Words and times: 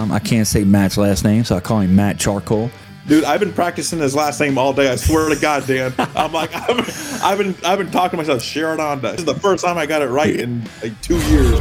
Um, 0.00 0.10
I 0.10 0.18
can't 0.18 0.46
say 0.46 0.64
Matt's 0.64 0.96
last 0.96 1.24
name, 1.24 1.44
so 1.44 1.56
I 1.56 1.60
call 1.60 1.80
him 1.80 1.94
Matt 1.94 2.18
Charcoal. 2.18 2.70
Dude, 3.06 3.22
I've 3.24 3.38
been 3.38 3.52
practicing 3.52 3.98
his 3.98 4.14
last 4.14 4.40
name 4.40 4.56
all 4.56 4.72
day. 4.72 4.88
I 4.88 4.96
swear 4.96 5.28
to 5.28 5.38
God, 5.38 5.66
Dan. 5.66 5.92
I'm 5.98 6.32
like, 6.32 6.54
I've 6.54 6.68
been, 6.68 6.86
I've 7.22 7.36
been, 7.36 7.54
I've 7.66 7.78
been 7.78 7.90
talking 7.90 8.12
to 8.12 8.16
myself, 8.16 8.40
Sharonda. 8.40 9.02
This 9.02 9.20
is 9.20 9.26
the 9.26 9.34
first 9.34 9.62
time 9.62 9.76
I 9.76 9.84
got 9.84 10.00
it 10.00 10.06
right 10.06 10.34
in 10.34 10.64
like 10.82 10.98
two 11.02 11.18
years. 11.28 11.58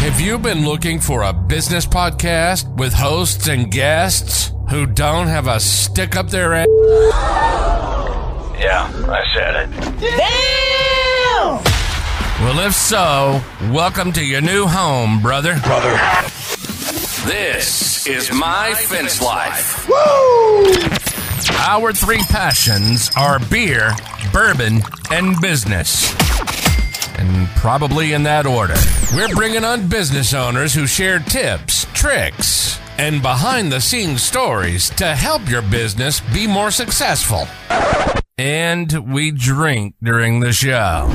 Have 0.00 0.20
you 0.20 0.38
been 0.38 0.66
looking 0.66 1.00
for 1.00 1.22
a 1.22 1.32
business 1.32 1.86
podcast 1.86 2.68
with 2.76 2.92
hosts 2.92 3.48
and 3.48 3.70
guests 3.70 4.52
who 4.68 4.84
don't 4.84 5.28
have 5.28 5.46
a 5.46 5.58
stick 5.60 6.16
up 6.16 6.28
their 6.28 6.52
ass? 6.52 6.66
Yeah, 8.58 8.92
I 9.08 9.24
said 9.32 9.70
it. 9.70 9.70
Well, 12.40 12.60
if 12.60 12.74
so, 12.74 13.42
welcome 13.72 14.12
to 14.12 14.22
your 14.24 14.42
new 14.42 14.66
home, 14.66 15.22
brother. 15.22 15.58
Brother. 15.64 16.28
This 17.28 18.06
is 18.06 18.32
My 18.32 18.72
Fence 18.72 19.20
Life. 19.20 19.86
Woo! 19.86 20.72
Our 21.58 21.92
three 21.92 22.22
passions 22.30 23.10
are 23.18 23.38
beer, 23.38 23.92
bourbon, 24.32 24.80
and 25.10 25.38
business. 25.38 26.10
And 27.18 27.46
probably 27.48 28.14
in 28.14 28.22
that 28.22 28.46
order. 28.46 28.76
We're 29.14 29.28
bringing 29.34 29.62
on 29.62 29.88
business 29.88 30.32
owners 30.32 30.72
who 30.72 30.86
share 30.86 31.18
tips, 31.18 31.86
tricks, 31.92 32.80
and 32.96 33.20
behind 33.20 33.70
the 33.70 33.82
scenes 33.82 34.22
stories 34.22 34.88
to 34.90 35.14
help 35.14 35.46
your 35.50 35.60
business 35.60 36.20
be 36.32 36.46
more 36.46 36.70
successful. 36.70 37.46
And 38.38 39.12
we 39.12 39.32
drink 39.32 39.96
during 40.02 40.40
the 40.40 40.54
show. 40.54 41.10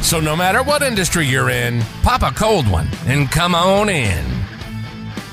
So 0.00 0.20
no 0.20 0.36
matter 0.36 0.62
what 0.62 0.82
industry 0.82 1.26
you're 1.26 1.50
in, 1.50 1.82
pop 2.04 2.22
a 2.22 2.30
cold 2.32 2.70
one 2.70 2.86
and 3.06 3.28
come 3.28 3.56
on 3.56 3.88
in. 3.88 4.39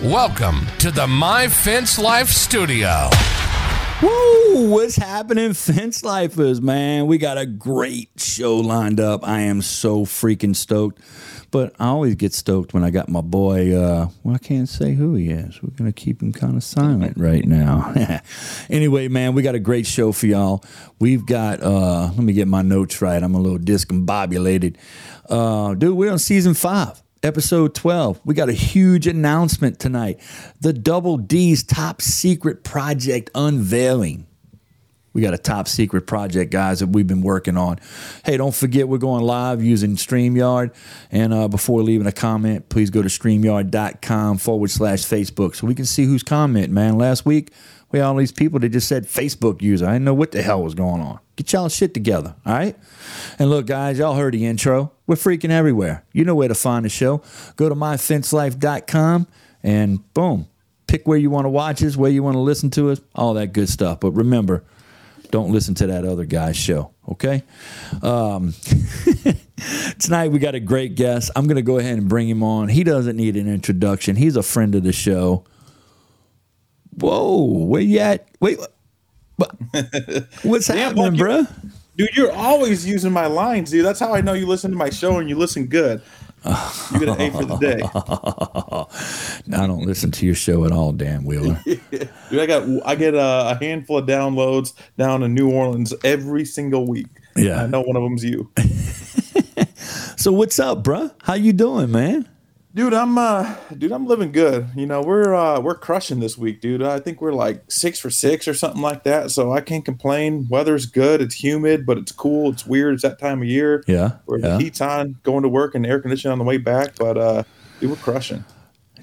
Welcome 0.04 0.68
to 0.78 0.92
the 0.92 1.08
My 1.08 1.48
Fence 1.48 1.98
Life 1.98 2.30
Studio. 2.30 3.10
Woo! 4.04 4.70
What's 4.70 4.96
happening, 4.96 5.54
fence 5.54 6.04
lifers, 6.04 6.62
man? 6.62 7.08
We 7.08 7.18
got 7.18 7.40
a 7.40 7.48
great 7.48 8.12
show 8.18 8.58
lined 8.58 9.00
up. 9.00 9.28
I 9.28 9.40
am 9.40 9.64
so 9.64 10.06
freaking 10.06 10.56
stoked. 10.56 11.02
But 11.50 11.74
I 11.80 11.88
always 11.88 12.14
get 12.14 12.36
stoked 12.36 12.76
when 12.76 12.84
I 12.84 12.92
got 12.92 13.10
my 13.10 13.22
boy. 13.22 13.76
Uh, 13.76 14.10
well, 14.22 14.36
I 14.36 14.38
can't 14.38 14.70
say 14.70 14.94
who 14.94 15.16
he 15.16 15.32
is. 15.32 15.64
We're 15.64 15.76
gonna 15.76 15.92
keep 15.92 16.22
him 16.22 16.32
kind 16.32 16.56
of 16.56 16.64
silent 16.64 17.18
right 17.18 17.44
now. 17.44 17.92
anyway, 18.70 19.08
man, 19.08 19.34
we 19.34 19.42
got 19.42 19.56
a 19.56 19.60
great 19.60 19.88
show 19.88 20.12
for 20.12 20.28
y'all. 20.28 20.64
We've 21.00 21.26
got. 21.26 21.64
Uh, 21.64 22.12
let 22.12 22.20
me 22.20 22.34
get 22.34 22.48
my 22.48 22.62
notes 22.62 23.02
right. 23.02 23.24
I'm 23.24 23.34
a 23.34 23.40
little 23.40 23.58
discombobulated. 23.58 24.76
Uh, 25.28 25.74
dude, 25.74 25.98
we're 25.98 26.12
on 26.12 26.20
season 26.20 26.54
five 26.54 27.02
episode 27.24 27.76
12. 27.76 28.22
We 28.26 28.34
got 28.34 28.50
a 28.50 28.54
huge 28.54 29.08
announcement 29.08 29.80
tonight. 29.80 30.20
The 30.62 30.74
Double 30.74 31.18
D's 31.18 31.64
top 31.64 32.02
secret 32.02 32.64
project 32.64 33.30
unveiling. 33.36 34.28
We 35.18 35.24
got 35.24 35.34
a 35.34 35.40
top 35.40 35.68
secret 35.68 36.06
project, 36.06 36.52
guys, 36.52 36.80
that 36.80 36.90
we've 36.90 37.08
been 37.08 37.24
working 37.24 37.58
on. 37.58 37.80
Hey, 38.24 38.38
don't 38.38 38.54
forget 38.54 38.88
we're 38.88 39.00
going 39.00 39.24
live 39.24 39.64
using 39.64 39.96
StreamYard. 39.96 40.76
And 41.12 41.34
uh, 41.34 41.48
before 41.48 41.82
leaving 41.82 42.06
a 42.06 42.12
comment, 42.12 42.70
please 42.70 42.92
go 42.92 43.02
to 43.02 43.10
StreamYard.com 43.10 44.38
forward 44.38 44.70
slash 44.70 45.00
Facebook 45.00 45.56
so 45.56 45.66
we 45.66 45.74
can 45.74 45.86
see 45.86 46.06
who's 46.06 46.22
commenting, 46.22 46.76
man. 46.76 47.00
Last 47.00 47.26
week, 47.26 47.52
we 47.92 47.98
had 47.98 48.06
all 48.06 48.16
these 48.16 48.32
people 48.32 48.60
that 48.60 48.70
just 48.70 48.88
said 48.88 49.06
Facebook 49.06 49.62
user. 49.64 49.88
I 49.88 49.94
didn't 49.94 50.06
know 50.06 50.14
what 50.14 50.34
the 50.34 50.44
hell 50.44 50.62
was 50.62 50.76
going 50.76 51.02
on. 51.02 51.20
Get 51.36 51.52
y'all 51.52 51.70
shit 51.70 51.96
together, 51.96 52.36
all 52.46 52.54
right? 52.54 52.76
And 53.40 53.50
look, 53.50 53.66
guys, 53.66 53.98
y'all 53.98 54.14
heard 54.14 54.36
the 54.36 54.46
intro. 54.46 54.92
We're 55.08 55.16
freaking 55.16 55.50
everywhere. 55.50 56.04
You 56.12 56.26
know 56.26 56.36
where 56.36 56.50
to 56.50 56.56
find 56.56 56.86
the 56.86 56.90
show. 56.90 57.24
Go 57.56 57.70
to 57.70 57.76
myfencelife.com 57.76 59.28
and 59.64 60.14
boom, 60.14 60.48
pick 60.86 61.08
where 61.08 61.18
you 61.18 61.30
want 61.30 61.46
to 61.46 61.50
watch 61.50 61.82
us, 61.82 61.96
where 61.96 62.12
you 62.12 62.22
want 62.22 62.36
to 62.36 62.40
listen 62.40 62.70
to 62.72 62.92
us, 62.92 63.02
all 63.16 63.34
that 63.36 63.54
good 63.54 63.70
stuff. 63.70 64.02
But 64.02 64.12
remember, 64.12 64.64
don't 65.32 65.52
listen 65.52 65.76
to 65.76 65.88
that 65.88 66.06
other 66.06 66.26
guy's 66.26 66.58
show, 66.58 66.92
okay? 67.10 67.44
Um, 68.02 68.54
tonight 70.00 70.32
we 70.32 70.40
got 70.40 70.56
a 70.56 70.60
great 70.60 70.96
guest. 70.96 71.32
I'm 71.36 71.48
going 71.48 71.56
to 71.56 71.62
go 71.62 71.80
ahead 71.80 71.98
and 71.98 72.08
bring 72.08 72.28
him 72.30 72.44
on. 72.44 72.68
He 72.70 72.84
doesn't 72.84 73.16
need 73.16 73.38
an 73.38 73.48
introduction. 73.48 74.16
He's 74.16 74.36
a 74.36 74.44
friend 74.44 74.76
of 74.76 74.84
the 74.84 74.94
show. 74.94 75.46
Whoa, 77.00 77.44
where 77.44 77.82
you 77.82 78.00
at? 78.00 78.28
Wait, 78.40 78.60
what's 80.44 80.68
happening, 80.68 81.14
bruh? 81.14 81.48
Dude, 81.98 82.16
you're 82.16 82.32
always 82.32 82.88
using 82.88 83.12
my 83.12 83.26
lines, 83.26 83.72
dude. 83.72 83.84
That's 83.84 84.00
how 84.00 84.14
I 84.14 84.22
know 84.22 84.34
you 84.34 84.46
listen 84.46 84.70
to 84.70 84.78
my 84.78 84.92
show 84.92 85.18
and 85.18 85.28
you 85.28 85.36
listen 85.36 85.66
good. 85.66 86.02
You 86.46 87.00
get 87.00 87.10
an 87.10 87.20
A 87.20 87.32
for 87.32 87.44
the 87.44 87.58
day. 87.58 87.78
no, 89.48 89.64
I 89.64 89.68
don't 89.68 89.86
listen 89.86 90.12
to 90.12 90.26
your 90.26 90.36
show 90.36 90.64
at 90.66 90.72
all, 90.72 90.94
Dan 90.94 91.24
Wheeler. 91.24 91.60
Dude, 91.66 92.40
I 92.40 92.46
got 92.46 92.68
I 92.86 92.96
get 92.96 93.16
a, 93.16 93.50
a 93.50 93.58
handful 93.60 93.98
of 93.98 94.06
downloads 94.06 94.74
down 94.98 95.24
in 95.24 95.34
New 95.34 95.52
Orleans 95.52 95.94
every 96.04 96.46
single 96.46 96.86
week. 96.86 97.08
Yeah. 97.36 97.64
I 97.64 97.68
know 97.68 97.82
one 97.82 97.96
of 97.96 98.04
them's 98.04 98.24
you. 98.24 98.52
so 100.16 100.32
what's 100.32 100.60
up, 100.60 100.84
bruh? 100.84 101.14
How 101.24 101.34
you 101.34 101.52
doing, 101.52 101.92
man? 101.92 102.30
Dude, 102.78 102.94
I'm 102.94 103.18
uh 103.18 103.56
dude, 103.76 103.92
I'm 103.92 104.06
living 104.06 104.32
good. 104.32 104.70
You 104.76 104.86
know, 104.86 105.02
we're 105.02 105.34
uh 105.34 105.60
we're 105.60 105.74
crushing 105.74 106.20
this 106.20 106.38
week, 106.38 106.62
dude. 106.62 106.84
I 106.84 107.00
think 107.00 107.22
we're 107.22 107.34
like 107.34 107.64
six 107.72 108.00
for 108.00 108.12
six 108.12 108.48
or 108.48 108.54
something 108.54 108.84
like 108.84 109.02
that. 109.02 109.32
So 109.32 109.52
I 109.52 109.62
can't 109.62 109.84
complain. 109.84 110.46
Weather's 110.48 110.86
good, 110.86 111.20
it's 111.20 111.44
humid, 111.44 111.88
but 111.88 111.98
it's 111.98 112.12
cool, 112.12 112.52
it's 112.52 112.68
weird, 112.68 112.94
it's 112.94 113.02
that 113.02 113.18
time 113.18 113.42
of 113.42 113.48
year. 113.48 113.84
Yeah, 113.88 114.18
Where 114.26 114.38
yeah. 114.38 114.50
the 114.50 114.58
heat's 114.60 114.80
on, 114.80 115.18
going 115.24 115.42
to 115.42 115.50
work 115.50 115.74
and 115.74 115.88
air 115.88 116.00
conditioning 116.00 116.34
on 116.34 116.38
the 116.38 116.44
way 116.44 116.58
back. 116.58 116.94
But 117.00 117.18
uh 117.18 117.44
dude, 117.80 117.90
we're 117.90 117.96
crushing. 117.96 118.46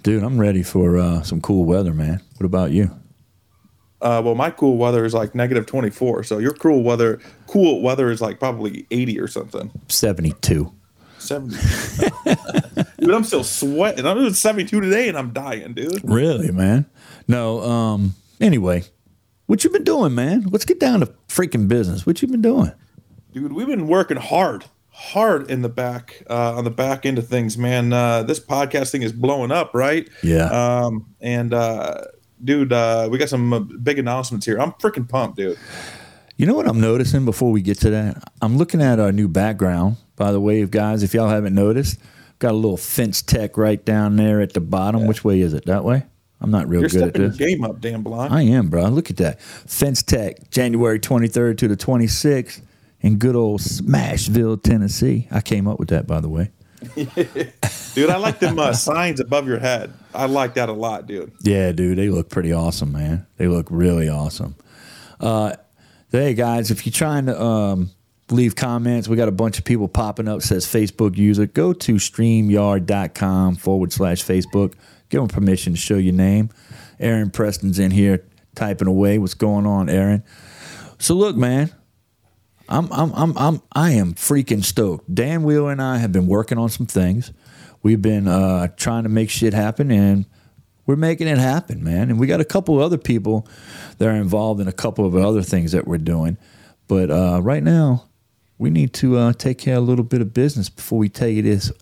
Dude, 0.05 0.23
I'm 0.23 0.39
ready 0.39 0.63
for 0.63 0.97
uh, 0.97 1.23
some 1.23 1.41
cool 1.41 1.65
weather, 1.65 1.93
man. 1.93 2.23
What 2.37 2.47
about 2.47 2.71
you? 2.71 2.93
Uh, 4.01 4.23
well, 4.25 4.37
my 4.37 4.51
cool 4.51 4.77
weather 4.77 5.05
is 5.05 5.15
like 5.15 5.35
negative 5.35 5.67
24. 5.67 6.23
So 6.23 6.39
your 6.39 6.53
cool 6.53 6.85
weather, 6.85 7.19
cool 7.49 7.83
weather 7.83 8.13
is 8.13 8.21
like 8.21 8.39
probably 8.39 8.87
80 8.93 9.19
or 9.19 9.27
something. 9.27 9.73
72. 9.89 10.73
70. 11.19 11.57
dude, 13.05 13.15
I'm 13.15 13.25
still 13.25 13.45
sweating. 13.45 14.07
I'm 14.07 14.17
doing 14.17 14.35
72 14.35 14.81
today 14.81 15.09
and 15.09 15.19
I'm 15.19 15.33
dying, 15.33 15.75
dude. 15.75 16.01
Really, 16.05 16.51
man? 16.51 16.87
No, 17.29 17.61
um, 17.61 18.15
anyway, 18.41 18.85
what 19.47 19.65
you 19.65 19.71
been 19.71 19.85
doing, 19.85 20.15
man? 20.15 20.47
Let's 20.51 20.65
get 20.65 20.81
down 20.81 21.01
to 21.01 21.07
freaking 21.29 21.69
business. 21.69 22.07
What 22.07 22.23
you 22.23 22.29
been 22.29 22.43
doing? 22.43 22.73
Dude, 23.33 23.53
we've 23.53 23.67
been 23.67 23.89
working 23.89 24.17
hard, 24.17 24.65
hard 24.91 25.51
in 25.51 25.63
the 25.63 25.69
back, 25.69 26.23
uh, 26.31 26.55
on 26.57 26.65
the 26.65 26.71
back 26.71 27.05
end 27.05 27.19
of 27.19 27.29
things, 27.29 27.59
man. 27.59 27.93
Uh, 27.93 28.23
this 28.23 28.41
podcast 28.41 28.91
thing 28.91 29.03
is 29.03 29.13
blowing 29.13 29.51
up, 29.51 29.75
right? 29.75 30.09
Yeah. 30.23 30.47
Um, 30.47 31.15
and, 31.21 31.53
uh, 31.53 32.05
dude, 32.43 32.73
uh, 32.73 33.09
we 33.11 33.19
got 33.19 33.29
some 33.29 33.53
uh, 33.53 33.59
big 33.61 33.99
announcements 33.99 34.47
here. 34.47 34.59
I'm 34.59 34.73
freaking 34.73 35.09
pumped, 35.09 35.37
dude. 35.37 35.59
You 36.37 36.47
know 36.47 36.55
what 36.55 36.67
I'm 36.67 36.81
noticing 36.81 37.25
before 37.25 37.53
we 37.53 37.63
get 37.63 37.79
to 37.81 37.91
that? 37.91 38.23
I'm 38.43 38.57
looking 38.57 38.83
at 38.83 38.99
our 38.99 39.13
new 39.13 39.29
background, 39.29 39.97
by 40.17 40.33
the 40.33 40.41
way, 40.41 40.65
guys, 40.67 41.03
if 41.03 41.15
y'all 41.15 41.29
haven't 41.29 41.55
noticed. 41.55 42.01
Got 42.39 42.53
a 42.53 42.57
little 42.57 42.77
fence 42.77 43.23
tech 43.23 43.57
right 43.57 43.83
down 43.85 44.17
there 44.17 44.41
at 44.41 44.53
the 44.53 44.61
bottom. 44.61 45.07
Which 45.07 45.25
way 45.25 45.41
is 45.41 45.55
it? 45.55 45.67
That 45.67 45.85
way? 45.85 46.05
I'm 46.41 46.51
not 46.51 46.69
real 46.69 46.83
You're 46.83 46.91
good 46.91 47.03
at 47.05 47.15
this. 47.15 47.37
game 47.37 47.65
up, 47.65 47.81
Dan 47.81 48.03
Blanc. 48.03 48.31
I 48.33 48.43
am, 48.43 48.69
bro. 48.69 48.85
Look 48.89 49.09
at 49.11 49.17
that. 49.17 49.41
Fence 49.41 50.03
Tech, 50.03 50.51
January 50.51 50.99
23rd 51.01 51.57
to 51.59 51.69
the 51.69 51.77
26th 51.77 52.61
in 53.01 53.17
good 53.17 53.35
old 53.37 53.61
Smashville, 53.61 54.63
Tennessee. 54.63 55.27
I 55.31 55.41
came 55.41 55.67
up 55.67 55.79
with 55.79 55.89
that, 55.89 56.07
by 56.07 56.21
the 56.21 56.29
way. 56.29 56.51
dude, 57.95 58.11
I 58.11 58.17
like 58.17 58.41
them 58.41 58.59
uh, 58.59 58.75
signs 58.75 59.21
above 59.21 59.47
your 59.47 59.59
head. 59.59 59.95
I 60.15 60.27
like 60.27 60.55
that 60.55 60.69
a 60.69 60.73
lot, 60.73 61.07
dude. 61.07 61.33
Yeah, 61.41 61.73
dude, 61.73 61.97
they 61.97 62.11
look 62.11 62.29
pretty 62.29 62.53
awesome, 62.53 62.93
man. 62.93 63.27
They 63.39 63.49
look 63.49 63.67
really 63.71 64.09
awesome. 64.09 64.55
Uh, 65.21 65.55
hey, 66.11 66.35
guys, 66.35 66.71
if 66.71 66.85
you're 66.85 66.93
trying 66.93 67.27
to 67.27 67.41
um, 67.41 67.91
leave 68.31 68.57
comments, 68.57 69.09
we 69.09 69.17
got 69.17 69.29
a 69.29 69.33
bunch 69.33 69.59
of 69.59 69.65
people 69.65 69.89
popping 69.89 70.29
up. 70.29 70.43
Says 70.43 70.67
Facebook 70.67 71.17
user. 71.17 71.47
Go 71.47 71.73
to 71.73 71.95
streamyard.com 71.95 73.57
forward 73.57 73.93
slash 73.93 74.25
Facebook. 74.25 74.75
Give 75.09 75.21
them 75.21 75.29
permission 75.29 75.75
to 75.75 75.79
show 75.79 75.97
your 75.97 76.15
name. 76.15 76.51
Aaron 76.99 77.31
Preston's 77.31 77.79
in 77.79 77.91
here 77.91 78.25
typing 78.55 78.89
away. 78.89 79.19
What's 79.19 79.35
going 79.35 79.67
on, 79.67 79.89
Aaron? 79.89 80.25
So 80.99 81.15
look, 81.15 81.37
man, 81.37 81.71
I'm 82.69 82.91
I'm 82.93 83.13
I'm 83.15 83.37
I'm 83.37 83.63
I 83.73 83.91
am 83.93 84.15
freaking 84.15 84.65
stoked. 84.65 85.15
Dan 85.15 85.43
Wheeler 85.43 85.73
and 85.73 85.83
I 85.83 85.99
have 85.99 86.13
been 86.13 86.27
working 86.27 86.59
on 86.59 86.69
some 86.69 86.87
things. 86.87 87.33
We've 87.83 88.01
been 88.01 88.27
uh, 88.27 88.69
trying 88.77 89.03
to 89.03 89.11
make 89.11 89.29
shit 89.29 89.53
happen, 89.53 89.91
and 89.91 90.25
we're 90.87 90.97
making 90.97 91.29
it 91.29 91.37
happen, 91.37 91.85
man. 91.85 92.09
And 92.11 92.19
we 92.19 92.27
got 92.27 92.41
a 92.41 92.45
couple 92.45 92.81
other 92.81 92.97
people 92.97 93.47
that 93.99 94.09
are 94.09 94.15
involved 94.15 94.61
in 94.61 94.69
a 94.69 94.73
couple 94.73 95.05
of 95.05 95.15
other 95.15 95.43
things 95.43 95.73
that 95.73 95.87
we're 95.87 95.99
doing. 95.99 96.39
But 96.89 97.11
uh, 97.11 97.41
right 97.43 97.63
now, 97.63 98.07
we 98.59 98.71
need 98.71 98.93
to 98.95 99.17
uh, 99.17 99.33
take 99.33 99.59
care 99.59 99.77
of 99.77 99.83
a 99.83 99.87
little 99.87 100.05
bit 100.05 100.21
of 100.21 100.33
business 100.33 100.69
before 100.69 100.99
we 100.99 101.09
tell 101.09 101.29
you 101.29 101.43
this 101.43 101.73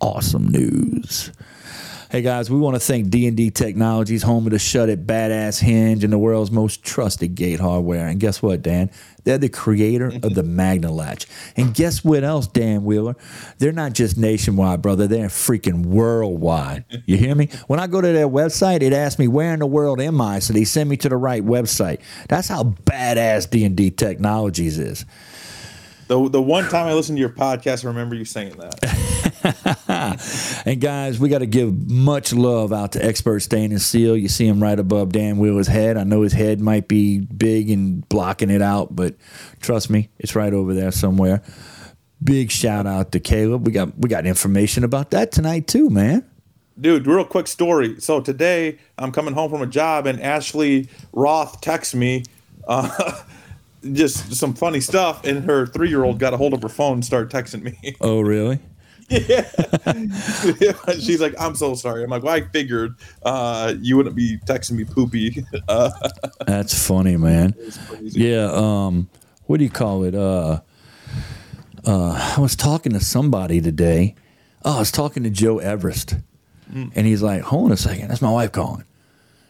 awesome 0.00 0.48
news. 0.48 1.32
Hey 2.08 2.22
guys, 2.22 2.48
we 2.48 2.56
want 2.56 2.76
to 2.76 2.80
thank 2.80 3.10
D&D 3.10 3.50
Technologies, 3.50 4.22
home 4.22 4.46
of 4.46 4.52
the 4.52 4.60
Shut 4.60 4.88
It 4.88 5.08
Badass 5.08 5.60
Hinge 5.60 6.04
and 6.04 6.12
the 6.12 6.18
world's 6.18 6.52
most 6.52 6.84
trusted 6.84 7.34
gate 7.34 7.58
hardware. 7.58 8.06
And 8.06 8.20
guess 8.20 8.40
what, 8.40 8.62
Dan? 8.62 8.92
They're 9.24 9.38
the 9.38 9.48
creator 9.48 10.12
of 10.22 10.34
the 10.34 10.44
Magna 10.44 10.92
Latch. 10.92 11.26
And 11.56 11.74
guess 11.74 12.04
what 12.04 12.22
else, 12.22 12.46
Dan 12.46 12.84
Wheeler? 12.84 13.16
They're 13.58 13.72
not 13.72 13.92
just 13.92 14.16
nationwide, 14.16 14.82
brother. 14.82 15.08
They're 15.08 15.26
freaking 15.26 15.84
worldwide. 15.84 16.84
You 17.06 17.16
hear 17.16 17.34
me? 17.34 17.48
When 17.66 17.80
I 17.80 17.88
go 17.88 18.00
to 18.00 18.12
their 18.12 18.28
website, 18.28 18.82
it 18.82 18.92
asks 18.92 19.18
me 19.18 19.26
where 19.26 19.52
in 19.52 19.58
the 19.58 19.66
world 19.66 20.00
am 20.00 20.20
I, 20.20 20.38
so 20.38 20.52
they 20.52 20.64
send 20.64 20.88
me 20.88 20.96
to 20.98 21.08
the 21.08 21.16
right 21.16 21.44
website. 21.44 21.98
That's 22.28 22.46
how 22.46 22.62
badass 22.62 23.50
D&D 23.50 23.90
Technologies 23.90 24.78
is. 24.78 25.04
The 26.08 26.28
the 26.28 26.42
one 26.42 26.68
time 26.68 26.86
I 26.86 26.94
listened 26.94 27.16
to 27.16 27.20
your 27.20 27.30
podcast, 27.30 27.84
I 27.84 27.88
remember 27.88 28.14
you 28.14 28.24
saying 28.24 28.54
that. 28.58 30.62
and 30.66 30.80
guys, 30.80 31.18
we 31.18 31.28
got 31.28 31.38
to 31.38 31.46
give 31.46 31.90
much 31.90 32.32
love 32.32 32.72
out 32.72 32.92
to 32.92 33.04
Expert 33.04 33.40
Stain 33.40 33.72
and 33.72 33.82
Seal. 33.82 34.16
You 34.16 34.28
see 34.28 34.46
him 34.46 34.62
right 34.62 34.78
above 34.78 35.10
Dan 35.10 35.38
Wheeler's 35.38 35.66
head. 35.66 35.96
I 35.96 36.04
know 36.04 36.22
his 36.22 36.32
head 36.32 36.60
might 36.60 36.86
be 36.86 37.18
big 37.18 37.70
and 37.70 38.08
blocking 38.08 38.50
it 38.50 38.62
out, 38.62 38.94
but 38.94 39.16
trust 39.60 39.90
me, 39.90 40.10
it's 40.18 40.36
right 40.36 40.52
over 40.52 40.74
there 40.74 40.92
somewhere. 40.92 41.42
Big 42.22 42.52
shout 42.52 42.86
out 42.86 43.10
to 43.12 43.20
Caleb. 43.20 43.66
We 43.66 43.72
got 43.72 43.98
we 43.98 44.08
got 44.08 44.26
information 44.26 44.84
about 44.84 45.10
that 45.10 45.32
tonight 45.32 45.66
too, 45.66 45.90
man. 45.90 46.24
Dude, 46.80 47.06
real 47.06 47.24
quick 47.24 47.48
story. 47.48 48.00
So 48.00 48.20
today 48.20 48.78
I'm 48.96 49.10
coming 49.10 49.34
home 49.34 49.50
from 49.50 49.62
a 49.62 49.66
job 49.66 50.06
and 50.06 50.20
Ashley 50.20 50.88
Roth 51.12 51.60
texts 51.60 51.94
me. 51.94 52.24
Uh, 52.68 53.22
just 53.92 54.34
some 54.34 54.54
funny 54.54 54.80
stuff, 54.80 55.24
and 55.24 55.44
her 55.44 55.66
three 55.66 55.88
year 55.88 56.04
old 56.04 56.18
got 56.18 56.34
a 56.34 56.36
hold 56.36 56.54
of 56.54 56.62
her 56.62 56.68
phone 56.68 56.94
and 56.94 57.04
started 57.04 57.30
texting 57.30 57.62
me. 57.62 57.96
Oh, 58.00 58.20
really? 58.20 58.60
yeah. 59.08 59.48
She's 60.98 61.20
like, 61.20 61.34
I'm 61.38 61.54
so 61.54 61.74
sorry. 61.74 62.02
I'm 62.02 62.10
like, 62.10 62.22
well, 62.22 62.34
I 62.34 62.40
figured 62.40 62.96
uh, 63.22 63.74
you 63.80 63.96
wouldn't 63.96 64.16
be 64.16 64.38
texting 64.38 64.72
me 64.72 64.84
poopy. 64.84 65.44
Uh, 65.68 65.90
That's 66.46 66.86
funny, 66.86 67.16
man. 67.16 67.54
Yeah. 68.00 68.50
Um, 68.52 69.08
what 69.46 69.58
do 69.58 69.64
you 69.64 69.70
call 69.70 70.04
it? 70.04 70.14
Uh, 70.14 70.60
uh, 71.84 72.34
I 72.36 72.40
was 72.40 72.54
talking 72.54 72.92
to 72.92 73.00
somebody 73.00 73.60
today. 73.60 74.14
Oh, 74.64 74.76
I 74.76 74.78
was 74.80 74.92
talking 74.92 75.22
to 75.24 75.30
Joe 75.30 75.58
Everest, 75.58 76.16
mm. 76.72 76.92
and 76.94 77.06
he's 77.06 77.22
like, 77.22 77.42
"Hold 77.42 77.66
on 77.66 77.72
a 77.72 77.76
second, 77.76 78.08
that's 78.08 78.22
my 78.22 78.30
wife 78.30 78.52
calling." 78.52 78.84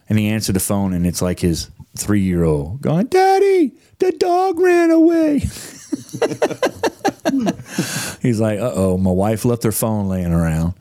And 0.09 0.17
he 0.17 0.29
answered 0.29 0.55
the 0.55 0.61
phone, 0.61 0.93
and 0.93 1.05
it's 1.05 1.21
like 1.21 1.39
his 1.39 1.69
three 1.97 2.21
year 2.21 2.43
old 2.43 2.81
going, 2.81 3.07
Daddy, 3.07 3.73
the 3.99 4.11
dog 4.13 4.59
ran 4.59 4.91
away. 4.91 5.39
He's 8.21 8.39
like, 8.39 8.59
uh 8.59 8.71
oh, 8.73 8.97
my 8.97 9.11
wife 9.11 9.45
left 9.45 9.63
her 9.63 9.71
phone 9.71 10.07
laying 10.07 10.33
around. 10.33 10.73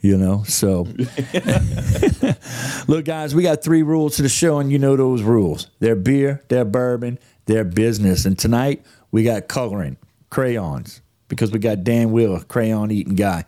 You 0.00 0.16
know, 0.16 0.42
so 0.48 0.82
look, 2.88 3.04
guys, 3.04 3.36
we 3.36 3.44
got 3.44 3.62
three 3.62 3.84
rules 3.84 4.16
to 4.16 4.22
the 4.22 4.28
show, 4.28 4.58
and 4.58 4.72
you 4.72 4.80
know 4.80 4.96
those 4.96 5.22
rules. 5.22 5.68
They're 5.78 5.94
beer, 5.94 6.42
they're 6.48 6.64
bourbon, 6.64 7.20
they're 7.46 7.62
business. 7.62 8.24
And 8.24 8.36
tonight 8.36 8.84
we 9.12 9.22
got 9.22 9.46
coloring, 9.46 9.96
crayons, 10.28 11.02
because 11.32 11.50
we 11.50 11.58
got 11.58 11.82
Dan 11.82 12.12
Wheeler, 12.12 12.40
crayon 12.40 12.90
eating 12.90 13.14
guy. 13.14 13.46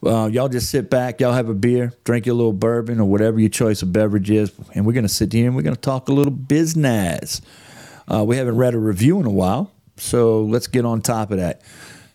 Uh, 0.00 0.28
y'all 0.28 0.48
just 0.48 0.70
sit 0.70 0.88
back, 0.88 1.20
y'all 1.20 1.32
have 1.32 1.48
a 1.48 1.54
beer, 1.54 1.92
drink 2.04 2.24
your 2.24 2.36
little 2.36 2.52
bourbon 2.52 3.00
or 3.00 3.04
whatever 3.08 3.40
your 3.40 3.48
choice 3.48 3.82
of 3.82 3.92
beverage 3.92 4.30
is, 4.30 4.52
and 4.74 4.86
we're 4.86 4.92
going 4.92 5.02
to 5.02 5.08
sit 5.08 5.32
here 5.32 5.48
and 5.48 5.56
we're 5.56 5.62
going 5.62 5.74
to 5.74 5.80
talk 5.80 6.08
a 6.08 6.12
little 6.12 6.30
business. 6.30 7.42
Uh, 8.06 8.22
we 8.22 8.36
haven't 8.36 8.56
read 8.56 8.74
a 8.74 8.78
review 8.78 9.18
in 9.18 9.26
a 9.26 9.30
while, 9.30 9.72
so 9.96 10.42
let's 10.42 10.68
get 10.68 10.84
on 10.84 11.02
top 11.02 11.32
of 11.32 11.38
that. 11.38 11.62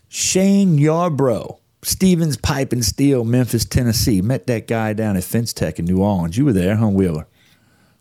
Shane 0.08 0.78
Yarbrough, 0.78 1.60
Stevens 1.81 2.38
Pipe 2.38 2.72
and 2.72 2.86
Steel, 2.86 3.25
Memphis, 3.25 3.66
Tennessee. 3.66 4.22
Met 4.22 4.48
that 4.48 4.66
guy 4.66 4.94
down 4.94 5.18
at 5.18 5.25
Fence 5.25 5.52
Tech 5.52 5.78
in 5.78 5.84
New 5.84 6.02
Orleans. 6.02 6.38
You 6.38 6.46
were 6.46 6.54
there, 6.54 6.78
huh, 6.78 6.88
Wheeler? 6.88 7.28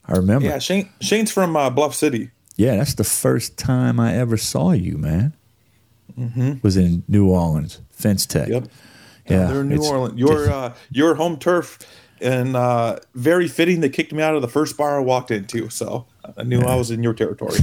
I 0.07 0.13
remember. 0.13 0.47
Yeah, 0.47 0.61
Shane. 0.61 0.89
Shane's 1.01 1.33
from 1.33 1.57
uh, 1.57 1.71
Bluff 1.71 1.97
City. 1.97 2.31
Yeah, 2.55 2.77
that's 2.77 2.95
the 2.95 3.03
first 3.03 3.59
time 3.59 3.99
I 3.99 4.15
ever 4.15 4.37
saw 4.37 4.71
you, 4.71 4.97
man. 4.97 5.35
Mm-hmm. 6.21 6.53
Was 6.63 6.77
in 6.77 7.03
New 7.09 7.31
Orleans, 7.31 7.81
Fence 7.91 8.27
Tech. 8.27 8.49
Yep. 8.49 8.69
Yeah, 9.29 9.47
they're 9.47 9.61
in 9.63 9.69
New 9.69 9.85
Orleans. 9.85 10.19
Your 10.19 10.51
uh, 10.51 10.75
your 10.91 11.15
home 11.15 11.39
turf, 11.39 11.79
and 12.21 12.55
uh, 12.57 12.99
very 13.15 13.49
fitting. 13.49 13.81
They 13.81 13.89
kicked 13.89 14.13
me 14.13 14.23
out 14.23 14.35
of 14.35 14.43
the 14.43 14.49
first 14.49 14.77
bar 14.77 14.99
I 14.99 15.03
walked 15.03 15.31
into, 15.31 15.71
so 15.71 16.07
I 16.37 16.43
knew 16.43 16.61
yeah. 16.61 16.69
I 16.69 16.75
was 16.75 16.91
in 16.91 17.03
your 17.03 17.15
territory. 17.15 17.59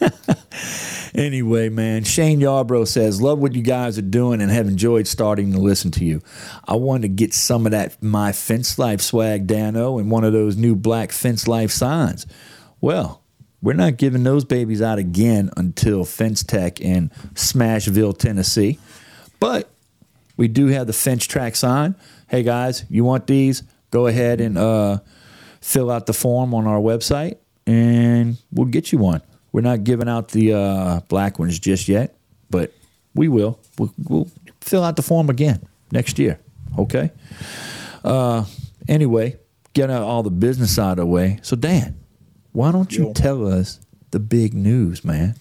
anyway, 1.14 1.70
man, 1.70 2.04
Shane 2.04 2.40
Yarbrough 2.40 2.88
says, 2.88 3.22
"Love 3.22 3.38
what 3.38 3.54
you 3.54 3.62
guys 3.62 3.96
are 3.98 4.02
doing 4.02 4.42
and 4.42 4.50
have 4.50 4.66
enjoyed 4.66 5.06
starting 5.06 5.52
to 5.52 5.58
listen 5.58 5.90
to 5.92 6.04
you. 6.04 6.20
I 6.66 6.74
wanted 6.74 7.02
to 7.02 7.08
get 7.08 7.32
some 7.32 7.66
of 7.66 7.72
that 7.72 8.02
my 8.02 8.32
fence 8.32 8.78
life 8.78 9.00
swag, 9.00 9.46
Dano, 9.46 9.98
and 9.98 10.10
one 10.10 10.24
of 10.24 10.34
those 10.34 10.56
new 10.56 10.76
black 10.76 11.12
fence 11.12 11.48
life 11.48 11.70
signs. 11.70 12.26
Well." 12.80 13.22
We're 13.66 13.72
not 13.72 13.96
giving 13.96 14.22
those 14.22 14.44
babies 14.44 14.80
out 14.80 15.00
again 15.00 15.50
until 15.56 16.04
Fence 16.04 16.44
Tech 16.44 16.80
in 16.80 17.08
Smashville, 17.34 18.16
Tennessee. 18.16 18.78
But 19.40 19.68
we 20.36 20.46
do 20.46 20.68
have 20.68 20.86
the 20.86 20.92
FenceTrac 20.92 21.56
sign. 21.56 21.96
Hey 22.28 22.44
guys, 22.44 22.84
you 22.88 23.02
want 23.02 23.26
these? 23.26 23.64
Go 23.90 24.06
ahead 24.06 24.40
and 24.40 24.56
uh, 24.56 25.00
fill 25.60 25.90
out 25.90 26.06
the 26.06 26.12
form 26.12 26.54
on 26.54 26.68
our 26.68 26.78
website, 26.78 27.38
and 27.66 28.38
we'll 28.52 28.68
get 28.68 28.92
you 28.92 28.98
one. 28.98 29.20
We're 29.50 29.62
not 29.62 29.82
giving 29.82 30.08
out 30.08 30.28
the 30.28 30.52
uh, 30.52 31.00
black 31.08 31.40
ones 31.40 31.58
just 31.58 31.88
yet, 31.88 32.14
but 32.48 32.72
we 33.16 33.26
will. 33.26 33.58
We'll, 33.80 33.92
we'll, 34.08 34.30
fill 34.60 34.84
out 34.84 34.94
the 34.94 35.02
form 35.02 35.28
again 35.28 35.66
next 35.90 36.20
year. 36.20 36.38
Okay. 36.78 37.10
Uh, 38.04 38.44
anyway, 38.86 39.40
get 39.72 39.90
all 39.90 40.22
the 40.22 40.30
business 40.30 40.78
out 40.78 40.92
of 40.92 40.96
the 40.98 41.06
way. 41.06 41.40
So 41.42 41.56
Dan, 41.56 41.96
why 42.56 42.72
don't 42.72 42.90
you 42.90 43.08
Yo. 43.08 43.12
tell 43.12 43.46
us 43.46 43.80
the 44.12 44.18
big 44.18 44.54
news, 44.54 45.04
man? 45.04 45.34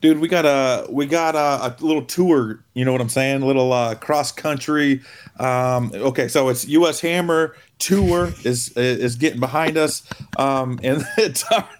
dude, 0.00 0.18
we 0.18 0.28
got 0.28 0.44
a 0.46 0.86
we 0.90 1.06
got 1.06 1.34
a, 1.34 1.38
a, 1.38 1.76
little 1.80 2.04
tour. 2.04 2.62
You 2.74 2.84
know 2.84 2.92
what 2.92 3.00
I'm 3.00 3.08
saying? 3.08 3.42
A 3.42 3.46
little 3.46 3.72
uh, 3.72 3.94
cross 3.94 4.32
country. 4.32 5.02
Um, 5.38 5.92
okay, 5.94 6.28
so 6.28 6.48
it's 6.48 6.66
U.S. 6.68 7.00
Hammer 7.00 7.56
tour 7.78 8.32
is 8.44 8.76
is 8.76 9.16
getting 9.16 9.40
behind 9.40 9.76
us, 9.76 10.02
um, 10.36 10.78
and 10.82 11.04
it's 11.18 11.44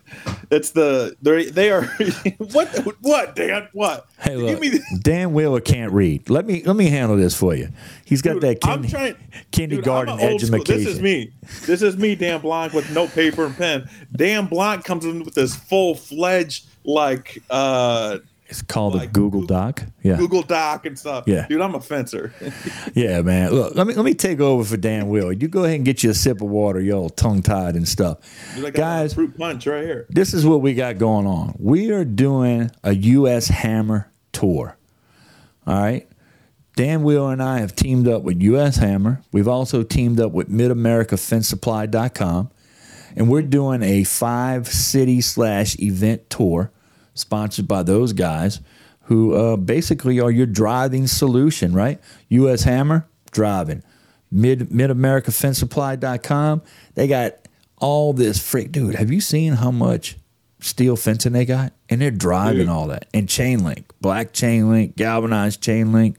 it's 0.51 0.71
the 0.71 1.17
they 1.23 1.47
they 1.47 1.71
are 1.71 1.85
what 2.39 2.69
what 3.01 3.37
Dan 3.37 3.69
what? 3.73 4.07
Hey, 4.19 4.37
look, 4.37 4.62
Dan 5.01 5.33
Wheeler 5.33 5.61
can't 5.61 5.93
read. 5.93 6.29
Let 6.29 6.47
me 6.47 6.62
let 6.65 6.77
me 6.77 6.89
handle 6.89 7.17
this 7.17 7.37
for 7.37 7.55
you. 7.55 7.69
He's 8.05 8.23
got 8.23 8.35
dude, 8.35 8.43
that 8.43 8.61
kind, 8.61 8.89
trying, 8.89 9.17
kindergarten 9.53 10.17
dude, 10.17 10.35
education. 10.35 10.65
This 10.65 10.87
is 10.87 11.01
me. 11.01 11.33
This 11.67 11.83
is 11.83 11.97
me, 11.97 12.15
Dan 12.15 12.41
Blanc, 12.41 12.73
with 12.73 12.91
no 12.93 13.07
paper 13.09 13.47
and 13.47 13.57
pen. 13.57 13.89
Dan 14.15 14.47
Blanc 14.47 14.85
comes 14.85 15.05
in 15.05 15.25
with 15.25 15.35
this 15.35 15.55
full 15.55 15.95
fledged 15.95 16.67
like 16.85 17.43
uh 17.51 18.19
it's 18.50 18.62
called 18.62 18.97
like 18.97 19.11
a 19.11 19.12
Google 19.12 19.47
Doc. 19.47 19.85
Yeah. 20.02 20.17
Google 20.17 20.43
Doc 20.43 20.85
and 20.85 20.99
stuff. 20.99 21.23
Yeah. 21.29 21.47
Dude, 21.47 21.61
I'm 21.61 21.76
a 21.76 21.81
fencer. 21.81 22.35
yeah, 22.94 23.23
man. 23.23 23.52
Look, 23.52 23.76
let 23.76 23.87
me 23.87 23.94
let 23.94 24.05
me 24.05 24.12
take 24.12 24.41
over 24.41 24.64
for 24.64 24.76
Dan 24.76 25.08
Will. 25.08 25.32
You 25.32 25.47
go 25.47 25.62
ahead 25.62 25.76
and 25.76 25.85
get 25.85 26.02
you 26.02 26.11
a 26.11 26.14
sip 26.14 26.41
of 26.41 26.49
water, 26.49 26.81
you 26.81 26.93
all 26.93 27.08
tongue 27.08 27.43
tied 27.43 27.76
and 27.76 27.88
stuff. 27.88 28.19
Dude, 28.57 28.75
Guys, 28.75 29.14
fruit 29.14 29.38
punch 29.38 29.69
right 29.69 29.85
here. 29.85 30.07
This 30.11 30.35
is 30.35 30.45
what 30.45 30.62
we 30.62 30.75
got 30.75 30.99
going 30.99 31.28
on. 31.28 31.54
We 31.61 31.92
are 31.92 32.04
doing 32.04 32.73
a 32.83 32.92
US 32.92 33.47
Hammer 33.47 34.11
tour. 34.33 34.76
All 35.66 35.80
right. 35.80 36.09
Dan 36.75 37.04
Wheeler 37.04 37.33
and 37.33 37.42
I 37.42 37.61
have 37.61 37.76
teamed 37.76 38.09
up 38.09 38.23
with 38.23 38.42
US 38.42 38.78
Hammer. 38.78 39.23
We've 39.33 39.49
also 39.49 39.85
teamed 39.85 40.19
up 40.19 40.33
with 40.33 40.50
MidAmericaFenceSupply.com. 40.50 42.50
And 43.16 43.28
we're 43.28 43.42
doing 43.42 43.83
a 43.83 44.04
five 44.04 44.69
city 44.69 45.21
slash 45.21 45.78
event 45.78 46.30
tour 46.30 46.73
sponsored 47.14 47.69
by 47.69 47.83
those 47.83 48.12
guys 48.12 48.61
who 49.05 49.35
uh, 49.35 49.57
basically 49.57 50.21
are 50.21 50.31
your 50.31 50.47
driving 50.47 51.07
solution, 51.07 51.73
right? 51.73 52.00
US 52.29 52.62
Hammer, 52.62 53.09
driving. 53.33 53.83
mid-america 54.31 55.33
fence 55.33 55.62
MidAmericaFenceSupply.com, 55.62 56.62
they 56.95 57.09
got 57.09 57.35
all 57.79 58.12
this 58.12 58.38
freak. 58.38 58.71
Dude, 58.71 58.95
have 58.95 59.11
you 59.11 59.21
seen 59.21 59.55
how 59.55 59.71
much 59.71 60.17
steel 60.61 60.97
fencing 60.97 61.33
they 61.33 61.45
got? 61.45 61.73
And 61.88 62.00
they're 62.00 62.11
driving 62.11 62.59
Dude. 62.59 62.69
all 62.69 62.87
that. 62.88 63.09
And 63.12 63.29
chain 63.29 63.64
link, 63.64 63.90
black 64.00 64.33
chain 64.33 64.71
link, 64.71 64.97
galvanized 64.97 65.61
chain 65.61 65.93
link. 65.93 66.17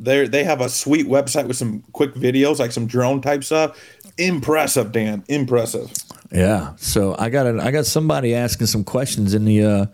They 0.00 0.26
they 0.26 0.44
have 0.44 0.62
a 0.62 0.70
sweet 0.70 1.06
website 1.06 1.46
with 1.46 1.58
some 1.58 1.84
quick 1.92 2.14
videos, 2.14 2.58
like 2.58 2.72
some 2.72 2.86
drone 2.86 3.20
type 3.20 3.44
stuff. 3.44 3.78
Impressive, 4.16 4.92
Dan. 4.92 5.24
Impressive. 5.28 5.92
Yeah. 6.32 6.74
So 6.76 7.16
I 7.18 7.28
got 7.28 7.46
a, 7.46 7.62
I 7.62 7.70
got 7.70 7.86
somebody 7.86 8.34
asking 8.34 8.68
some 8.68 8.84
questions 8.84 9.34
in 9.34 9.44
the 9.44 9.64
uh, 9.64 9.86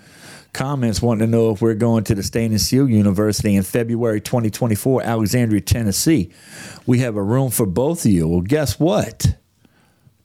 comments 0.53 1.01
wanting 1.01 1.27
to 1.27 1.31
know 1.31 1.51
if 1.51 1.63
we're 1.63 1.75
going 1.75 2.05
to 2.05 2.15
the 2.15 2.23
Stain 2.23 2.51
and 2.51 2.61
Seal 2.61 2.89
University 2.89 3.55
in 3.55 3.63
February 3.63 4.21
2024, 4.21 5.03
Alexandria, 5.03 5.61
Tennessee. 5.61 6.33
We 6.87 6.99
have 7.01 7.17
a 7.17 7.23
room 7.23 7.51
for 7.51 7.67
both 7.67 8.05
of 8.05 8.11
you. 8.11 8.29
Well, 8.29 8.41
guess 8.43 8.79
what? 8.79 9.37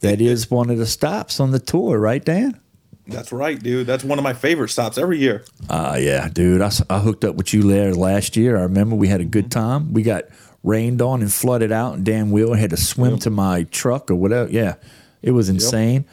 That 0.02 0.20
is 0.20 0.50
one 0.50 0.70
of 0.70 0.78
the 0.78 0.86
stops 0.88 1.40
on 1.40 1.52
the 1.52 1.60
tour, 1.60 2.00
right, 2.00 2.24
Dan? 2.24 2.60
That's 3.08 3.32
right, 3.32 3.62
dude. 3.62 3.88
That's 3.88 4.04
one 4.04 4.18
of 4.18 4.24
my 4.24 4.34
favorite 4.34 4.70
stops 4.70 4.98
every 4.98 5.20
year. 5.20 5.44
Uh, 5.70 5.98
yeah, 6.00 6.28
dude. 6.30 6.62
I, 6.62 6.72
I 6.90 7.00
hooked 7.00 7.24
up 7.24 7.36
with 7.36 7.54
you 7.54 7.64
there 7.64 7.94
last 7.94 8.36
year. 8.38 8.58
I 8.58 8.64
remember 8.64 8.96
we 8.96 9.10
had 9.10 9.22
a 9.22 9.26
good 9.26 9.52
time. 9.52 9.94
We 9.94 10.02
got 10.02 10.26
rained 10.64 11.02
on 11.02 11.22
and 11.22 11.32
flooded 11.32 11.72
out, 11.72 11.96
and 11.96 12.06
Dan 12.06 12.32
Wheeler 12.32 12.56
had 12.56 12.70
to 12.70 12.78
swim 12.78 13.18
to 13.20 13.30
my 13.30 13.64
truck 13.64 14.10
or 14.10 14.16
whatever. 14.16 14.50
Yeah, 14.50 14.76
it 15.22 15.32
was 15.32 15.50
insane. 15.50 16.06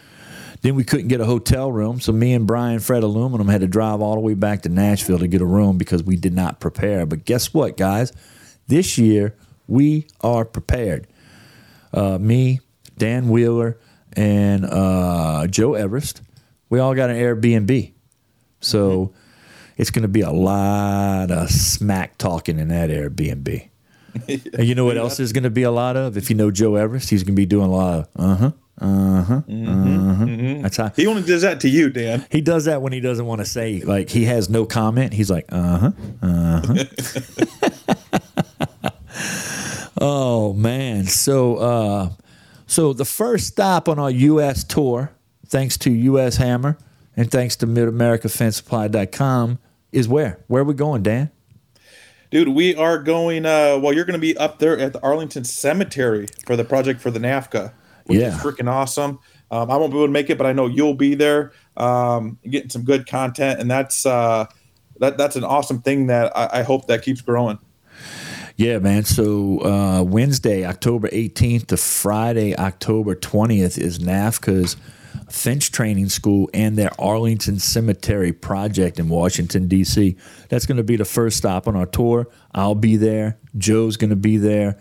Then 0.60 0.74
we 0.74 0.82
couldn't 0.82 1.08
get 1.08 1.20
a 1.20 1.24
hotel 1.24 1.70
room, 1.70 2.00
so 2.00 2.12
me 2.12 2.32
and 2.34 2.46
Brian 2.46 2.80
Fred 2.80 3.04
Aluminum 3.04 3.46
had 3.48 3.60
to 3.60 3.68
drive 3.68 4.00
all 4.00 4.14
the 4.14 4.20
way 4.20 4.34
back 4.34 4.62
to 4.62 4.68
Nashville 4.68 5.18
to 5.20 5.28
get 5.28 5.40
a 5.40 5.46
room 5.46 5.78
because 5.78 6.02
we 6.02 6.16
did 6.16 6.34
not 6.34 6.58
prepare. 6.58 7.06
But 7.06 7.24
guess 7.24 7.54
what, 7.54 7.76
guys? 7.76 8.12
This 8.66 8.98
year 8.98 9.36
we 9.68 10.08
are 10.20 10.44
prepared. 10.44 11.06
Uh, 11.92 12.18
me, 12.18 12.60
Dan 12.96 13.28
Wheeler, 13.28 13.78
and 14.14 14.64
uh, 14.64 15.46
Joe 15.46 15.74
Everest. 15.74 16.22
We 16.70 16.80
all 16.80 16.94
got 16.94 17.08
an 17.08 17.16
Airbnb, 17.16 17.92
so 18.60 19.14
it's 19.76 19.90
going 19.90 20.02
to 20.02 20.08
be 20.08 20.20
a 20.22 20.30
lot 20.30 21.30
of 21.30 21.50
smack 21.50 22.18
talking 22.18 22.58
in 22.58 22.68
that 22.68 22.90
Airbnb. 22.90 23.68
And 24.28 24.66
you 24.66 24.74
know 24.74 24.84
what 24.84 24.96
else 24.96 25.18
there's 25.18 25.32
going 25.32 25.44
to 25.44 25.50
be 25.50 25.62
a 25.62 25.70
lot 25.70 25.96
of? 25.96 26.16
If 26.16 26.28
you 26.28 26.34
know 26.34 26.50
Joe 26.50 26.74
Everest, 26.74 27.10
he's 27.10 27.22
going 27.22 27.36
to 27.36 27.40
be 27.40 27.46
doing 27.46 27.66
a 27.68 27.70
lot 27.70 27.98
of 28.00 28.08
uh 28.16 28.34
huh, 28.36 28.50
uh 28.80 29.22
huh, 29.22 29.34
uh 29.34 30.14
huh. 30.14 30.26
That's 30.62 30.76
how 30.76 30.90
He 30.94 31.06
only 31.06 31.22
does 31.22 31.42
that 31.42 31.60
to 31.60 31.68
you, 31.68 31.90
Dan. 31.90 32.24
he 32.30 32.40
does 32.40 32.64
that 32.66 32.80
when 32.82 32.92
he 32.92 33.00
doesn't 33.00 33.26
want 33.26 33.40
to 33.40 33.44
say 33.44 33.80
like 33.80 34.08
he 34.10 34.24
has 34.24 34.48
no 34.48 34.64
comment. 34.66 35.12
He's 35.12 35.30
like 35.30 35.46
uh 35.50 35.78
huh, 35.78 35.92
uh 36.22 36.62
huh. 36.66 36.84
oh 40.00 40.52
man, 40.54 41.06
so 41.06 41.56
uh, 41.56 42.10
so 42.66 42.92
the 42.92 43.04
first 43.04 43.46
stop 43.48 43.88
on 43.88 43.98
our 43.98 44.10
U.S. 44.10 44.64
tour, 44.64 45.12
thanks 45.46 45.76
to 45.78 45.90
U.S. 45.90 46.36
Hammer 46.36 46.78
and 47.16 47.30
thanks 47.30 47.56
to 47.56 47.66
MidAmericaFenceSupply.com, 47.66 49.58
is 49.90 50.06
where? 50.08 50.38
Where 50.46 50.62
are 50.62 50.64
we 50.66 50.74
going, 50.74 51.02
Dan? 51.02 51.30
Dude, 52.30 52.48
we 52.48 52.74
are 52.76 52.98
going. 52.98 53.46
Uh, 53.46 53.78
well, 53.82 53.92
you're 53.92 54.04
going 54.04 54.12
to 54.12 54.20
be 54.20 54.36
up 54.36 54.58
there 54.58 54.78
at 54.78 54.92
the 54.92 55.00
Arlington 55.02 55.44
Cemetery 55.44 56.26
for 56.46 56.56
the 56.56 56.64
project 56.64 57.00
for 57.00 57.10
the 57.10 57.18
NAFCA, 57.18 57.72
which 58.08 58.18
Yeah. 58.18 58.28
is 58.36 58.42
freaking 58.42 58.68
awesome. 58.70 59.18
Um, 59.50 59.70
I 59.70 59.76
won't 59.76 59.92
be 59.92 59.96
able 59.98 60.08
to 60.08 60.12
make 60.12 60.28
it, 60.28 60.36
but 60.36 60.46
I 60.46 60.52
know 60.52 60.66
you'll 60.66 60.94
be 60.94 61.14
there, 61.14 61.52
um, 61.76 62.38
getting 62.48 62.68
some 62.68 62.82
good 62.82 63.06
content, 63.06 63.60
and 63.60 63.70
that's 63.70 64.04
uh, 64.04 64.46
that 65.00 65.16
that's 65.16 65.36
an 65.36 65.44
awesome 65.44 65.80
thing 65.80 66.08
that 66.08 66.36
I, 66.36 66.60
I 66.60 66.62
hope 66.62 66.86
that 66.88 67.02
keeps 67.02 67.20
growing. 67.22 67.58
Yeah, 68.56 68.78
man. 68.80 69.04
So 69.04 69.60
uh, 69.64 70.02
Wednesday, 70.02 70.66
October 70.66 71.08
18th 71.10 71.66
to 71.68 71.76
Friday, 71.76 72.56
October 72.56 73.14
20th 73.14 73.78
is 73.78 74.00
NAFCA's 74.00 74.76
Fence 75.30 75.68
Training 75.68 76.08
School 76.08 76.50
and 76.52 76.76
their 76.76 76.90
Arlington 77.00 77.60
Cemetery 77.60 78.32
project 78.32 78.98
in 78.98 79.08
Washington, 79.08 79.68
D.C. 79.68 80.16
That's 80.48 80.66
going 80.66 80.78
to 80.78 80.82
be 80.82 80.96
the 80.96 81.04
first 81.04 81.36
stop 81.36 81.68
on 81.68 81.76
our 81.76 81.86
tour. 81.86 82.26
I'll 82.52 82.74
be 82.74 82.96
there. 82.96 83.38
Joe's 83.56 83.96
going 83.96 84.10
to 84.10 84.16
be 84.16 84.38
there. 84.38 84.76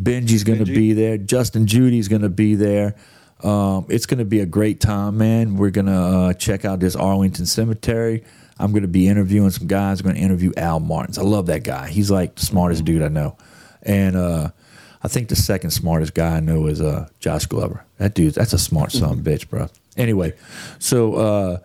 Benji's 0.00 0.44
going 0.44 0.64
to 0.64 0.70
Benji. 0.70 0.74
be 0.74 0.92
there. 0.92 1.18
Justin 1.18 1.66
Judy's 1.66 2.08
going 2.08 2.22
to 2.22 2.28
be 2.28 2.54
there. 2.54 2.94
Um, 3.42 3.86
it's 3.88 4.06
going 4.06 4.18
to 4.18 4.24
be 4.24 4.40
a 4.40 4.46
great 4.46 4.80
time, 4.80 5.18
man. 5.18 5.56
We're 5.56 5.70
going 5.70 5.86
to 5.86 5.92
uh, 5.92 6.32
check 6.34 6.64
out 6.64 6.80
this 6.80 6.94
Arlington 6.94 7.46
Cemetery. 7.46 8.24
I'm 8.58 8.72
going 8.72 8.82
to 8.82 8.88
be 8.88 9.08
interviewing 9.08 9.50
some 9.50 9.66
guys. 9.66 10.00
I'm 10.00 10.04
going 10.04 10.16
to 10.16 10.22
interview 10.22 10.52
Al 10.56 10.80
Martins. 10.80 11.16
I 11.18 11.22
love 11.22 11.46
that 11.46 11.64
guy. 11.64 11.88
He's 11.88 12.10
like 12.10 12.34
the 12.34 12.44
smartest 12.44 12.84
dude 12.84 13.02
I 13.02 13.08
know. 13.08 13.36
And 13.82 14.16
uh, 14.16 14.50
I 15.02 15.08
think 15.08 15.28
the 15.28 15.36
second 15.36 15.70
smartest 15.70 16.14
guy 16.14 16.36
I 16.36 16.40
know 16.40 16.66
is 16.66 16.80
uh, 16.82 17.08
Josh 17.20 17.46
Glover. 17.46 17.84
That 17.96 18.14
dude, 18.14 18.34
that's 18.34 18.52
a 18.52 18.58
smart 18.58 18.92
son 18.92 19.12
of 19.12 19.26
a 19.26 19.30
bitch, 19.30 19.48
bro. 19.48 19.68
Anyway, 19.96 20.34
so 20.78 21.14
uh, 21.14 21.58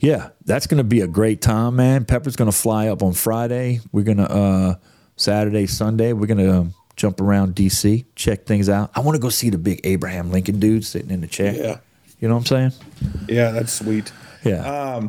yeah, 0.00 0.30
that's 0.44 0.66
going 0.66 0.78
to 0.78 0.84
be 0.84 1.00
a 1.02 1.06
great 1.06 1.40
time, 1.40 1.76
man. 1.76 2.04
Pepper's 2.04 2.34
going 2.34 2.50
to 2.50 2.56
fly 2.56 2.88
up 2.88 3.02
on 3.02 3.12
Friday. 3.12 3.80
We're 3.92 4.04
going 4.04 4.18
to 4.18 4.30
uh, 4.30 4.74
Saturday, 5.14 5.66
Sunday. 5.68 6.12
We're 6.12 6.26
going 6.26 6.38
to 6.38 6.52
um, 6.52 6.74
jump 7.00 7.20
around 7.20 7.54
DC, 7.54 8.04
check 8.14 8.44
things 8.44 8.68
out. 8.68 8.90
I 8.94 9.00
want 9.00 9.16
to 9.16 9.20
go 9.20 9.30
see 9.30 9.48
the 9.48 9.56
big 9.56 9.80
Abraham 9.84 10.30
Lincoln 10.30 10.60
dude 10.60 10.84
sitting 10.84 11.10
in 11.10 11.22
the 11.22 11.26
chair. 11.26 11.54
Yeah. 11.54 11.78
You 12.20 12.28
know 12.28 12.34
what 12.34 12.50
I'm 12.52 12.70
saying? 12.70 12.72
Yeah, 13.26 13.50
that's 13.52 13.72
sweet. 13.72 14.12
Yeah. 14.44 15.08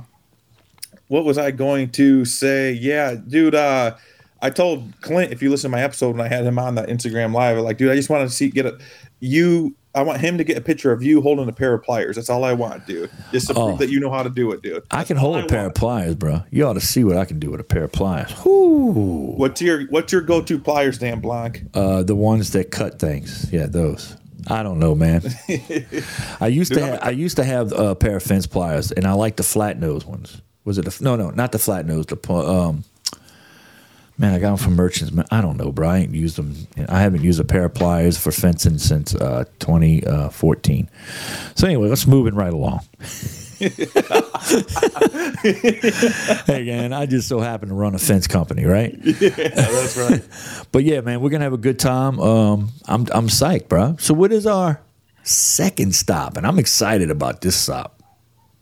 what 1.10 1.26
was 1.26 1.38
I 1.38 1.52
going 1.52 1.90
to 1.92 2.24
say? 2.24 2.72
Yeah, 2.72 3.16
dude. 3.16 3.56
Uh, 3.56 3.96
I 4.42 4.50
told 4.50 4.94
Clint 5.02 5.34
if 5.34 5.42
you 5.42 5.50
listen 5.50 5.70
to 5.70 5.76
my 5.76 5.84
episode 5.84 6.16
when 6.16 6.26
I 6.26 6.30
had 6.30 6.46
him 6.46 6.58
on 6.58 6.76
that 6.76 6.88
Instagram 6.88 7.34
live, 7.34 7.58
like, 7.58 7.78
dude, 7.78 7.92
I 7.92 7.96
just 7.96 8.10
want 8.10 8.28
to 8.28 8.34
see 8.34 8.50
get 8.50 8.66
a 8.66 8.80
you. 9.20 9.76
I 9.94 10.04
want 10.04 10.22
him 10.22 10.38
to 10.38 10.44
get 10.44 10.58
a 10.58 10.62
picture 10.62 10.92
of 10.92 11.04
you 11.04 11.22
holding 11.22 11.48
a 11.50 11.52
pair 11.52 11.74
of 11.74 11.84
pliers. 11.84 12.16
That's 12.16 12.30
all 12.30 12.44
I 12.46 12.54
want, 12.54 12.88
dude. 12.88 13.10
Just 13.32 13.48
to 13.48 13.54
Oh. 13.54 13.66
prove 13.68 13.80
that 13.80 13.90
you 13.90 14.00
know 14.00 14.10
how 14.10 14.24
to 14.24 14.30
do 14.30 14.52
it, 14.54 14.62
dude. 14.62 14.84
I 14.90 15.04
can 15.04 15.18
hold 15.18 15.38
a 15.38 15.46
pair 15.46 15.60
want. 15.64 15.68
of 15.72 15.74
pliers, 15.76 16.16
bro. 16.16 16.44
You 16.50 16.66
ought 16.66 16.74
to 16.74 16.82
see 16.82 17.04
what 17.04 17.18
I 17.18 17.26
can 17.26 17.40
do 17.40 17.52
with 17.52 17.60
a 17.60 17.64
pair 17.66 17.84
of 17.84 17.92
pliers. 17.92 18.32
Whoo. 18.46 19.34
What's 19.36 19.62
your 19.62 19.84
What's 19.88 20.12
your 20.14 20.22
go 20.22 20.42
to 20.42 20.60
pliers, 20.60 20.98
Dan 20.98 21.20
Blanc? 21.20 21.64
Uh, 21.74 22.04
the 22.04 22.16
ones 22.16 22.52
that 22.52 22.72
cut 22.72 23.00
things. 23.00 23.52
Yeah, 23.52 23.66
those. 23.66 24.16
I 24.48 24.64
don't 24.64 24.80
know, 24.80 24.96
man. 24.96 25.22
I 26.40 26.48
used 26.48 26.72
to 26.74 26.80
Dude, 26.80 26.84
I'm 26.84 26.90
have, 26.94 27.04
I 27.04 27.10
used 27.12 27.36
to 27.36 27.44
have 27.44 27.72
a 27.74 27.94
pair 27.96 28.16
of 28.16 28.24
fence 28.24 28.48
pliers, 28.48 28.92
and 28.92 29.06
I 29.06 29.12
like 29.14 29.36
the 29.36 29.44
flat 29.44 29.80
nose 29.80 30.06
ones. 30.06 30.42
Was 30.64 30.78
it 30.78 31.02
no 31.02 31.16
no 31.16 31.30
not 31.32 31.52
the 31.52 31.60
flat 31.60 31.86
nose 31.86 32.06
the 32.06 32.34
um 32.34 32.84
man 34.18 34.34
I 34.34 34.40
got 34.40 34.50
them 34.50 34.58
from 34.58 34.76
merchants. 34.76 35.12
Man, 35.14 35.26
I 35.32 35.42
don't 35.42 35.58
know, 35.58 35.72
bro. 35.72 35.90
I 35.90 35.98
ain't 36.00 36.14
used 36.14 36.36
them. 36.38 36.56
I 36.90 37.02
haven't 37.02 37.24
used 37.24 37.40
a 37.40 37.44
pair 37.44 37.66
of 37.66 37.74
pliers 37.74 38.18
for 38.18 38.32
fencing 38.32 38.78
since 38.78 39.16
uh, 39.16 39.46
2014. 39.60 40.90
So 41.56 41.68
anyway, 41.68 41.88
let's 41.90 42.06
move 42.08 42.28
it 42.28 42.34
right 42.34 42.54
along. 42.54 42.82
hey 46.46 46.64
man, 46.66 46.94
I 46.94 47.06
just 47.06 47.28
so 47.28 47.40
happen 47.40 47.70
to 47.70 47.76
run 47.76 47.94
a 47.94 48.00
fence 48.00 48.28
company, 48.28 48.66
right? 48.66 48.98
Yeah, 49.04 49.30
That's 49.30 49.98
right. 49.98 50.24
But 50.72 50.84
yeah, 50.84 51.02
man, 51.02 51.22
we're 51.22 51.30
gonna 51.30 51.44
have 51.44 51.54
a 51.54 51.58
good 51.58 51.78
time. 51.80 52.20
Um, 52.20 52.70
I'm 52.86 53.06
I'm 53.12 53.28
psyched, 53.28 53.68
bro. 53.68 53.98
So 54.00 54.14
what 54.14 54.32
is 54.32 54.48
our 54.48 54.82
second 55.24 55.94
stop? 55.96 56.38
And 56.38 56.48
I'm 56.48 56.58
excited 56.60 57.12
about 57.12 57.42
this 57.42 57.56
stop. 57.56 58.01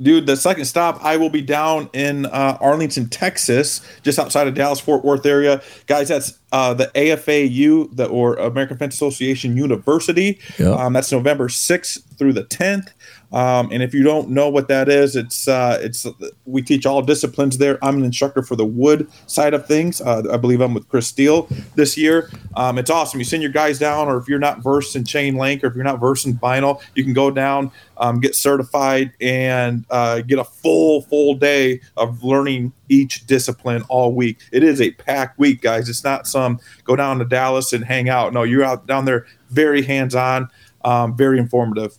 Dude, 0.02 0.28
the 0.28 0.38
second 0.38 0.66
stop, 0.66 1.04
I 1.04 1.18
will 1.18 1.30
be 1.30 1.42
down 1.42 1.90
in 1.94 2.26
uh, 2.28 2.58
Arlington, 2.62 3.10
Texas, 3.10 3.82
just 4.02 4.18
outside 4.18 4.48
of 4.48 4.54
Dallas 4.54 4.80
Fort 4.80 5.04
Worth 5.04 5.26
area. 5.26 5.62
Guys, 5.88 6.08
that's 6.08 6.40
uh, 6.52 6.74
the 6.74 6.88
AFAU, 6.96 7.96
the 7.96 8.06
or 8.06 8.36
American 8.36 8.78
Fence 8.78 8.96
Association 8.96 9.58
University. 9.58 10.40
Yeah. 10.58 10.70
Um, 10.70 10.94
that's 10.94 11.12
November 11.12 11.50
6th 11.50 12.02
through 12.18 12.34
the 12.34 12.46
10th. 12.46 12.90
Um, 13.32 13.72
and 13.72 13.84
if 13.84 13.94
you 13.94 14.04
don't 14.04 14.30
know 14.30 14.50
what 14.50 14.68
that 14.70 14.90
is, 14.90 15.16
it's 15.16 15.48
uh, 15.48 15.78
it's 15.82 16.06
we 16.46 16.62
teach 16.62 16.86
all 16.86 17.02
disciplines 17.02 17.58
there. 17.58 17.78
I'm 17.84 17.98
an 17.98 18.04
instructor 18.04 18.42
for 18.42 18.56
the 18.56 18.66
wood 18.66 19.10
side 19.28 19.54
of 19.54 19.68
things. 19.68 20.02
Uh, 20.02 20.24
I 20.32 20.38
believe 20.38 20.62
I'm 20.62 20.74
with 20.74 20.88
Chris 20.90 21.08
Steele 21.08 21.48
this 21.76 21.98
year. 21.98 22.30
Um, 22.56 22.78
it's 22.78 22.90
awesome. 22.90 23.20
You 23.20 23.26
send 23.26 23.44
your 23.44 23.52
guys 23.52 23.78
down, 23.78 24.08
or 24.08 24.18
if 24.18 24.28
you're 24.28 24.40
not 24.40 24.64
versed 24.64 24.96
in 24.96 25.06
chain 25.06 25.36
link, 25.36 25.64
or 25.64 25.68
if 25.68 25.76
you're 25.76 25.84
not 25.84 26.00
versed 26.00 26.26
in 26.26 26.38
vinyl, 26.38 26.82
you 26.96 27.04
can 27.04 27.14
go 27.14 27.30
down, 27.30 27.72
um, 27.98 28.20
get 28.20 28.36
certified, 28.36 29.14
and 29.22 29.86
uh, 29.92 30.22
get 30.22 30.40
a 30.40 30.44
full 30.44 31.04
full 31.04 31.36
day 31.36 31.82
of 31.98 32.24
learning 32.24 32.74
each 32.90 33.28
discipline 33.28 33.84
all 33.90 34.14
week. 34.16 34.40
It 34.52 34.64
is 34.64 34.82
a 34.82 34.92
packed 34.92 35.38
week, 35.38 35.62
guys. 35.62 35.88
It's 35.88 36.04
not 36.04 36.26
some 36.26 36.60
go 36.84 36.96
down 36.96 37.20
to 37.20 37.26
Dallas 37.26 37.74
and 37.74 37.84
hang 37.86 38.10
out. 38.10 38.34
No, 38.34 38.42
you're 38.42 38.64
out 38.64 38.88
down 38.88 39.06
there, 39.06 39.28
very 39.52 39.84
hands 39.84 40.16
on, 40.16 40.50
um, 40.84 41.16
very 41.16 41.38
informative. 41.38 41.96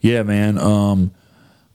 Yeah, 0.00 0.22
man. 0.22 0.58
Um, 0.58 1.12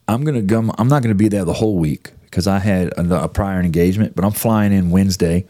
I'm 0.07 0.23
gonna 0.23 0.43
come. 0.43 0.71
I'm 0.77 0.87
not 0.87 1.01
gonna 1.01 1.15
be 1.15 1.27
there 1.27 1.45
the 1.45 1.53
whole 1.53 1.77
week 1.77 2.11
because 2.25 2.47
I 2.47 2.59
had 2.59 2.89
a, 2.97 3.23
a 3.23 3.29
prior 3.29 3.59
engagement. 3.59 4.15
But 4.15 4.25
I'm 4.25 4.31
flying 4.31 4.73
in 4.73 4.89
Wednesday, 4.89 5.45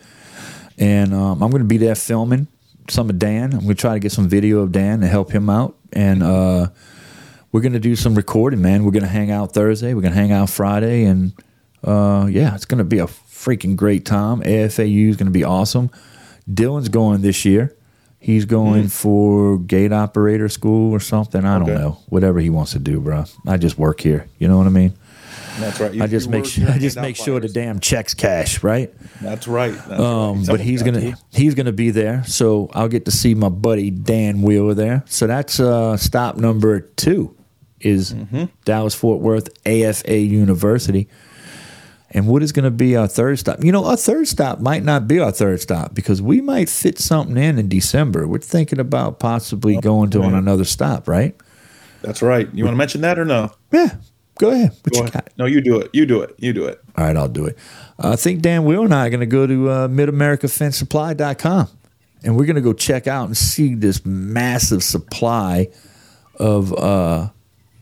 and 0.77 1.13
um, 1.13 1.41
I'm 1.41 1.51
gonna 1.51 1.63
be 1.63 1.77
there 1.77 1.95
filming 1.95 2.47
some 2.89 3.09
of 3.09 3.19
Dan. 3.19 3.53
I'm 3.53 3.61
gonna 3.61 3.75
try 3.75 3.93
to 3.93 3.99
get 3.99 4.11
some 4.11 4.27
video 4.27 4.59
of 4.59 4.71
Dan 4.71 5.01
to 5.01 5.07
help 5.07 5.31
him 5.31 5.49
out, 5.49 5.75
and 5.91 6.23
uh, 6.23 6.67
we're 7.51 7.61
gonna 7.61 7.79
do 7.79 7.95
some 7.95 8.15
recording. 8.15 8.61
Man, 8.61 8.83
we're 8.83 8.91
gonna 8.91 9.07
hang 9.07 9.31
out 9.31 9.53
Thursday. 9.53 9.93
We're 9.93 10.01
gonna 10.01 10.15
hang 10.15 10.31
out 10.31 10.49
Friday, 10.49 11.05
and 11.05 11.33
uh, 11.83 12.27
yeah, 12.29 12.55
it's 12.55 12.65
gonna 12.65 12.83
be 12.83 12.99
a 12.99 13.07
freaking 13.07 13.75
great 13.75 14.05
time. 14.05 14.41
AFAU 14.41 15.09
is 15.09 15.17
gonna 15.17 15.31
be 15.31 15.43
awesome. 15.43 15.89
Dylan's 16.49 16.89
going 16.89 17.21
this 17.21 17.45
year. 17.45 17.75
He's 18.23 18.45
going 18.45 18.87
for 18.87 19.57
gate 19.59 19.91
operator 19.91 20.47
school 20.47 20.91
or 20.93 20.99
something. 21.01 21.43
I 21.43 21.59
don't 21.59 21.67
know. 21.67 21.99
Whatever 22.07 22.39
he 22.39 22.49
wants 22.49 22.71
to 22.71 22.79
do, 22.79 22.99
bro. 23.01 23.25
I 23.45 23.57
just 23.57 23.77
work 23.77 23.99
here. 23.99 24.27
You 24.39 24.47
know 24.47 24.57
what 24.57 24.65
I 24.65 24.69
mean? 24.69 24.93
That's 25.59 25.79
right. 25.79 26.01
I 26.01 26.07
just 26.07 26.29
make 26.29 26.45
sure. 26.45 26.67
I 26.69 26.79
just 26.79 26.95
make 26.97 27.15
sure 27.15 27.39
the 27.39 27.47
damn 27.49 27.79
checks 27.79 28.13
cash, 28.13 28.63
right? 28.63 28.91
That's 29.21 29.47
right. 29.47 29.73
That's 29.73 30.01
Um, 30.01 30.37
right. 30.39 30.47
but 30.47 30.59
Someone's 30.61 30.83
gonna 30.83 31.01
to. 31.11 31.17
he's 31.31 31.53
gonna 31.53 31.71
be 31.73 31.91
there, 31.91 32.23
so 32.25 32.69
I'll 32.73 32.87
get 32.87 33.05
to 33.05 33.11
see 33.11 33.35
my 33.35 33.49
buddy 33.49 33.91
Dan 33.91 34.41
Wheeler 34.41 34.73
there. 34.73 35.03
So 35.05 35.27
that's 35.27 35.59
uh, 35.59 35.97
stop 35.97 36.37
number 36.37 36.79
two 36.79 37.35
is 37.81 38.13
Mm-hmm. 38.13 38.45
Dallas 38.65 38.95
Fort 38.95 39.19
Worth 39.19 39.49
AFA 39.65 40.17
University. 40.17 41.07
And 42.13 42.27
what 42.27 42.43
is 42.43 42.51
going 42.51 42.65
to 42.65 42.71
be 42.71 42.95
our 42.95 43.07
third 43.07 43.39
stop? 43.39 43.63
You 43.63 43.71
know, 43.71 43.85
our 43.85 43.97
third 43.97 44.27
stop 44.27 44.59
might 44.59 44.83
not 44.83 45.07
be 45.07 45.19
our 45.19 45.31
third 45.31 45.61
stop 45.61 45.95
because 45.95 46.21
we 46.21 46.41
might 46.41 46.69
fit 46.69 46.99
something 46.99 47.37
in 47.37 47.57
in 47.57 47.67
December. 47.69 48.27
We're 48.27 48.37
thinking 48.39 48.79
about 48.79 49.19
possibly 49.19 49.77
going 49.77 50.11
to 50.11 50.21
on 50.21 50.35
another 50.35 50.63
stop, 50.65 51.07
right? 51.07 51.35
That's 52.01 52.21
right. 52.21 52.47
You 52.53 52.65
want 52.65 52.73
to 52.73 52.77
mention 52.77 53.01
that 53.01 53.17
or 53.17 53.25
no? 53.25 53.51
Yeah, 53.71 53.95
go 54.37 54.51
ahead. 54.51 54.71
What 54.83 54.93
Go 54.93 54.97
you 54.97 55.01
ahead. 55.03 55.13
got? 55.13 55.29
No, 55.37 55.45
you 55.45 55.61
do 55.61 55.79
it. 55.79 55.89
You 55.93 56.05
do 56.05 56.21
it. 56.21 56.35
You 56.37 56.53
do 56.53 56.65
it. 56.65 56.79
All 56.97 57.05
right, 57.05 57.17
I'll 57.17 57.27
do 57.27 57.45
it. 57.45 57.57
Uh, 57.97 58.11
I 58.11 58.15
think 58.15 58.41
Dan 58.41 58.63
Will 58.65 58.83
and 58.83 58.93
I 58.93 59.07
are 59.07 59.09
going 59.09 59.19
to 59.21 59.25
go 59.25 59.47
to 59.47 59.69
uh, 59.69 59.87
MidAmericaFenceSupply.com 59.87 61.69
and 62.23 62.37
we're 62.37 62.45
gonna 62.45 62.61
go 62.61 62.73
check 62.73 63.07
out 63.07 63.25
and 63.27 63.37
see 63.37 63.75
this 63.75 64.05
massive 64.05 64.83
supply 64.83 65.67
of 66.35 66.73
uh, 66.73 67.29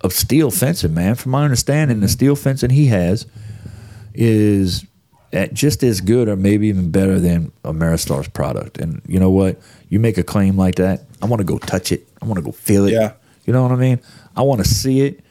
of 0.01 0.13
steel 0.13 0.51
fencing, 0.51 0.93
man. 0.93 1.15
From 1.15 1.31
my 1.31 1.43
understanding, 1.43 1.99
the 1.99 2.07
steel 2.07 2.35
fencing 2.35 2.71
he 2.71 2.87
has 2.87 3.25
is 4.13 4.85
at 5.33 5.53
just 5.53 5.83
as 5.83 6.01
good 6.01 6.27
or 6.27 6.35
maybe 6.35 6.67
even 6.67 6.91
better 6.91 7.19
than 7.19 7.51
Ameristar's 7.63 8.27
product. 8.27 8.77
And 8.77 9.01
you 9.07 9.19
know 9.19 9.29
what? 9.29 9.59
You 9.89 9.99
make 9.99 10.17
a 10.17 10.23
claim 10.23 10.57
like 10.57 10.75
that, 10.75 11.05
I 11.21 11.25
want 11.25 11.39
to 11.39 11.45
go 11.45 11.57
touch 11.57 11.91
it. 11.91 12.07
I 12.21 12.25
want 12.25 12.37
to 12.37 12.43
go 12.43 12.51
feel 12.51 12.85
it. 12.85 12.93
Yeah. 12.93 13.13
You 13.45 13.53
know 13.53 13.63
what 13.63 13.71
I 13.71 13.75
mean? 13.75 13.99
I 14.35 14.41
want 14.41 14.63
to 14.63 14.67
see 14.67 15.01
it 15.01 15.21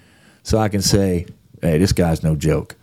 so 0.43 0.59
I 0.59 0.69
can 0.69 0.83
say, 0.83 1.27
hey, 1.63 1.79
this 1.79 1.93
guy's 1.93 2.23
no 2.23 2.35
joke. 2.35 2.77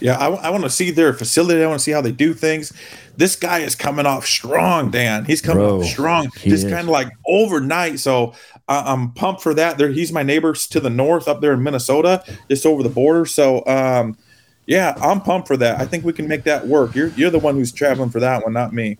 Yeah, 0.00 0.18
I, 0.18 0.50
want 0.50 0.64
to 0.64 0.70
see 0.70 0.90
their 0.90 1.12
facility. 1.12 1.62
I 1.62 1.66
want 1.68 1.78
to 1.78 1.84
see 1.84 1.92
how 1.92 2.00
they 2.00 2.10
do 2.10 2.34
things. 2.34 2.72
This 3.16 3.36
guy 3.36 3.60
is 3.60 3.76
coming 3.76 4.04
off 4.04 4.26
strong, 4.26 4.90
Dan. 4.90 5.24
He's 5.24 5.40
coming 5.40 5.62
Bro, 5.62 5.82
off 5.82 5.84
strong, 5.86 6.28
just 6.40 6.68
kind 6.68 6.82
of 6.82 6.88
like 6.88 7.08
overnight. 7.24 8.00
So 8.00 8.34
uh, 8.66 8.82
I'm 8.84 9.12
pumped 9.12 9.42
for 9.42 9.54
that. 9.54 9.78
There, 9.78 9.90
he's 9.90 10.10
my 10.10 10.24
neighbors 10.24 10.66
to 10.68 10.80
the 10.80 10.90
north 10.90 11.28
up 11.28 11.40
there 11.40 11.52
in 11.52 11.62
Minnesota, 11.62 12.24
just 12.48 12.66
over 12.66 12.82
the 12.82 12.88
border. 12.88 13.26
So 13.26 13.64
um, 13.66 14.16
yeah, 14.66 14.94
I'm 15.00 15.20
pumped 15.20 15.48
for 15.48 15.56
that. 15.56 15.80
I 15.80 15.86
think 15.86 16.04
we 16.04 16.12
can 16.12 16.28
make 16.28 16.44
that 16.44 16.66
work. 16.66 16.94
You're 16.94 17.08
you're 17.08 17.30
the 17.30 17.38
one 17.38 17.54
who's 17.54 17.72
traveling 17.72 18.10
for 18.10 18.20
that 18.20 18.44
one, 18.44 18.52
not 18.52 18.72
me. 18.72 18.98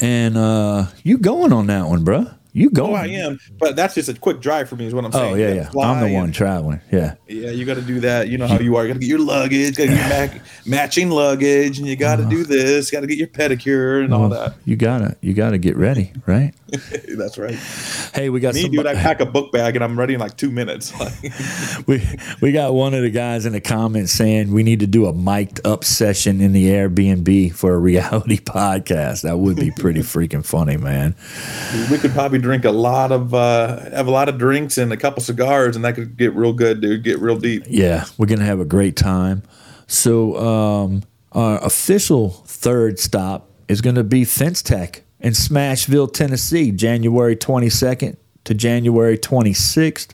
And 0.00 0.36
uh, 0.36 0.86
you 1.02 1.18
going 1.18 1.52
on 1.52 1.66
that 1.68 1.86
one, 1.86 2.04
bruh. 2.04 2.34
You 2.54 2.68
go. 2.68 2.88
Oh, 2.88 2.94
I 2.94 3.06
am, 3.06 3.38
but 3.58 3.76
that's 3.76 3.94
just 3.94 4.10
a 4.10 4.14
quick 4.14 4.40
drive 4.40 4.68
for 4.68 4.76
me. 4.76 4.86
Is 4.86 4.94
what 4.94 5.06
I'm 5.06 5.10
oh, 5.14 5.18
saying. 5.18 5.34
Oh, 5.34 5.36
yeah, 5.36 5.54
yeah. 5.54 5.82
I'm 5.82 6.00
the 6.00 6.06
and- 6.06 6.14
one 6.14 6.32
traveling. 6.32 6.80
Yeah. 6.90 7.14
Yeah, 7.26 7.50
you 7.50 7.64
got 7.64 7.74
to 7.74 7.82
do 7.82 8.00
that. 8.00 8.28
You 8.28 8.36
know 8.36 8.46
how 8.46 8.58
you 8.58 8.76
are. 8.76 8.82
You 8.82 8.88
got 8.88 9.00
to 9.00 9.00
get 9.00 9.08
your 9.08 9.18
luggage, 9.20 9.76
got 9.76 9.84
to 9.84 9.88
get 9.88 10.34
your 10.34 10.42
matching 10.66 11.10
luggage, 11.10 11.78
and 11.78 11.86
you 11.86 11.96
got 11.96 12.16
to 12.16 12.26
do 12.26 12.42
uh-huh. 12.42 12.48
this. 12.48 12.90
Got 12.90 13.00
to 13.00 13.06
get 13.06 13.16
your 13.16 13.28
pedicure 13.28 14.04
and 14.04 14.12
all 14.12 14.28
that. 14.28 14.54
You 14.66 14.76
gotta, 14.76 15.16
you 15.22 15.32
gotta 15.32 15.56
get 15.56 15.76
ready, 15.76 16.12
right? 16.26 16.52
That's 17.16 17.36
right. 17.36 17.54
Hey, 18.14 18.30
we 18.30 18.40
got 18.40 18.54
Me, 18.54 18.62
some. 18.62 18.70
dude, 18.70 18.86
I 18.86 18.94
pack 18.94 19.20
a 19.20 19.26
book 19.26 19.52
bag 19.52 19.76
and 19.76 19.84
I'm 19.84 19.98
ready 19.98 20.14
in 20.14 20.20
like 20.20 20.38
two 20.38 20.50
minutes. 20.50 20.92
we 21.86 22.02
we 22.40 22.52
got 22.52 22.72
one 22.72 22.94
of 22.94 23.02
the 23.02 23.10
guys 23.10 23.44
in 23.44 23.52
the 23.52 23.60
comments 23.60 24.12
saying 24.12 24.52
we 24.52 24.62
need 24.62 24.80
to 24.80 24.86
do 24.86 25.06
a 25.06 25.12
mic'd 25.12 25.66
up 25.66 25.84
session 25.84 26.40
in 26.40 26.52
the 26.52 26.68
Airbnb 26.70 27.52
for 27.54 27.74
a 27.74 27.78
reality 27.78 28.38
podcast. 28.38 29.22
That 29.22 29.38
would 29.38 29.56
be 29.56 29.70
pretty 29.70 30.00
freaking 30.00 30.44
funny, 30.44 30.78
man. 30.78 31.14
we 31.90 31.98
could 31.98 32.12
probably 32.12 32.38
drink 32.42 32.64
a 32.64 32.70
lot 32.70 33.12
of, 33.12 33.32
uh, 33.32 33.90
have 33.90 34.06
a 34.06 34.10
lot 34.10 34.28
of 34.28 34.36
drinks 34.38 34.76
and 34.78 34.92
a 34.92 34.96
couple 34.96 35.22
cigars, 35.22 35.76
and 35.76 35.84
that 35.84 35.94
could 35.94 36.16
get 36.16 36.34
real 36.34 36.52
good, 36.52 36.80
dude. 36.80 37.02
Get 37.02 37.18
real 37.20 37.36
deep. 37.38 37.64
Yeah, 37.66 38.04
we're 38.18 38.26
gonna 38.26 38.44
have 38.44 38.60
a 38.60 38.64
great 38.64 38.96
time. 38.96 39.42
So 39.86 40.36
um, 40.36 41.02
our 41.32 41.64
official 41.64 42.30
third 42.46 42.98
stop 42.98 43.48
is 43.68 43.80
gonna 43.80 44.04
be 44.04 44.24
Fence 44.24 44.62
Tech 44.62 45.02
in 45.20 45.32
Smashville, 45.32 46.12
Tennessee, 46.12 46.70
January 46.72 47.36
22nd 47.36 48.16
to 48.44 48.54
January 48.54 49.16
26th, 49.16 50.08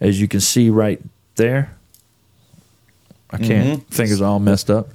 as 0.00 0.20
you 0.20 0.26
can 0.26 0.40
see 0.40 0.70
right 0.70 1.00
there. 1.36 1.76
I 3.30 3.38
can't. 3.38 3.92
Fingers 3.92 4.20
all 4.22 4.38
messed 4.38 4.70
up. 4.70 4.90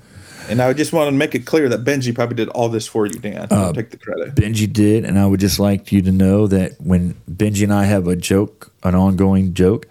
And 0.50 0.62
I 0.62 0.74
just 0.74 0.92
want 0.92 1.08
to 1.08 1.12
make 1.12 1.36
it 1.36 1.46
clear 1.46 1.70
that 1.70 1.84
Benji 1.84 2.14
probably 2.14 2.36
did 2.36 2.50
all 2.50 2.70
this 2.70 2.88
for 2.88 3.06
you, 3.06 3.14
Dan. 3.14 3.48
Uh, 3.50 3.72
take 3.74 3.92
the 3.92 3.98
credit. 3.98 4.36
Benji 4.36 4.72
did, 4.72 5.06
and 5.06 5.18
I 5.18 5.26
would 5.26 5.40
just 5.40 5.60
like 5.60 5.92
you 5.92 6.02
to 6.02 6.12
know 6.12 6.48
that 6.48 6.74
when 6.80 7.14
Benji 7.30 7.64
and 7.64 7.74
I 7.74 7.86
have 7.86 8.08
a 8.08 8.16
joke, 8.16 8.72
an 8.84 8.96
ongoing 8.96 9.54
joke, 9.54 9.88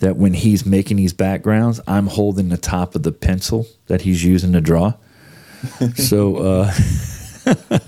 that 0.00 0.16
when 0.16 0.34
he's 0.34 0.66
making 0.66 0.96
these 0.96 1.12
backgrounds, 1.12 1.80
I'm 1.86 2.08
holding 2.08 2.48
the 2.48 2.56
top 2.56 2.94
of 2.94 3.04
the 3.04 3.12
pencil 3.12 3.66
that 3.86 4.02
he's 4.02 4.24
using 4.24 4.52
to 4.52 4.60
draw. 4.60 4.94
so, 5.94 6.36
uh, 6.36 6.72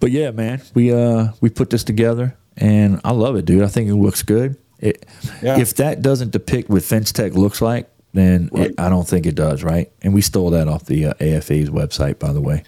but 0.00 0.10
yeah, 0.10 0.32
man, 0.32 0.60
we 0.74 0.92
uh 0.92 1.28
we 1.40 1.50
put 1.50 1.70
this 1.70 1.84
together, 1.84 2.36
and 2.56 3.00
I 3.04 3.12
love 3.12 3.36
it, 3.36 3.44
dude. 3.44 3.62
I 3.62 3.68
think 3.68 3.88
it 3.88 3.94
looks 3.94 4.22
good. 4.22 4.56
It, 4.80 5.06
Yeah. 5.42 5.58
If 5.58 5.76
that 5.76 6.02
doesn't 6.02 6.32
depict 6.32 6.68
what 6.68 6.82
Fence 6.82 7.12
Tech 7.12 7.34
looks 7.34 7.62
like, 7.62 7.88
then 8.12 8.48
Right. 8.52 8.70
it, 8.70 8.74
I 8.80 8.88
don't 8.88 9.06
think 9.06 9.26
it 9.26 9.34
does, 9.34 9.62
right? 9.62 9.90
And 10.02 10.14
we 10.14 10.20
stole 10.22 10.50
that 10.50 10.68
off 10.68 10.86
the 10.86 11.06
uh, 11.06 11.14
AFA's 11.20 11.70
website, 11.70 12.18
by 12.18 12.32
the 12.32 12.40
way. 12.40 12.62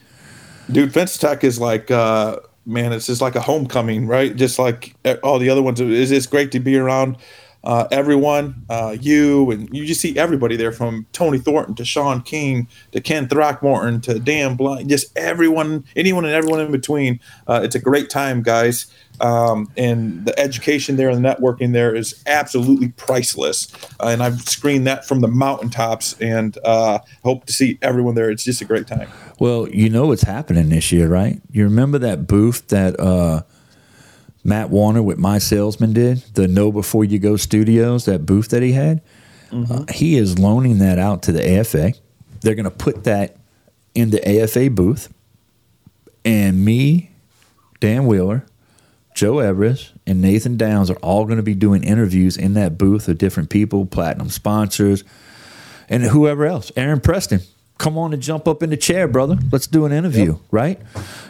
Dude, 0.70 0.92
Fence 0.92 1.16
Tech 1.16 1.44
is 1.44 1.58
like, 1.58 1.90
uh, 1.90 2.36
man, 2.66 2.92
it's 2.92 3.06
just 3.06 3.22
like 3.22 3.34
a 3.34 3.40
homecoming, 3.40 4.06
right? 4.06 4.36
Just 4.36 4.58
like 4.58 4.94
all 5.22 5.38
the 5.38 5.48
other 5.48 5.62
ones. 5.62 5.80
It's, 5.80 6.10
it's 6.10 6.26
great 6.26 6.52
to 6.52 6.60
be 6.60 6.76
around 6.76 7.16
uh, 7.64 7.86
everyone, 7.90 8.54
uh, 8.70 8.96
you, 9.00 9.50
and 9.50 9.68
you 9.74 9.84
just 9.84 10.00
see 10.00 10.16
everybody 10.16 10.56
there 10.56 10.72
from 10.72 11.06
Tony 11.12 11.38
Thornton 11.38 11.74
to 11.76 11.84
Sean 11.84 12.22
King 12.22 12.68
to 12.92 13.00
Ken 13.00 13.28
Throckmorton 13.28 14.00
to 14.02 14.18
Dan 14.18 14.56
Blunt, 14.56 14.86
just 14.88 15.16
everyone, 15.16 15.84
anyone 15.96 16.24
and 16.24 16.34
everyone 16.34 16.60
in 16.60 16.70
between. 16.70 17.20
Uh, 17.46 17.60
it's 17.62 17.74
a 17.74 17.80
great 17.80 18.10
time, 18.10 18.42
guys. 18.42 18.86
Um, 19.20 19.70
and 19.76 20.24
the 20.24 20.38
education 20.38 20.96
there 20.96 21.08
and 21.08 21.24
the 21.24 21.28
networking 21.28 21.72
there 21.72 21.94
is 21.94 22.22
absolutely 22.26 22.88
priceless. 22.90 23.72
Uh, 23.98 24.08
and 24.08 24.22
I've 24.22 24.40
screened 24.42 24.86
that 24.86 25.04
from 25.04 25.20
the 25.20 25.28
mountaintops 25.28 26.14
and 26.20 26.56
uh, 26.64 27.00
hope 27.24 27.44
to 27.46 27.52
see 27.52 27.78
everyone 27.82 28.14
there. 28.14 28.30
It's 28.30 28.44
just 28.44 28.60
a 28.60 28.64
great 28.64 28.86
time. 28.86 29.08
Well, 29.40 29.68
you 29.68 29.90
know 29.90 30.06
what's 30.06 30.22
happening 30.22 30.68
this 30.68 30.92
year, 30.92 31.08
right? 31.08 31.40
You 31.50 31.64
remember 31.64 31.98
that 31.98 32.26
booth 32.26 32.68
that 32.68 32.98
uh, 33.00 33.42
Matt 34.48 34.70
Warner 34.70 35.02
with 35.02 35.18
My 35.18 35.38
Salesman 35.38 35.92
did, 35.92 36.18
the 36.34 36.48
Know 36.48 36.72
Before 36.72 37.04
You 37.04 37.18
Go 37.18 37.36
Studios, 37.36 38.06
that 38.06 38.24
booth 38.24 38.48
that 38.48 38.62
he 38.62 38.72
had? 38.72 39.02
Uh, 39.52 39.84
he 39.92 40.16
is 40.16 40.38
loaning 40.38 40.78
that 40.78 40.98
out 40.98 41.22
to 41.24 41.32
the 41.32 41.58
AFA. 41.58 41.92
They're 42.40 42.54
going 42.54 42.64
to 42.64 42.70
put 42.70 43.04
that 43.04 43.36
in 43.94 44.10
the 44.10 44.26
AFA 44.26 44.70
booth. 44.70 45.12
And 46.24 46.64
me, 46.64 47.10
Dan 47.80 48.06
Wheeler, 48.06 48.46
Joe 49.14 49.38
Everest, 49.38 49.92
and 50.06 50.22
Nathan 50.22 50.56
Downs 50.56 50.90
are 50.90 50.96
all 50.96 51.24
going 51.24 51.36
to 51.36 51.42
be 51.42 51.54
doing 51.54 51.82
interviews 51.84 52.36
in 52.36 52.54
that 52.54 52.78
booth 52.78 53.06
with 53.06 53.18
different 53.18 53.50
people, 53.50 53.84
platinum 53.84 54.30
sponsors, 54.30 55.04
and 55.88 56.02
whoever 56.04 56.46
else. 56.46 56.72
Aaron 56.76 57.00
Preston, 57.00 57.40
come 57.78 57.98
on 57.98 58.12
and 58.12 58.22
jump 58.22 58.46
up 58.48 58.62
in 58.62 58.70
the 58.70 58.76
chair, 58.76 59.08
brother. 59.08 59.38
Let's 59.50 59.66
do 59.66 59.84
an 59.84 59.92
interview, 59.92 60.38
right? 60.50 60.80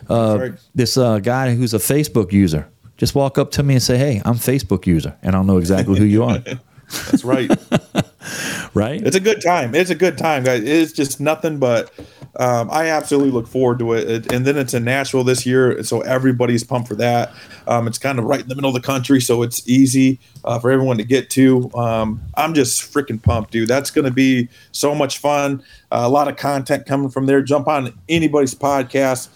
Uh, 0.08 0.38
right. 0.40 0.52
This 0.74 0.96
uh, 0.96 1.18
guy 1.18 1.54
who's 1.54 1.74
a 1.74 1.78
Facebook 1.78 2.32
user, 2.32 2.68
just 2.98 3.14
walk 3.14 3.38
up 3.38 3.50
to 3.52 3.62
me 3.62 3.74
and 3.74 3.82
say, 3.82 3.96
"Hey, 3.96 4.20
I'm 4.24 4.34
Facebook 4.34 4.86
user," 4.86 5.16
and 5.22 5.34
I'll 5.34 5.44
know 5.44 5.56
exactly 5.58 5.98
who 5.98 6.04
you 6.04 6.24
are, 6.24 6.38
That's 7.10 7.24
right. 7.24 7.50
right? 8.74 9.00
It's 9.02 9.16
a 9.16 9.20
good 9.20 9.40
time. 9.42 9.74
It's 9.74 9.90
a 9.90 9.94
good 9.94 10.18
time, 10.18 10.44
guys. 10.44 10.62
It's 10.64 10.92
just 10.92 11.20
nothing 11.20 11.58
but. 11.58 11.90
Um, 12.38 12.70
I 12.70 12.86
absolutely 12.88 13.32
look 13.32 13.48
forward 13.48 13.80
to 13.80 13.94
it. 13.94 14.08
It- 14.08 14.32
and 14.32 14.46
then 14.46 14.56
it's 14.56 14.72
in 14.72 14.84
Nashville 14.84 15.24
this 15.24 15.44
year, 15.44 15.82
so 15.82 16.02
everybody's 16.02 16.62
pumped 16.62 16.86
for 16.88 16.94
that. 16.96 17.32
Um, 17.66 17.88
it's 17.88 17.98
kind 17.98 18.18
of 18.18 18.26
right 18.26 18.40
in 18.40 18.48
the 18.48 18.54
middle 18.54 18.68
of 18.68 18.74
the 18.80 18.86
country, 18.86 19.20
so 19.20 19.42
it's 19.42 19.66
easy 19.68 20.20
uh, 20.44 20.58
for 20.58 20.70
everyone 20.70 20.98
to 20.98 21.04
get 21.04 21.30
to. 21.30 21.68
Um, 21.74 22.20
I'm 22.36 22.54
just 22.54 22.92
freaking 22.92 23.20
pumped, 23.20 23.50
dude. 23.50 23.66
That's 23.68 23.90
going 23.90 24.04
to 24.04 24.12
be 24.12 24.48
so 24.72 24.94
much 24.94 25.18
fun. 25.18 25.62
Uh, 25.90 26.02
a 26.04 26.08
lot 26.08 26.28
of 26.28 26.36
content 26.36 26.86
coming 26.86 27.08
from 27.08 27.26
there. 27.26 27.42
Jump 27.42 27.66
on 27.66 27.92
anybody's 28.08 28.54
podcast. 28.54 29.28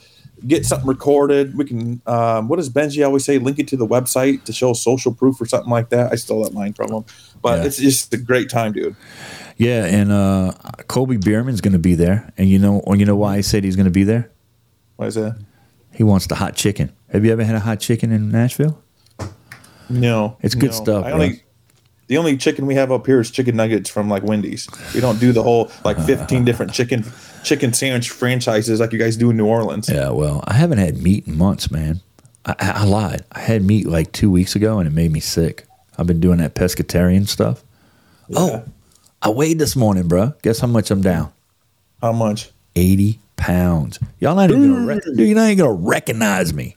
Get 0.46 0.66
something 0.66 0.88
recorded. 0.88 1.56
We 1.56 1.64
can. 1.64 2.02
Um, 2.06 2.48
what 2.48 2.56
does 2.56 2.68
Benji 2.68 3.04
always 3.04 3.24
say? 3.24 3.38
Link 3.38 3.58
it 3.58 3.68
to 3.68 3.76
the 3.76 3.86
website 3.86 4.44
to 4.44 4.52
show 4.52 4.72
social 4.72 5.14
proof 5.14 5.40
or 5.40 5.46
something 5.46 5.70
like 5.70 5.90
that. 5.90 6.10
I 6.12 6.16
stole 6.16 6.42
that 6.44 6.52
line 6.54 6.72
from 6.72 6.92
him, 6.92 7.04
but 7.42 7.58
Yeah. 7.60 7.64
it's 7.66 7.76
just 7.76 8.12
a 8.12 8.16
great 8.16 8.50
time, 8.50 8.72
dude. 8.72 8.96
Yeah, 9.56 9.84
and 9.84 10.10
uh, 10.10 10.52
Kobe 10.88 11.16
Bierman's 11.18 11.60
going 11.60 11.74
to 11.74 11.78
be 11.78 11.94
there, 11.94 12.32
and 12.36 12.48
you 12.48 12.58
know, 12.58 12.82
you 12.92 13.04
know 13.04 13.14
why 13.14 13.36
I 13.36 13.40
said 13.42 13.62
he's 13.62 13.76
going 13.76 13.84
to 13.84 13.90
be 13.92 14.02
there? 14.02 14.30
Why 14.96 15.06
is 15.06 15.14
that? 15.14 15.36
He 15.92 16.02
wants 16.02 16.26
the 16.26 16.34
hot 16.34 16.56
chicken. 16.56 16.90
Have 17.12 17.24
you 17.24 17.30
ever 17.32 17.44
had 17.44 17.54
a 17.54 17.60
hot 17.60 17.78
chicken 17.78 18.10
in 18.10 18.30
Nashville? 18.30 18.82
No, 19.90 20.38
It's 20.40 20.54
good 20.54 20.70
no. 20.70 20.76
stuff, 20.76 21.04
I 21.04 21.10
only, 21.12 21.41
the 22.12 22.18
only 22.18 22.36
chicken 22.36 22.66
we 22.66 22.74
have 22.74 22.92
up 22.92 23.06
here 23.06 23.20
is 23.20 23.30
chicken 23.30 23.56
nuggets 23.56 23.88
from 23.88 24.10
like 24.10 24.22
Wendy's. 24.22 24.68
We 24.94 25.00
don't 25.00 25.18
do 25.18 25.32
the 25.32 25.42
whole 25.42 25.72
like 25.82 25.98
fifteen 26.06 26.44
different 26.44 26.74
chicken 26.74 27.10
chicken 27.42 27.72
sandwich 27.72 28.10
franchises 28.10 28.80
like 28.80 28.92
you 28.92 28.98
guys 28.98 29.16
do 29.16 29.30
in 29.30 29.38
New 29.38 29.46
Orleans. 29.46 29.88
Yeah, 29.88 30.10
well, 30.10 30.44
I 30.46 30.52
haven't 30.52 30.76
had 30.76 30.98
meat 30.98 31.26
in 31.26 31.38
months, 31.38 31.70
man. 31.70 32.02
I, 32.44 32.54
I, 32.58 32.84
lied. 32.84 33.24
I 33.32 33.38
had 33.38 33.62
meat 33.62 33.86
like 33.86 34.12
two 34.12 34.30
weeks 34.30 34.54
ago, 34.54 34.78
and 34.78 34.86
it 34.86 34.92
made 34.92 35.10
me 35.10 35.20
sick. 35.20 35.64
I've 35.96 36.06
been 36.06 36.20
doing 36.20 36.36
that 36.38 36.54
pescatarian 36.54 37.26
stuff. 37.26 37.64
Oh, 38.36 38.62
I 39.22 39.30
weighed 39.30 39.58
this 39.58 39.74
morning, 39.74 40.06
bro. 40.06 40.34
Guess 40.42 40.58
how 40.58 40.66
much 40.66 40.90
I'm 40.90 41.00
down? 41.00 41.32
How 42.02 42.12
much, 42.12 42.50
Eighty 42.76 43.20
pounds. 43.36 43.98
Y'all 44.20 44.34
not 44.34 44.50
even 44.50 44.70
gonna, 44.70 44.86
rec- 44.86 45.02
dude, 45.02 45.18
you're 45.20 45.34
not 45.34 45.46
even 45.46 45.64
gonna 45.64 45.72
recognize 45.72 46.52
me. 46.52 46.76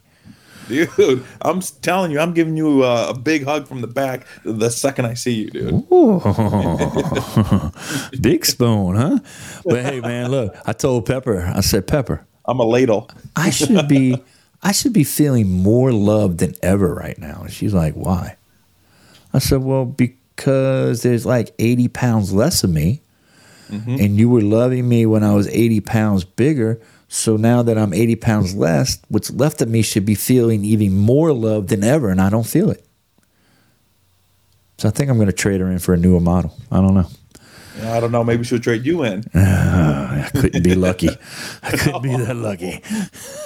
Dude? 0.68 1.24
I'm 1.40 1.60
telling 1.60 2.10
you, 2.10 2.20
I'm 2.20 2.34
giving 2.34 2.56
you 2.56 2.84
uh, 2.84 3.12
a 3.14 3.18
big 3.18 3.44
hug 3.44 3.66
from 3.66 3.80
the 3.80 3.86
back 3.86 4.26
the 4.44 4.70
second 4.70 5.06
I 5.06 5.14
see 5.14 5.44
you, 5.44 5.50
dude. 5.50 5.88
Big 8.20 8.44
spoon, 8.44 8.96
huh? 8.96 9.18
But 9.64 9.84
hey, 9.84 10.00
man, 10.00 10.30
look, 10.30 10.56
I 10.66 10.72
told 10.72 11.06
Pepper, 11.06 11.52
I 11.54 11.60
said, 11.60 11.86
Pepper, 11.86 12.26
I'm 12.46 12.60
a 12.60 12.64
ladle. 12.64 13.10
I 13.34 13.50
should 13.50 13.88
be, 13.88 14.22
I 14.62 14.72
should 14.72 14.92
be 14.92 15.04
feeling 15.04 15.50
more 15.50 15.92
loved 15.92 16.38
than 16.38 16.54
ever 16.62 16.94
right 16.94 17.18
now. 17.18 17.42
And 17.42 17.52
she's 17.52 17.74
like, 17.74 17.94
why? 17.94 18.36
I 19.32 19.38
said, 19.38 19.62
well, 19.62 19.84
because 19.84 21.02
there's 21.02 21.26
like 21.26 21.54
80 21.58 21.88
pounds 21.88 22.32
less 22.32 22.64
of 22.64 22.70
me, 22.70 23.02
and 23.68 24.16
you 24.16 24.30
were 24.30 24.42
loving 24.42 24.88
me 24.88 25.06
when 25.06 25.24
I 25.24 25.34
was 25.34 25.48
80 25.48 25.80
pounds 25.80 26.24
bigger. 26.24 26.80
So 27.08 27.36
now 27.36 27.62
that 27.62 27.78
I'm 27.78 27.94
80 27.94 28.16
pounds 28.16 28.54
less, 28.54 29.00
what's 29.08 29.30
left 29.30 29.62
of 29.62 29.68
me 29.68 29.82
should 29.82 30.04
be 30.04 30.14
feeling 30.14 30.64
even 30.64 30.96
more 30.96 31.32
love 31.32 31.68
than 31.68 31.84
ever, 31.84 32.10
and 32.10 32.20
I 32.20 32.30
don't 32.30 32.46
feel 32.46 32.70
it. 32.70 32.84
So 34.78 34.88
I 34.88 34.90
think 34.90 35.08
I'm 35.08 35.16
going 35.16 35.28
to 35.28 35.32
trade 35.32 35.60
her 35.60 35.70
in 35.70 35.78
for 35.78 35.94
a 35.94 35.96
newer 35.96 36.20
model. 36.20 36.54
I 36.70 36.76
don't 36.76 36.94
know. 36.94 37.08
I 37.82 38.00
don't 38.00 38.12
know. 38.12 38.24
Maybe 38.24 38.44
she'll 38.44 38.58
trade 38.58 38.86
you 38.86 39.04
in. 39.04 39.24
I 39.34 40.28
couldn't 40.32 40.62
be 40.62 40.74
lucky. 40.74 41.10
I 41.62 41.76
couldn't 41.76 42.02
be 42.02 42.16
that 42.16 42.36
lucky. 42.36 42.82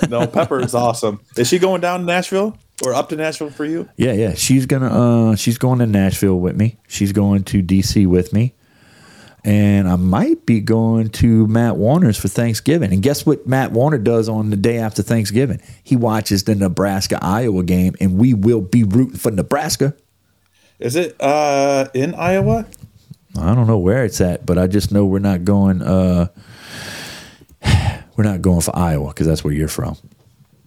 no, 0.09 0.27
Pepper 0.27 0.61
is 0.61 0.75
awesome. 0.75 1.21
Is 1.37 1.49
she 1.49 1.59
going 1.59 1.81
down 1.81 2.01
to 2.01 2.07
Nashville 2.07 2.57
or 2.85 2.95
up 2.95 3.09
to 3.11 3.17
Nashville 3.17 3.51
for 3.51 3.65
you? 3.65 3.89
Yeah, 3.97 4.13
yeah. 4.13 4.35
She's 4.35 4.67
gonna. 4.67 5.31
Uh, 5.33 5.37
she's 5.37 5.59
going 5.59 5.81
to 5.81 5.87
Nashville 5.87 6.39
with 6.39 6.57
me. 6.57 6.77
She's 6.89 7.13
going 7.13 7.45
to 7.45 7.63
DC 7.63 8.07
with 8.07 8.33
me, 8.33 8.55
and 9.45 9.89
I 9.89 9.97
might 9.97 10.45
be 10.47 10.61
going 10.61 11.09
to 11.11 11.47
Matt 11.47 11.77
Warner's 11.77 12.17
for 12.19 12.29
Thanksgiving. 12.29 12.93
And 12.93 13.03
guess 13.03 13.25
what? 13.25 13.47
Matt 13.47 13.73
Warner 13.73 13.99
does 13.99 14.29
on 14.29 14.51
the 14.51 14.57
day 14.57 14.79
after 14.79 15.03
Thanksgiving. 15.03 15.61
He 15.83 15.97
watches 15.97 16.45
the 16.45 16.55
Nebraska 16.55 17.19
Iowa 17.23 17.63
game, 17.63 17.95
and 18.01 18.19
we 18.19 18.35
will 18.35 18.61
be 18.61 18.85
rooting 18.85 19.17
for 19.19 19.31
Nebraska. 19.31 19.95
Is 20.79 20.97
it 20.97 21.17
uh, 21.21 21.89
in 21.95 22.15
Iowa? 22.15 22.67
I 23.39 23.55
don't 23.55 23.67
know 23.67 23.79
where 23.79 24.05
it's 24.05 24.21
at, 24.21 24.45
but 24.45 24.59
I 24.59 24.67
just 24.67 24.91
know 24.93 25.05
we're 25.07 25.19
not 25.21 25.45
going. 25.45 25.83
Uh, 25.83 26.29
we're 28.17 28.25
not 28.25 28.43
going 28.43 28.61
for 28.61 28.77
Iowa 28.77 29.09
because 29.09 29.27
that's 29.27 29.45
where 29.45 29.53
you're 29.55 29.69
from. 29.69 29.97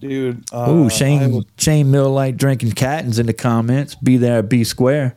Dude. 0.00 0.44
Uh, 0.52 0.64
Oh, 0.66 0.88
Shane 0.88 1.22
Iowa- 1.22 1.42
Shane 1.56 1.86
Milllight 1.86 2.36
drinking 2.36 2.72
Cattons 2.72 3.18
in 3.18 3.26
the 3.26 3.32
comments. 3.32 3.94
Be 3.94 4.16
there, 4.16 4.42
be 4.42 4.64
square. 4.64 5.16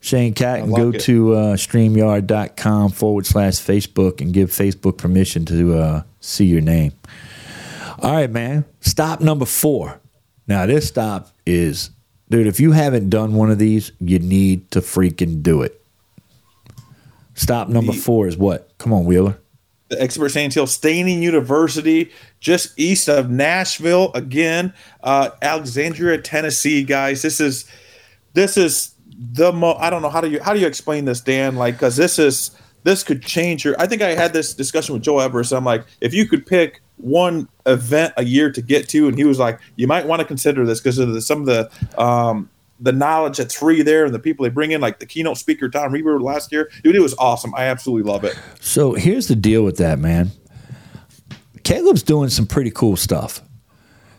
Shane 0.00 0.32
Catton, 0.32 0.72
I 0.72 0.76
go 0.76 0.86
like 0.86 0.94
it. 0.96 1.00
to 1.02 1.34
uh, 1.34 1.56
streamyard.com 1.56 2.90
forward 2.92 3.26
slash 3.26 3.54
Facebook 3.54 4.20
and 4.20 4.32
give 4.32 4.50
Facebook 4.50 4.96
permission 4.96 5.44
to 5.46 5.76
uh, 5.78 6.02
see 6.20 6.44
your 6.44 6.60
name. 6.60 6.92
All 8.00 8.12
right, 8.12 8.30
man. 8.30 8.64
Stop 8.80 9.20
number 9.20 9.44
four. 9.44 10.00
Now, 10.46 10.66
this 10.66 10.86
stop 10.86 11.32
is, 11.44 11.90
dude, 12.30 12.46
if 12.46 12.60
you 12.60 12.72
haven't 12.72 13.10
done 13.10 13.34
one 13.34 13.50
of 13.50 13.58
these, 13.58 13.90
you 14.00 14.18
need 14.20 14.70
to 14.70 14.80
freaking 14.80 15.42
do 15.42 15.62
it. 15.62 15.82
Stop 17.34 17.68
number 17.68 17.92
four 17.92 18.26
is 18.28 18.36
what? 18.36 18.70
Come 18.78 18.92
on, 18.92 19.04
Wheeler. 19.04 19.36
the 19.88 20.00
expert 20.00 20.28
Sand 20.30 20.54
Hill 20.54 20.66
Staining 20.66 21.22
University, 21.22 22.10
just 22.40 22.78
east 22.78 23.08
of 23.08 23.30
Nashville. 23.30 24.12
Again, 24.14 24.72
uh, 25.02 25.30
Alexandria, 25.42 26.18
Tennessee, 26.18 26.82
guys. 26.84 27.22
This 27.22 27.40
is 27.40 27.64
this 28.34 28.56
is 28.56 28.94
the 29.18 29.52
mo. 29.52 29.74
I 29.74 29.90
don't 29.90 30.02
know 30.02 30.08
how 30.08 30.20
do 30.20 30.30
you 30.30 30.40
how 30.40 30.54
do 30.54 30.60
you 30.60 30.66
explain 30.66 31.04
this, 31.04 31.20
Dan? 31.20 31.56
Like, 31.56 31.74
because 31.74 31.96
this 31.96 32.18
is 32.18 32.52
this 32.84 33.02
could 33.02 33.22
change 33.22 33.64
your. 33.64 33.74
I 33.78 33.86
think 33.86 34.02
I 34.02 34.14
had 34.14 34.32
this 34.32 34.54
discussion 34.54 34.94
with 34.94 35.02
Joe 35.02 35.18
Everest. 35.18 35.52
I'm 35.52 35.64
like, 35.64 35.84
if 36.00 36.14
you 36.14 36.26
could 36.26 36.46
pick 36.46 36.80
one 36.96 37.48
event 37.66 38.14
a 38.16 38.24
year 38.24 38.50
to 38.50 38.62
get 38.62 38.88
to, 38.90 39.08
and 39.08 39.18
he 39.18 39.24
was 39.24 39.38
like, 39.38 39.60
you 39.76 39.86
might 39.86 40.06
want 40.06 40.20
to 40.20 40.26
consider 40.26 40.64
this 40.64 40.80
because 40.80 40.98
of 40.98 41.12
the, 41.12 41.20
some 41.20 41.40
of 41.40 41.46
the. 41.46 42.00
Um, 42.00 42.50
the 42.80 42.92
knowledge 42.92 43.38
that's 43.38 43.56
free 43.56 43.82
there 43.82 44.04
and 44.04 44.14
the 44.14 44.20
people 44.20 44.44
they 44.44 44.50
bring 44.50 44.70
in, 44.70 44.80
like 44.80 45.00
the 45.00 45.04
keynote 45.04 45.36
speaker 45.36 45.68
Tom 45.68 45.90
Reber 45.90 46.20
last 46.20 46.52
year, 46.52 46.70
dude, 46.84 46.94
it 46.94 47.00
was 47.00 47.12
awesome. 47.18 47.52
I 47.56 47.64
absolutely 47.64 48.08
love 48.08 48.22
it. 48.22 48.38
So 48.60 48.92
here's 48.92 49.26
the 49.26 49.34
deal 49.34 49.64
with 49.64 49.78
that, 49.78 49.98
man. 49.98 50.30
Caleb's 51.64 52.04
doing 52.04 52.28
some 52.28 52.46
pretty 52.46 52.70
cool 52.70 52.94
stuff. 52.94 53.42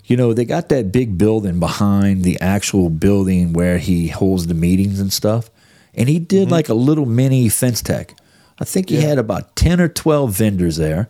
You 0.09 0.17
know, 0.17 0.33
they 0.33 0.43
got 0.43 0.69
that 0.69 0.91
big 0.91 1.17
building 1.17 1.59
behind 1.59 2.23
the 2.23 2.39
actual 2.41 2.89
building 2.89 3.53
where 3.53 3.77
he 3.77 4.07
holds 4.07 4.47
the 4.47 4.53
meetings 4.55 4.99
and 4.99 5.13
stuff. 5.13 5.49
And 5.93 6.09
he 6.09 6.17
did 6.19 6.49
like 6.51 6.67
a 6.67 6.73
little 6.73 7.05
mini 7.05 7.47
fence 7.47 7.81
tech. 7.81 8.15
I 8.59 8.65
think 8.65 8.89
he 8.89 8.95
Yeah. 8.95 9.01
had 9.09 9.17
about 9.19 9.55
10 9.55 9.79
or 9.79 9.87
12 9.87 10.31
vendors 10.35 10.77
there. 10.77 11.09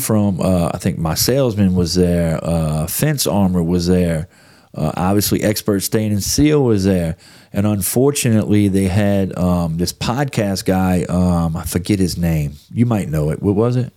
From, 0.00 0.40
uh, 0.42 0.70
I 0.74 0.78
think 0.78 0.98
my 0.98 1.14
salesman 1.14 1.74
was 1.74 1.94
there, 1.94 2.38
uh, 2.44 2.86
Fence 2.86 3.26
Armor 3.26 3.62
was 3.62 3.86
there, 3.86 4.28
uh, 4.74 4.92
obviously 4.94 5.42
Expert 5.42 5.80
Stain 5.80 6.12
and 6.12 6.22
Seal 6.22 6.62
was 6.62 6.84
there. 6.84 7.16
And 7.52 7.66
unfortunately, 7.66 8.68
they 8.68 8.88
had 8.88 9.36
um, 9.38 9.78
this 9.78 9.92
podcast 9.94 10.66
guy, 10.66 11.04
um, 11.08 11.56
I 11.56 11.64
forget 11.64 11.98
his 11.98 12.18
name. 12.18 12.52
You 12.72 12.84
might 12.84 13.08
know 13.08 13.30
it. 13.30 13.42
What 13.42 13.54
was 13.56 13.76
it? 13.76 13.90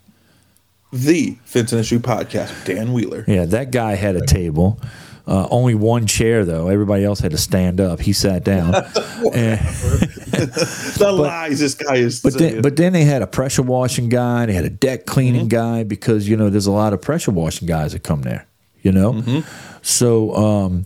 The 0.92 1.38
Fence 1.46 1.74
and 1.74 1.86
Shoe 1.86 2.00
podcast 2.00 2.50
with 2.50 2.66
Dan 2.66 2.94
Wheeler. 2.94 3.26
Yeah, 3.28 3.46
that 3.46 3.72
guy 3.72 3.96
had 3.96 4.16
a 4.16 4.26
table. 4.26 4.80
Uh, 5.28 5.46
only 5.52 5.76
one 5.76 6.08
chair 6.08 6.46
though. 6.46 6.70
Everybody 6.70 7.04
else 7.04 7.20
had 7.20 7.32
to 7.32 7.38
stand 7.38 7.82
up. 7.82 8.00
He 8.00 8.14
sat 8.14 8.46
down. 8.46 8.74
and, 9.34 9.60
The 9.60 11.12
lies 11.14 11.60
this 11.60 11.76
guy 11.76 11.96
is 11.98 12.22
but 12.22 12.34
saying. 12.34 12.54
then, 12.54 12.62
but 12.62 12.78
then 12.78 12.94
they 12.94 13.04
had 13.04 13.22
a 13.22 13.28
pressure 13.28 13.62
washing 13.62 14.08
guy. 14.08 14.46
They 14.46 14.54
had 14.54 14.64
a 14.64 14.70
deck 14.70 15.06
cleaning 15.06 15.50
guy 15.50 15.84
because 15.84 16.30
you 16.30 16.38
know 16.38 16.50
there's 16.50 16.68
a 16.68 16.72
lot 16.72 16.94
of 16.94 17.02
pressure 17.02 17.32
washing 17.32 17.68
guys 17.68 17.92
that 17.92 18.04
come 18.04 18.22
there. 18.22 18.48
You 18.84 18.94
know, 18.94 19.44
so 19.82 20.34
um, 20.36 20.86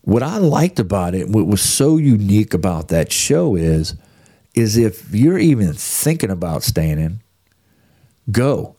what 0.00 0.24
I 0.24 0.38
liked 0.38 0.80
about 0.80 1.14
it, 1.14 1.28
what 1.28 1.46
was 1.46 1.62
so 1.62 1.98
unique 1.98 2.52
about 2.52 2.88
that 2.88 3.12
show 3.12 3.54
is, 3.54 3.94
is 4.54 4.76
if 4.76 5.14
you're 5.14 5.38
even 5.38 5.72
thinking 5.74 6.30
about 6.30 6.64
staying 6.64 6.98
in, 6.98 7.20
go. 8.32 8.74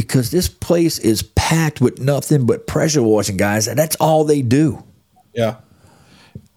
Because 0.00 0.30
this 0.30 0.48
place 0.48 0.98
is 0.98 1.22
packed 1.22 1.80
with 1.80 1.98
nothing 2.00 2.46
but 2.46 2.66
pressure 2.66 3.02
washing 3.02 3.36
guys, 3.36 3.68
and 3.68 3.78
that's 3.78 3.96
all 3.96 4.24
they 4.24 4.40
do. 4.42 4.82
yeah, 5.34 5.56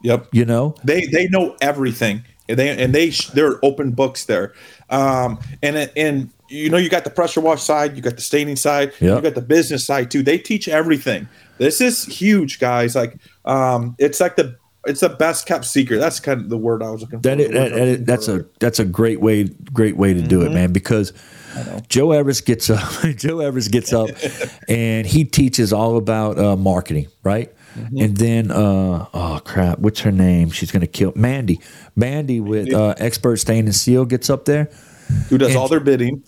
yep. 0.02 0.28
You 0.32 0.46
know, 0.46 0.76
They 0.84 1.06
they 1.06 1.28
know 1.28 1.56
everything. 1.62 2.24
And 2.50 2.60
they 2.60 2.70
and 2.84 2.94
they 2.94 3.10
they're 3.34 3.64
open 3.64 3.92
books 3.92 4.26
there. 4.26 4.54
Um, 4.90 5.40
and 5.62 5.90
and 5.96 6.30
you 6.50 6.70
know 6.70 6.78
you 6.78 6.90
got 6.90 7.04
the 7.06 7.10
pressure 7.10 7.40
wash 7.42 7.62
side, 7.64 7.96
you 7.96 8.02
got 8.02 8.16
the 8.16 8.22
staining 8.22 8.56
side, 8.58 8.92
Yeah. 9.00 9.16
you 9.16 9.22
got 9.22 9.36
the 9.36 9.42
business 9.42 9.86
side 9.86 10.12
too. 10.12 10.24
They 10.24 10.38
teach 10.38 10.68
everything. 10.68 11.28
This 11.58 11.80
is 11.82 12.04
huge, 12.06 12.60
guys. 12.60 12.96
Like 12.96 13.16
um, 13.46 13.96
it's 13.98 14.20
like 14.20 14.36
the 14.36 14.58
it's 14.86 15.00
the 15.02 15.10
best 15.10 15.46
kept 15.46 15.66
secret. 15.66 15.98
That's 16.00 16.20
kind 16.20 16.42
of 16.42 16.50
the 16.50 16.58
word 16.58 16.84
I 16.84 16.90
was 16.92 17.02
looking 17.02 17.20
for. 17.20 17.24
That, 17.24 17.38
The 17.38 17.44
is, 17.44 17.50
word 17.50 17.58
I 17.58 17.70
that, 17.70 17.82
was 17.82 17.90
looking 17.92 18.06
that's 18.06 18.26
for. 18.28 18.40
a 18.40 18.46
that's 18.60 18.80
a 18.80 18.86
great 18.86 19.22
way 19.22 19.44
great 19.74 19.96
way 19.98 20.14
to 20.14 20.22
do 20.22 20.42
it, 20.44 20.52
man. 20.52 20.72
Because 20.74 21.14
Joe 21.88 22.12
Evers 22.12 22.42
gets 22.42 22.70
up, 22.70 22.82
Joe 23.16 23.40
Evers 23.40 23.68
gets 23.68 23.94
up, 23.94 24.10
and 24.70 25.06
he 25.06 25.24
teaches 25.26 25.72
all 25.74 25.98
about 25.98 26.38
uh, 26.40 26.56
marketing, 26.56 27.08
right? 27.24 27.54
And 27.98 28.16
then, 28.18 28.52
uh, 28.52 29.08
oh 29.16 29.42
crap, 29.44 29.80
what's 29.80 30.02
her 30.02 30.12
name? 30.12 30.52
She's 30.52 30.72
gonna 30.72 30.86
kill 30.86 31.12
Mandy. 31.16 31.60
Mandy 31.96 32.40
with 32.40 32.72
uh, 32.72 32.94
expert 32.98 33.38
stain 33.38 33.66
and 33.66 33.74
seal 33.76 34.06
gets 34.06 34.30
up 34.30 34.46
there. 34.46 34.70
who 35.30 35.38
does 35.40 35.56
all 35.56 35.68
their 35.68 35.80
bidding. 35.80 36.24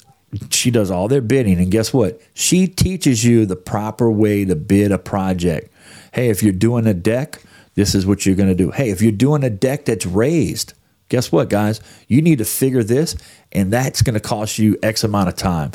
She 0.49 0.71
does 0.71 0.89
all 0.91 1.07
their 1.07 1.21
bidding, 1.21 1.59
and 1.59 1.69
guess 1.71 1.93
what? 1.93 2.19
She 2.33 2.67
teaches 2.67 3.23
you 3.23 3.45
the 3.45 3.55
proper 3.55 4.09
way 4.11 4.43
to 4.43 4.55
bid 4.55 4.91
a 4.91 4.97
project. 4.97 5.71
Hey, 6.13 6.29
if 6.29 6.41
you're 6.41 6.51
doing 6.51 6.87
a 6.87 6.93
deck, 6.95 7.41
this 7.75 7.95
is 7.95 8.05
what 8.05 8.25
you're 8.25 8.35
going 8.35 8.49
to 8.49 8.55
do. 8.55 8.71
Hey, 8.71 8.89
if 8.89 9.01
you're 9.01 9.11
doing 9.11 9.43
a 9.43 9.49
deck 9.49 9.85
that's 9.85 10.05
raised, 10.05 10.73
guess 11.09 11.31
what, 11.31 11.49
guys? 11.49 11.81
You 12.07 12.21
need 12.21 12.39
to 12.39 12.45
figure 12.45 12.83
this, 12.83 13.15
and 13.51 13.71
that's 13.71 14.01
going 14.01 14.15
to 14.15 14.19
cost 14.19 14.57
you 14.57 14.77
X 14.81 15.03
amount 15.03 15.29
of 15.29 15.35
time. 15.35 15.71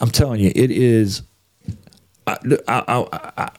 I'm 0.00 0.10
telling 0.10 0.40
you, 0.40 0.52
it 0.54 0.70
is. 0.70 1.22
I, 2.26 2.38
I, 2.66 2.82
I, 2.88 3.28
I, 3.36 3.50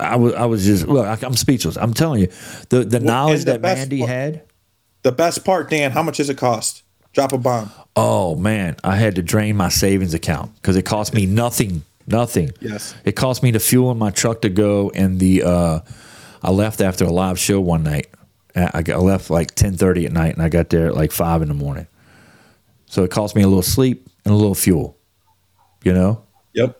I 0.00 0.16
was, 0.16 0.34
I 0.34 0.44
was 0.46 0.64
just, 0.64 0.86
well, 0.86 1.18
I'm 1.22 1.34
speechless. 1.36 1.76
I'm 1.76 1.92
telling 1.92 2.22
you, 2.22 2.28
the, 2.70 2.84
the 2.84 3.00
knowledge 3.00 3.44
the 3.44 3.52
that 3.52 3.60
Mandy 3.60 3.98
part- 3.98 4.10
had. 4.10 4.42
The 5.02 5.12
best 5.12 5.44
part, 5.44 5.68
Dan. 5.68 5.90
How 5.90 6.02
much 6.02 6.18
does 6.18 6.30
it 6.30 6.38
cost? 6.38 6.84
Drop 7.12 7.32
a 7.32 7.38
bomb. 7.38 7.70
Oh 7.96 8.36
man, 8.36 8.76
I 8.82 8.96
had 8.96 9.16
to 9.16 9.22
drain 9.22 9.56
my 9.56 9.68
savings 9.68 10.14
account 10.14 10.54
because 10.56 10.76
it 10.76 10.84
cost 10.84 11.12
me 11.12 11.26
nothing. 11.26 11.82
Nothing. 12.06 12.52
Yes. 12.60 12.94
It 13.04 13.12
cost 13.12 13.42
me 13.42 13.50
the 13.50 13.60
fuel 13.60 13.90
in 13.90 13.98
my 13.98 14.10
truck 14.10 14.42
to 14.42 14.48
go, 14.48 14.90
and 14.94 15.20
the 15.20 15.42
uh, 15.42 15.80
I 16.42 16.50
left 16.50 16.80
after 16.80 17.04
a 17.04 17.10
live 17.10 17.38
show 17.38 17.60
one 17.60 17.82
night. 17.84 18.08
Uh, 18.54 18.68
I 18.74 18.82
got 18.82 18.96
I 18.96 19.02
left 19.02 19.30
like 19.30 19.54
ten 19.54 19.76
thirty 19.76 20.04
at 20.06 20.12
night, 20.12 20.34
and 20.34 20.42
I 20.42 20.48
got 20.48 20.68
there 20.70 20.86
at 20.88 20.94
like 20.94 21.12
five 21.12 21.42
in 21.42 21.48
the 21.48 21.54
morning. 21.54 21.86
So 22.86 23.04
it 23.04 23.10
cost 23.10 23.34
me 23.34 23.42
a 23.42 23.46
little 23.48 23.62
sleep 23.62 24.08
and 24.24 24.34
a 24.34 24.36
little 24.36 24.54
fuel. 24.54 24.96
You 25.84 25.92
know. 25.94 26.22
Yep. 26.52 26.78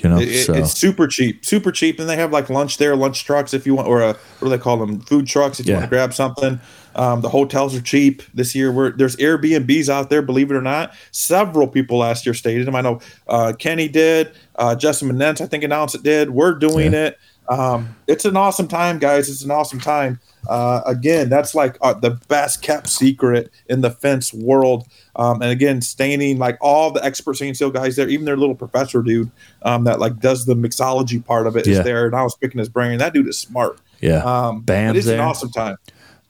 You 0.00 0.08
know. 0.10 0.18
It- 0.18 0.44
so 0.44 0.54
it's 0.54 0.72
super 0.72 1.06
cheap, 1.06 1.44
super 1.44 1.70
cheap, 1.70 2.00
and 2.00 2.08
they 2.08 2.16
have 2.16 2.32
like 2.32 2.50
lunch 2.50 2.78
there, 2.78 2.96
lunch 2.96 3.24
trucks 3.24 3.54
if 3.54 3.64
you 3.66 3.74
want, 3.76 3.86
or 3.86 4.00
a, 4.00 4.08
what 4.08 4.16
do 4.42 4.48
they 4.48 4.58
call 4.58 4.76
them? 4.78 5.00
Food 5.00 5.26
trucks 5.28 5.60
if 5.60 5.66
you 5.66 5.72
Yeah. 5.72 5.78
want 5.78 5.90
to 5.90 5.96
grab 5.96 6.12
something. 6.12 6.60
Um, 6.96 7.20
the 7.22 7.28
hotels 7.28 7.74
are 7.76 7.80
cheap 7.80 8.22
this 8.34 8.54
year. 8.54 8.70
We're, 8.72 8.90
there's 8.90 9.16
Airbnbs 9.16 9.88
out 9.88 10.10
there, 10.10 10.22
believe 10.22 10.50
it 10.50 10.54
or 10.54 10.60
not. 10.60 10.94
Several 11.12 11.66
people 11.66 11.98
last 11.98 12.24
year 12.26 12.34
stayed 12.34 12.58
in 12.58 12.66
them. 12.66 12.76
I 12.76 12.80
know 12.82 13.00
uh, 13.28 13.52
Kenny 13.58 13.88
did, 13.88 14.32
uh, 14.56 14.74
Justin 14.76 15.08
Menendez, 15.08 15.40
I 15.40 15.46
think 15.46 15.64
announced 15.64 15.94
it 15.94 16.02
did. 16.02 16.30
We're 16.30 16.54
doing 16.54 16.92
Yeah. 16.92 17.06
it. 17.06 17.18
Um, 17.48 17.94
it's 18.06 18.24
an 18.24 18.36
awesome 18.36 18.68
time, 18.68 18.98
guys. 18.98 19.28
It's 19.28 19.42
an 19.44 19.50
awesome 19.50 19.80
time. 19.80 20.20
Uh, 20.48 20.82
again, 20.86 21.28
that's 21.28 21.54
like 21.54 21.76
uh, 21.80 21.94
the 21.94 22.10
best 22.28 22.62
kept 22.62 22.88
secret 22.88 23.50
in 23.68 23.80
the 23.80 23.90
fence 23.90 24.32
world. 24.32 24.86
Um, 25.16 25.40
and 25.42 25.50
again, 25.50 25.80
staining 25.80 26.38
like 26.38 26.58
all 26.60 26.90
the 26.90 27.04
expert 27.04 27.34
stain 27.36 27.54
seal 27.54 27.70
guys 27.70 27.96
there, 27.96 28.08
even 28.08 28.24
their 28.26 28.36
little 28.36 28.54
professor 28.54 29.02
dude 29.02 29.30
um, 29.62 29.84
that 29.84 30.00
like 30.00 30.18
does 30.20 30.44
the 30.46 30.54
mixology 30.54 31.24
part 31.24 31.46
of 31.46 31.56
it 31.56 31.66
is 31.66 31.78
Yeah. 31.78 31.82
there. 31.82 32.06
And 32.06 32.14
I 32.14 32.22
was 32.22 32.34
picking 32.36 32.58
his 32.58 32.68
brain. 32.68 32.98
That 32.98 33.12
dude 33.14 33.28
is 33.28 33.38
smart. 33.38 33.78
yeah. 34.00 34.18
Um, 34.24 34.60
Bam's 34.62 34.98
it's 34.98 35.06
an 35.08 35.20
awesome 35.20 35.50
time. 35.50 35.76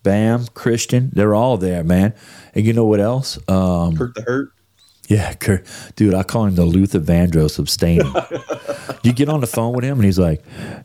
Bam, 0.04 0.46
Christian, 0.54 1.10
they're 1.14 1.34
all 1.34 1.56
there, 1.56 1.82
man. 1.82 2.12
And 2.54 2.64
you 2.66 2.72
know 2.72 2.84
what 2.84 3.00
else? 3.00 3.38
Um, 3.48 3.96
Kurt 3.96 4.14
the 4.14 4.22
Hurt. 4.22 4.50
Yeah, 5.08 5.34
dude, 5.96 6.14
I 6.14 6.22
call 6.22 6.46
him 6.46 6.54
the 6.54 6.64
Luther 6.64 7.00
Vandross 7.00 7.58
of 7.58 7.68
staining. 7.68 8.12
you 9.02 9.12
get 9.12 9.28
on 9.28 9.40
the 9.40 9.46
phone 9.46 9.74
with 9.74 9.84
him, 9.84 9.98
and 9.98 10.04
he's 10.04 10.18
like, 10.18 10.42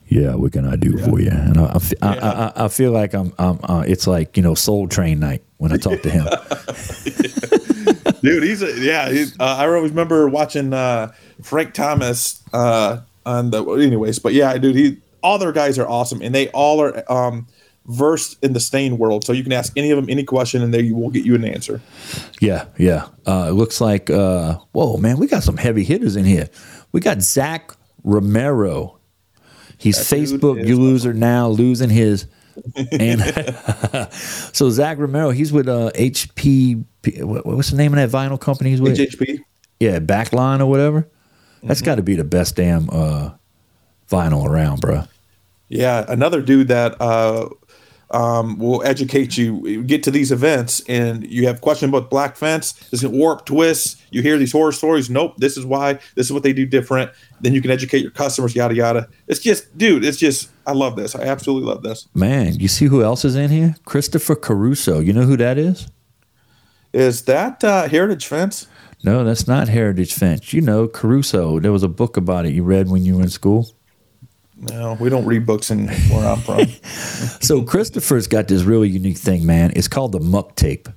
"Yeah, 0.08 0.36
what 0.36 0.52
can 0.52 0.66
I 0.66 0.76
do 0.76 0.98
for 0.98 1.22
you?" 1.22 1.32
And 1.32 1.58
I, 1.58 1.74
I, 1.76 1.80
fe- 1.80 1.96
I, 2.02 2.18
I, 2.18 2.66
I 2.66 2.68
feel 2.68 2.92
like 2.92 3.14
I'm, 3.14 3.34
I'm 3.40 3.60
uh, 3.64 3.84
it's 3.88 4.08
like 4.08 4.36
you 4.36 4.44
know 4.44 4.56
Soul 4.56 4.88
Train 4.88 5.20
night 5.20 5.44
when 5.58 5.72
I 5.72 5.78
talk 5.78 6.02
to 6.02 6.10
him. 6.10 6.26
dude. 8.22 8.44
He's 8.44 8.62
a, 8.62 8.78
yeah. 8.80 9.10
He's, 9.10 9.40
uh, 9.40 9.58
I 9.60 9.68
always 9.68 9.92
remember 9.92 10.28
watching 10.28 10.74
uh, 10.74 11.12
Frank 11.42 11.74
Thomas 11.74 12.44
uh, 12.54 13.02
on 13.26 13.52
the. 13.52 13.64
Anyways, 13.66 14.20
but 14.20 14.34
yeah, 14.34 14.58
dude. 14.58 14.76
He 14.76 14.98
all 15.22 15.38
their 15.38 15.52
guys 15.52 15.78
are 15.78 15.88
awesome, 15.88 16.22
and 16.22 16.34
they 16.34 16.50
all 16.50 16.82
are 16.82 17.12
um, 17.12 17.48
versed 17.90 18.38
in 18.44 18.54
the 18.54 18.60
stain 18.60 18.98
world. 18.98 19.26
So 19.26 19.34
you 19.34 19.44
can 19.44 19.52
ask 19.52 19.74
any 19.76 19.92
of 19.92 19.98
them 19.98 20.10
any 20.10 20.24
question, 20.24 20.62
and 20.62 20.74
they 20.74 20.92
will 20.92 21.10
get 21.10 21.26
you 21.26 21.36
an 21.36 21.44
answer. 21.44 21.82
Yeah, 22.40 22.66
yeah. 22.78 23.08
Uh, 23.26 23.48
it 23.50 23.54
looks 23.54 23.82
like, 23.82 24.10
uh, 24.10 24.58
whoa, 24.72 24.98
man, 24.98 25.18
we 25.18 25.28
got 25.28 25.44
some 25.44 25.58
heavy 25.58 25.84
hitters 25.84 26.16
in 26.16 26.24
here. 26.26 26.48
We 26.92 27.02
got 27.02 27.22
Zach 27.22 27.72
Romero. 28.04 29.00
He's 29.78 29.98
That 30.10 30.16
Facebook 30.16 30.60
is 30.62 30.70
user 30.70 31.14
now, 31.14 31.48
losing 31.50 31.90
his. 31.90 32.28
and 32.92 33.22
so 34.12 34.70
Zach 34.70 34.98
Romero, 34.98 35.32
he's 35.32 35.52
with 35.54 35.68
uh, 35.68 35.92
HP. 35.96 36.84
what- 37.22 37.46
What's 37.46 37.72
the 37.72 37.78
name 37.78 37.94
of 37.94 38.12
that 38.12 38.16
vinyl 38.18 38.40
company 38.40 38.70
he's 38.72 38.82
with? 38.82 38.98
HHP. 38.98 39.40
Yeah, 39.80 40.00
Backline 40.00 40.60
or 40.60 40.66
whatever. 40.66 41.08
That's 41.64 41.80
Mm-hmm. 41.82 41.86
got 41.86 41.96
to 41.96 42.04
be 42.04 42.16
the 42.16 42.24
best 42.24 42.56
damn 42.56 42.90
uh, 42.90 43.32
vinyl 44.10 44.46
around, 44.48 44.82
bro. 44.82 45.04
Yeah, 45.70 46.06
another 46.08 46.42
dude 46.42 46.68
that 46.68 47.00
uh, 47.00 47.50
um, 48.12 48.58
will 48.58 48.84
educate 48.84 49.38
you. 49.38 49.66
You 49.68 49.84
Get 49.84 50.04
to 50.04 50.12
these 50.12 50.32
events, 50.32 50.82
and 50.90 51.30
you 51.30 51.48
have 51.48 51.62
questions 51.62 51.90
about 51.90 52.10
black 52.10 52.36
fence. 52.36 52.74
Is 52.92 53.04
it 53.04 53.12
warp 53.12 53.46
twists. 53.46 54.02
You 54.12 54.22
hear 54.22 54.38
these 54.38 54.52
horror 54.52 54.72
stories. 54.72 55.10
Nope, 55.10 55.36
this 55.38 55.58
is 55.58 55.66
why. 55.66 55.94
This 56.16 56.26
is 56.26 56.34
what 56.34 56.44
they 56.44 56.54
do 56.54 56.66
different. 56.66 57.12
Then 57.42 57.54
you 57.54 57.62
can 57.62 57.72
educate 57.72 58.02
your 58.02 58.12
customers. 58.12 58.56
Yada 58.56 58.74
yada. 58.74 59.10
It's 59.28 59.40
just, 59.40 59.78
dude. 59.78 60.04
It's 60.04 60.18
just. 60.18 60.50
I 60.66 60.74
love 60.74 60.96
this. 60.96 61.16
I 61.16 61.24
absolutely 61.24 61.68
love 61.68 61.82
this. 61.82 62.08
Man, 62.14 62.60
you 62.60 62.68
see 62.68 62.86
who 62.86 63.04
else 63.04 63.26
is 63.26 63.36
in 63.36 63.50
here? 63.50 63.76
Christopher 63.86 64.36
Caruso. 64.36 65.00
You 65.00 65.14
know 65.14 65.24
who 65.24 65.38
that 65.38 65.58
is? 65.58 65.88
Is 66.94 67.24
that 67.24 67.64
uh, 67.64 67.88
Heritage 67.88 68.26
Fence? 68.26 68.68
No, 69.04 69.24
that's 69.24 69.48
not 69.48 69.70
Heritage 69.70 70.14
Fence. 70.14 70.54
You 70.54 70.62
know 70.62 70.88
Caruso. 70.88 71.60
There 71.60 71.72
was 71.72 71.84
a 71.84 71.88
book 71.88 72.18
about 72.18 72.46
it 72.46 72.54
you 72.54 72.64
read 72.64 72.90
when 72.90 73.06
you 73.06 73.18
were 73.18 73.24
in 73.24 73.30
school. 73.30 73.70
No, 74.60 74.98
we 75.00 75.10
don't 75.10 75.26
read 75.26 75.46
books 75.46 75.72
in 75.72 75.88
where 75.88 76.28
I'm 76.28 76.42
from. 76.42 76.66
So 77.42 77.64
Christopher's 77.64 78.28
got 78.28 78.48
this 78.48 78.64
really 78.64 78.90
unique 78.90 79.18
thing, 79.18 79.46
man. 79.46 79.74
It's 79.76 79.88
called 79.88 80.12
the 80.12 80.20
muck 80.20 80.56
tape. 80.56 80.88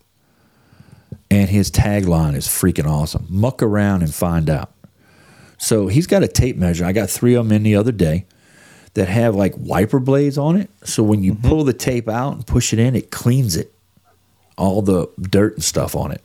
And 1.30 1.48
his 1.48 1.70
tagline 1.70 2.34
is 2.34 2.46
freaking 2.46 2.86
awesome. 2.86 3.26
Muck 3.28 3.62
around 3.62 4.02
and 4.02 4.14
find 4.14 4.50
out. 4.50 4.72
So 5.58 5.86
he's 5.86 6.06
got 6.06 6.22
a 6.22 6.28
tape 6.28 6.56
measure. 6.56 6.84
I 6.84 6.92
got 6.92 7.08
three 7.08 7.34
of 7.34 7.48
them 7.48 7.56
in 7.56 7.62
the 7.62 7.76
other 7.76 7.92
day 7.92 8.26
that 8.94 9.08
have 9.08 9.34
like 9.34 9.54
wiper 9.56 9.98
blades 9.98 10.36
on 10.36 10.56
it. 10.56 10.70
So 10.84 11.02
when 11.02 11.22
you 11.22 11.32
mm-hmm. 11.34 11.48
pull 11.48 11.64
the 11.64 11.72
tape 11.72 12.08
out 12.08 12.34
and 12.34 12.46
push 12.46 12.72
it 12.72 12.78
in, 12.78 12.94
it 12.94 13.10
cleans 13.10 13.56
it. 13.56 13.72
All 14.58 14.82
the 14.82 15.08
dirt 15.20 15.54
and 15.54 15.64
stuff 15.64 15.96
on 15.96 16.12
it. 16.12 16.22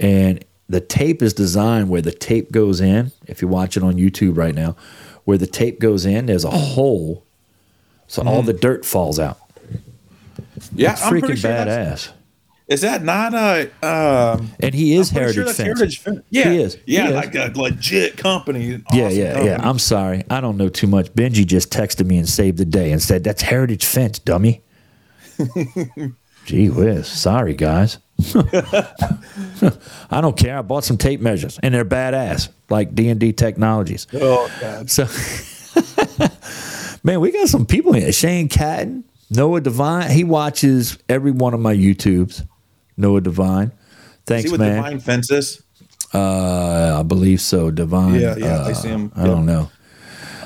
And 0.00 0.44
the 0.68 0.80
tape 0.80 1.22
is 1.22 1.34
designed 1.34 1.88
where 1.88 2.02
the 2.02 2.12
tape 2.12 2.52
goes 2.52 2.80
in. 2.80 3.12
If 3.26 3.42
you 3.42 3.48
watch 3.48 3.76
it 3.76 3.82
on 3.82 3.94
YouTube 3.94 4.36
right 4.36 4.54
now, 4.54 4.76
where 5.30 5.38
the 5.38 5.46
tape 5.46 5.78
goes 5.78 6.04
in, 6.04 6.26
there's 6.26 6.44
a 6.44 6.50
hole. 6.50 7.24
So 8.08 8.24
all 8.24 8.42
the 8.42 8.52
dirt 8.52 8.84
falls 8.84 9.20
out. 9.20 9.38
Yeah, 10.74 10.96
pretty 11.08 11.28
freaking 11.28 11.36
sure 11.36 11.50
badass. 11.52 11.66
that's- 11.66 12.08
Is 12.66 12.80
that 12.80 13.04
not 13.04 13.32
a? 13.32 13.70
Um, 13.86 14.50
And 14.58 14.74
he 14.74 14.96
is 14.96 15.10
I'm 15.10 15.14
Heritage 15.18 15.34
sure 15.36 15.44
Fence. 15.54 15.58
Heritage 16.02 16.02
Yeah, 16.30 16.50
He 16.50 16.60
is. 16.62 16.74
He 16.84 16.94
Yeah, 16.96 17.08
is. 17.10 17.14
like 17.14 17.34
a 17.36 17.52
legit 17.54 18.16
company. 18.16 18.72
an 18.74 18.84
Yeah, 18.92 19.08
yeah, 19.08 19.32
company. 19.34 19.50
yeah. 19.50 19.68
I'm 19.68 19.78
sorry. 19.78 20.24
I 20.28 20.40
don't 20.40 20.56
know 20.56 20.68
too 20.68 20.88
much. 20.88 21.12
Benji 21.14 21.46
just 21.46 21.70
texted 21.72 22.06
me 22.06 22.18
and 22.18 22.28
saved 22.28 22.58
the 22.58 22.64
day 22.64 22.90
and 22.90 23.00
said, 23.00 23.22
That's 23.22 23.42
Heritage 23.42 23.84
Fence, 23.84 24.18
dummy. 24.18 24.62
Gee 26.46 26.68
whiz. 26.70 27.06
Sorry, 27.06 27.54
guys. 27.54 27.98
I 30.10 30.20
don't 30.20 30.36
care. 30.36 30.58
I 30.58 30.62
bought 30.62 30.84
some 30.84 30.96
tape 30.96 31.20
measures 31.20 31.58
and 31.62 31.74
they're 31.74 31.84
badass, 31.84 32.48
like 32.68 32.94
D&D 32.94 33.32
Technologies. 33.32 34.06
Oh 34.14 34.50
God. 34.60 34.90
So, 34.90 35.06
man, 37.04 37.20
we 37.20 37.30
got 37.30 37.48
some 37.48 37.66
people 37.66 37.92
here. 37.92 38.12
Shane 38.12 38.48
Catton, 38.48 39.04
Noah 39.30 39.60
Devine. 39.60 40.10
He 40.10 40.24
watches 40.24 40.98
every 41.08 41.30
one 41.30 41.54
of 41.54 41.60
my 41.60 41.74
YouTubes. 41.74 42.46
Noah 42.96 43.20
Devine. 43.20 43.72
Thanks, 44.26 44.44
See 44.44 44.50
what 44.50 44.60
man. 44.60 44.76
Divine 44.76 45.00
Fences? 45.00 45.62
Uh, 46.12 46.96
I 46.98 47.02
believe 47.02 47.40
so. 47.40 47.70
Divine. 47.70 48.20
Yeah, 48.20 48.36
yeah, 48.36 48.62
I 48.62 48.70
uh, 48.70 48.74
see 48.74 48.88
him. 48.88 49.12
I 49.16 49.26
don't 49.26 49.46
know. 49.46 49.70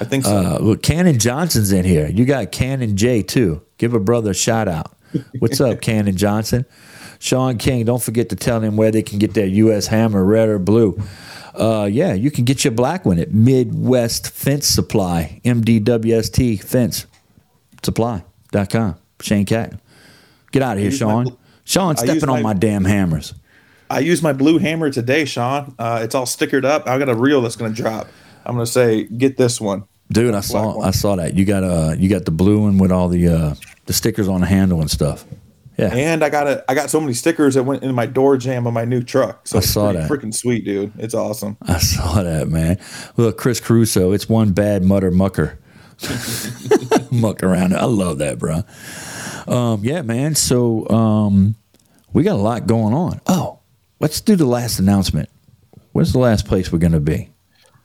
I 0.01 0.05
think 0.05 0.25
so. 0.25 0.37
Uh, 0.37 0.59
look, 0.61 0.83
Cannon 0.83 1.19
Johnson's 1.19 1.73
in 1.73 1.85
here. 1.85 2.09
You 2.09 2.25
got 2.25 2.53
Cannon 2.53 2.97
J 2.97 3.23
too. 3.23 3.63
Give 3.79 3.95
a 3.95 4.01
brother 4.01 4.33
a 4.33 4.35
shout 4.35 4.69
out. 4.69 4.95
What's 5.39 5.61
up, 5.61 5.81
Cannon 5.83 6.17
Johnson? 6.17 6.67
Sean 7.25 7.57
King, 7.57 7.87
don't 7.87 8.03
forget 8.03 8.29
to 8.29 8.37
tell 8.37 8.61
them 8.61 8.77
where 8.77 8.91
they 8.91 9.03
can 9.03 9.19
get 9.19 9.33
their 9.33 9.47
U.S. 9.47 9.87
Hammer, 9.87 10.23
red 10.23 10.51
or 10.51 10.59
blue. 10.59 11.01
Uh, 11.55 11.89
yeah, 11.91 12.13
you 12.13 12.31
can 12.31 12.45
get 12.45 12.65
your 12.65 12.71
black 12.73 13.07
one 13.07 13.19
at 13.19 13.33
Midwest 13.33 14.29
Fence 14.31 14.67
Supply, 14.67 15.41
MDWST 15.43 16.63
Fence 16.63 17.07
Supply.com. 17.83 18.97
Shane 19.23 19.47
Catton. 19.47 19.81
Get 20.53 20.61
out 20.61 20.77
of 20.77 20.83
here, 20.83 20.91
my 20.91 20.97
Sean. 20.99 21.37
Sean 21.65 21.97
stepping 21.97 22.29
on 22.29 22.43
my- 22.43 22.53
my 22.53 22.53
damn 22.53 22.85
hammers. 22.85 23.33
I 23.89 24.01
use 24.01 24.23
my 24.23 24.35
blue 24.35 24.59
hammer 24.59 24.91
today, 24.91 25.25
Sean. 25.25 25.75
Uh, 25.79 26.01
it's 26.03 26.15
all 26.15 26.27
stickered 26.27 26.67
up. 26.67 26.87
I 26.87 26.99
got 26.99 27.09
a 27.09 27.15
reel 27.15 27.41
that's 27.41 27.57
going 27.57 27.73
to 27.75 27.83
drop. 27.83 28.07
I'm 28.45 28.55
going 28.55 28.67
to 28.67 28.71
say, 28.71 29.05
get 29.05 29.39
this 29.39 29.63
one. 29.63 29.85
Dude, 30.13 30.35
I 30.35 30.41
saw 30.41 30.77
one. 30.77 30.87
I 30.87 30.91
saw 30.91 31.17
that. 31.17 31.33
You 31.35 31.47
got 31.47 31.65
uh 31.65 31.95
you 31.97 32.11
got 32.11 32.27
the 32.27 32.31
blue 32.31 32.61
one 32.61 32.77
with 32.77 32.93
all 32.93 33.09
the 33.09 33.27
uh 33.29 33.55
the 33.87 33.95
stickers 33.95 34.29
on 34.29 34.43
the 34.43 34.47
handle 34.47 34.83
and 34.83 34.91
stuff. 34.91 35.25
Yeah. 35.77 35.93
And 35.95 36.23
I 36.23 36.31
got 36.31 36.47
a, 36.47 36.65
I 36.69 36.75
got 36.75 36.91
so 36.91 37.01
many 37.01 37.15
stickers 37.15 37.55
that 37.55 37.65
went 37.65 37.83
in 37.83 37.95
my 37.95 38.07
door 38.07 38.37
jam 38.37 38.67
on 38.67 38.75
my 38.75 38.85
new 38.85 39.03
truck. 39.03 39.47
So 39.47 39.59
I 39.59 39.61
saw 39.61 39.93
that. 39.93 40.09
freaking 40.09 40.33
sweet, 40.33 40.65
dude. 40.65 40.93
It's 40.99 41.15
awesome. 41.15 41.57
I 41.63 41.79
saw 41.79 42.23
that, 42.23 42.49
man. 42.49 42.79
Look, 43.17 43.39
Chris 43.39 43.61
Caruso, 43.61 44.13
it's 44.13 44.29
one 44.29 44.53
bad 44.53 44.85
mutter 44.85 45.11
mucker. 45.11 45.59
Muck 47.11 47.43
around. 47.43 47.75
I 47.75 47.85
love 47.85 48.19
that, 48.19 48.39
bro. 48.39 48.63
Um, 49.53 49.85
yeah, 49.85 50.03
man. 50.03 50.35
So 50.35 50.89
um, 50.89 51.57
we 52.13 52.23
got 52.23 52.35
a 52.37 52.43
lot 52.43 52.67
going 52.67 52.95
on. 52.95 53.21
Oh, 53.27 53.61
let's 54.01 54.21
do 54.21 54.37
the 54.37 54.47
last 54.47 54.79
announcement. 54.79 55.29
Where's 55.93 56.13
the 56.13 56.19
last 56.19 56.47
place 56.47 56.73
we're 56.73 56.79
going 56.79 56.93
to 56.93 57.01
be? 57.01 57.31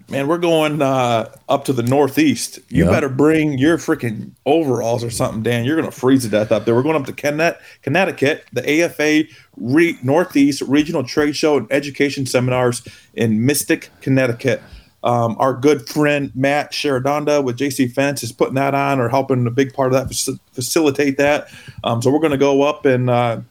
Man, 0.09 0.27
we're 0.27 0.39
going 0.39 0.81
uh, 0.81 1.29
up 1.47 1.65
to 1.65 1.73
the 1.73 1.83
northeast. 1.83 2.57
You 2.69 2.85
Yeah. 2.85 2.89
better 2.91 3.09
bring 3.09 3.59
your 3.59 3.77
freaking 3.77 4.31
overalls 4.43 5.03
or 5.03 5.11
something, 5.11 5.43
Dan. 5.43 5.65
You're 5.65 5.75
going 5.75 5.89
to 5.89 5.95
freeze 5.95 6.23
to 6.23 6.29
death 6.29 6.51
up 6.51 6.65
there. 6.65 6.73
We're 6.73 6.81
going 6.81 6.95
up 6.95 7.05
to 7.05 7.13
Connet- 7.13 7.57
Connecticut, 7.83 8.45
the 8.51 8.67
AFA 8.67 9.25
Re- 9.57 9.99
Northeast 10.01 10.63
Regional 10.63 11.03
Trade 11.03 11.35
Show 11.35 11.57
and 11.57 11.67
Education 11.71 12.25
Seminars 12.25 12.81
in 13.13 13.45
Mystic, 13.45 13.89
Connecticut. 14.01 14.63
Um, 15.03 15.35
our 15.39 15.53
good 15.53 15.87
friend 15.87 16.31
Matt 16.33 16.71
Sharadonda 16.71 17.43
with 17.43 17.57
JC 17.57 17.87
Fence 17.87 18.23
is 18.23 18.31
putting 18.31 18.55
that 18.55 18.73
on 18.73 18.99
or 18.99 19.09
helping 19.09 19.45
a 19.45 19.51
big 19.51 19.73
part 19.75 19.93
of 19.93 19.93
that 19.93 20.11
faci- 20.13 20.39
facilitate 20.53 21.17
that. 21.17 21.49
Um, 21.83 22.01
so 22.01 22.09
we're 22.09 22.19
going 22.19 22.31
to 22.31 22.37
go 22.37 22.63
up 22.63 22.83
and 22.85 23.11
uh, 23.11 23.41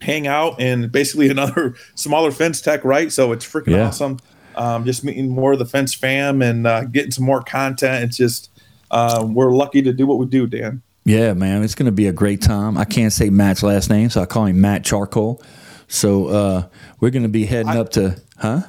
hang 0.00 0.26
out 0.26 0.58
and 0.58 0.90
basically 0.90 1.28
another 1.28 1.74
smaller 1.94 2.30
fence 2.30 2.62
tech, 2.62 2.84
right? 2.86 3.12
So 3.12 3.32
it's 3.32 3.44
freaking 3.44 3.72
Yeah. 3.76 3.88
awesome. 3.88 4.18
Um, 4.56 4.84
just 4.84 5.04
meeting 5.04 5.28
more 5.28 5.52
of 5.52 5.58
the 5.58 5.66
fence 5.66 5.94
fam 5.94 6.42
and 6.42 6.66
uh, 6.66 6.84
getting 6.84 7.10
some 7.10 7.24
more 7.24 7.42
content. 7.42 8.04
It's 8.04 8.16
just 8.16 8.50
um, 8.90 9.34
we're 9.34 9.52
lucky 9.52 9.82
to 9.82 9.92
do 9.92 10.06
what 10.06 10.18
we 10.18 10.26
do, 10.26 10.46
Dan. 10.46 10.82
Yeah, 11.04 11.32
man, 11.32 11.62
it's 11.62 11.74
going 11.74 11.86
to 11.86 11.92
be 11.92 12.06
a 12.06 12.12
great 12.12 12.42
time. 12.42 12.76
I 12.76 12.84
can't 12.84 13.12
say 13.12 13.30
Matt's 13.30 13.62
last 13.62 13.90
name, 13.90 14.10
so 14.10 14.20
I 14.22 14.26
call 14.26 14.46
him 14.46 14.60
Matt 14.60 14.84
Charcoal. 14.84 15.42
So 15.88 16.28
uh, 16.28 16.68
we're 17.00 17.10
going 17.10 17.22
to 17.24 17.28
be 17.28 17.46
heading 17.46 17.72
up 17.72 17.90
to, 17.90 18.20
huh? 18.38 18.62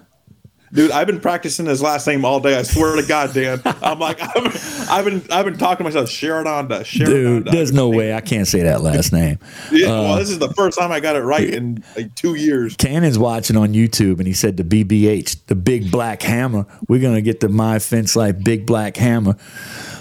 Dude, 0.73 0.91
I've 0.91 1.07
been 1.07 1.19
practicing 1.19 1.65
his 1.65 1.81
last 1.81 2.07
name 2.07 2.23
all 2.23 2.39
day. 2.39 2.57
I 2.57 2.61
swear 2.61 2.95
to 2.95 3.05
God, 3.05 3.33
Dan. 3.33 3.61
I'm 3.65 3.99
like, 3.99 4.21
I've 4.35 4.43
been, 4.43 4.53
I've 4.89 5.05
been, 5.05 5.21
I've 5.29 5.45
been 5.45 5.57
talking 5.57 5.79
to 5.79 5.83
myself, 5.83 6.07
Sharonda, 6.09 6.81
Sharonda. 6.81 7.05
Dude, 7.05 7.45
there's 7.45 7.73
no 7.73 7.89
way 7.89 8.13
I 8.13 8.21
can't 8.21 8.47
say 8.47 8.61
that 8.63 8.81
last 8.81 9.11
name. 9.11 9.37
Yeah, 9.69 9.89
well, 9.89 10.15
this 10.15 10.29
is 10.29 10.39
the 10.39 10.53
first 10.53 10.79
time 10.79 10.93
I 10.93 11.01
got 11.01 11.17
it 11.17 11.21
right 11.21 11.49
in 11.49 11.83
like 11.97 12.15
two 12.15 12.35
years. 12.35 12.77
Cannon's 12.77 13.19
watching 13.19 13.57
on 13.57 13.73
YouTube 13.73 14.19
and 14.19 14.27
he 14.27 14.33
said 14.33 14.55
the 14.55 14.63
BBH, 14.63 15.47
the 15.47 15.55
big 15.55 15.91
black 15.91 16.21
hammer. 16.21 16.65
We're 16.87 17.01
gonna 17.01 17.21
get 17.21 17.41
the 17.41 17.49
My 17.49 17.79
Fence 17.79 18.15
Life 18.15 18.41
big 18.41 18.65
black 18.65 18.95
hammer. 18.95 19.35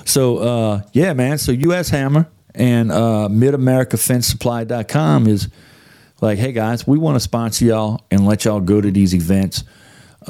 So 0.04 0.38
uh, 0.38 0.82
yeah, 0.92 1.14
man. 1.14 1.38
So 1.38 1.50
US 1.50 1.88
Hammer 1.88 2.28
and 2.54 2.92
uh, 2.92 3.28
MidAmericaFenceSupply.com 3.28 5.26
is 5.26 5.48
like, 6.20 6.38
hey 6.38 6.52
guys, 6.52 6.86
we 6.86 6.96
want 6.96 7.16
to 7.16 7.20
sponsor 7.20 7.64
y'all 7.64 8.04
and 8.10 8.24
let 8.24 8.44
y'all 8.44 8.60
go 8.60 8.80
to 8.80 8.90
these 8.90 9.14
events 9.14 9.64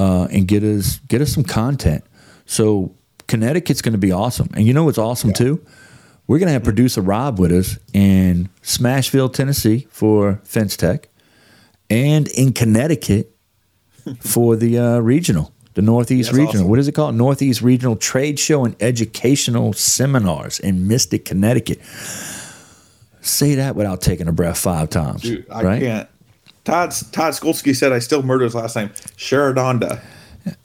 uh, 0.01 0.27
and 0.33 0.49
get 0.49 0.63
us 0.63 0.99
get 1.09 1.21
us 1.21 1.33
some 1.33 1.45
content. 1.45 2.03
So 2.47 2.95
Connecticut's 3.29 3.83
going 3.83 3.93
to 3.93 3.99
be 3.99 4.13
awesome, 4.13 4.49
and 4.55 4.67
you 4.67 4.73
know 4.73 4.85
what's 4.85 4.99
awesome 4.99 5.33
too? 5.33 5.65
We're 6.27 6.39
going 6.39 6.47
to 6.47 6.53
have 6.53 6.65
producer 6.65 7.03
Rob 7.03 7.39
with 7.39 7.53
us 7.53 7.79
in 7.93 8.49
Smashville, 8.63 9.33
Tennessee 9.33 9.87
for 9.91 10.41
Fence 10.45 10.77
Tech, 10.77 11.09
and 11.91 12.29
in 12.29 12.53
Connecticut 12.53 13.37
for 14.21 14.57
the 14.57 14.79
uh, 14.79 14.99
regional, 15.01 15.53
the 15.75 15.83
Northeast 15.83 16.31
That's 16.31 16.39
Regional. 16.39 16.63
awesome. 16.63 16.69
What 16.69 16.79
is 16.79 16.89
it 16.89 16.93
called? 16.93 17.15
Northeast 17.15 17.61
Regional 17.61 17.97
Trade 17.97 18.39
Show 18.39 18.65
and 18.65 18.75
Educational 18.81 19.75
Seminars 19.75 20.59
in 20.61 20.89
Mystic, 20.89 21.27
Connecticut. 21.27 21.83
Say 23.21 23.57
that 23.57 23.77
without 23.77 24.01
taking 24.01 24.29
a 24.29 24.33
breath 24.33 24.59
five 24.59 24.89
times. 24.89 25.23
Dude, 25.23 25.47
I 25.51 25.63
right? 25.63 25.83
can't. 25.83 26.09
Todd 26.64 26.90
Todd 27.12 27.33
Skolsky 27.33 27.75
said 27.75 27.92
I 27.92 27.99
still 27.99 28.23
murdered 28.23 28.44
his 28.44 28.55
last 28.55 28.77
name. 28.77 28.88
Sharadonda. 29.16 30.01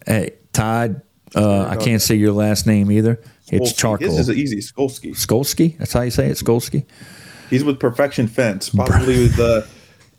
Hey, 0.06 0.32
Todd, 0.54 1.02
uh, 1.36 1.66
I 1.68 1.76
can't 1.78 2.02
say 2.02 2.16
your 2.16 2.32
last 2.32 2.66
name 2.68 2.92
either. 2.92 3.22
It's 3.52 3.72
Skolsky. 3.74 3.78
charcoal. 3.78 4.18
His 4.18 4.30
is 4.30 4.38
easy. 4.38 4.58
Skolsky. 4.58 5.12
Skolsky? 5.12 5.78
That's 5.78 5.94
how 5.94 6.02
you 6.02 6.12
say 6.12 6.28
it, 6.30 6.38
Skolsky? 6.38 6.86
He's 7.50 7.64
with 7.64 7.80
Perfection 7.80 8.28
Fence. 8.28 8.70
Probably 8.70 9.28
the. 9.28 9.68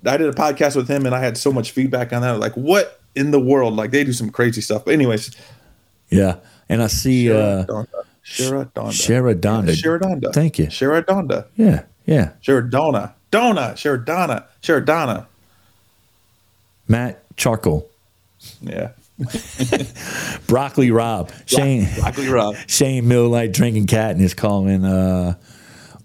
I 0.04 0.16
did 0.16 0.28
a 0.28 0.32
podcast 0.32 0.76
with 0.76 0.88
him, 0.88 1.04
and 1.06 1.14
I 1.14 1.20
had 1.20 1.36
so 1.36 1.52
much 1.52 1.72
feedback 1.72 2.12
on 2.12 2.22
that. 2.22 2.38
Like, 2.38 2.52
what 2.54 3.00
in 3.16 3.32
the 3.32 3.40
world? 3.40 3.74
Like, 3.74 3.90
they 3.90 4.04
do 4.04 4.12
some 4.12 4.30
crazy 4.30 4.60
stuff. 4.60 4.84
But 4.84 4.94
anyways, 4.94 5.34
Yeah. 6.08 6.36
And 6.68 6.82
I 6.82 6.86
see 6.88 7.32
uh, 7.32 7.64
Sharadonda. 7.64 7.86
Sharadonda. 8.24 9.40
Sharadonda. 9.40 9.70
Sharadonda. 9.70 10.32
Thank 10.32 10.58
you. 10.58 10.66
Sharadonda. 10.66 11.46
Yeah, 11.56 11.84
yeah. 12.06 12.32
Sharadona. 12.42 13.12
Dona. 13.30 13.72
Sharadona. 13.74 14.44
Sharadona. 14.62 15.26
Matt 16.88 17.24
Charcoal. 17.36 17.90
Yeah. 18.60 18.90
Broccoli 20.46 20.90
Rob. 20.90 21.32
Shane 21.46 21.88
Broccoli 21.98 22.28
Rob. 22.28 22.56
Shane 22.66 23.04
Milllight 23.04 23.52
drinking 23.52 23.86
cat 23.86 24.12
and 24.12 24.20
is 24.20 24.34
calling 24.34 24.84
uh, 24.84 25.36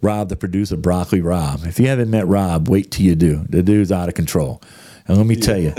Rob 0.02 0.30
the 0.30 0.36
producer 0.36 0.78
Broccoli 0.78 1.22
Rob. 1.22 1.65
If 1.65 1.80
you 1.80 1.88
haven't 1.88 2.10
met 2.10 2.28
Rob, 2.28 2.70
wait 2.70 2.91
till 2.91 3.06
you 3.06 3.15
do. 3.15 3.46
The 3.50 3.62
dude's 3.62 3.91
out 3.91 4.10
of 4.10 4.15
control. 4.15 4.62
And 5.08 5.17
let 5.17 5.26
me 5.26 5.36
tell 5.36 5.58
you, 5.58 5.74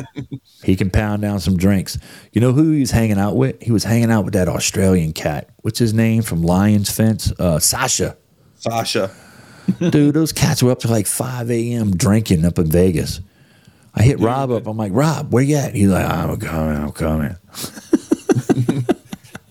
he 0.62 0.77
can 0.77 0.91
pound 0.91 1.23
down 1.23 1.41
some 1.41 1.57
drinks. 1.57 1.97
You 2.33 2.41
know 2.41 2.53
who 2.53 2.73
he 2.73 2.81
was 2.81 2.91
hanging 2.91 3.19
out 3.19 3.37
with? 3.37 3.62
He 3.62 3.71
was 3.71 3.85
hanging 3.85 4.11
out 4.11 4.25
with 4.25 4.35
that 4.35 4.49
Australian 4.49 5.12
cat. 5.12 5.49
What's 5.62 5.79
his 5.79 5.95
name 5.95 6.23
from 6.23 6.43
Lion's 6.43 6.91
Fence? 6.91 7.33
Uh, 7.38 7.59
Sasha. 7.59 8.17
Sasha. 8.57 9.11
Dude, 9.79 10.15
those 10.15 10.33
cats 10.33 10.62
were 10.62 10.71
up 10.73 10.81
to 10.81 10.88
like 10.88 11.07
5 11.07 11.51
a.m. 11.51 11.97
drinking 11.97 12.45
up 12.45 12.59
in 12.59 12.67
Vegas. 12.67 13.21
I 13.94 14.02
hit 14.02 14.20
Rob 14.20 14.50
up. 14.50 14.66
I'm 14.66 14.76
like, 14.76 14.92
Rob, 14.92 15.33
where 15.33 15.42
you 15.42 15.57
at? 15.57 15.74
He's 15.74 15.88
like, 15.88 16.07
I'm 16.09 16.38
coming, 16.38 16.83
I'm 16.83 16.92
coming. 16.92 17.37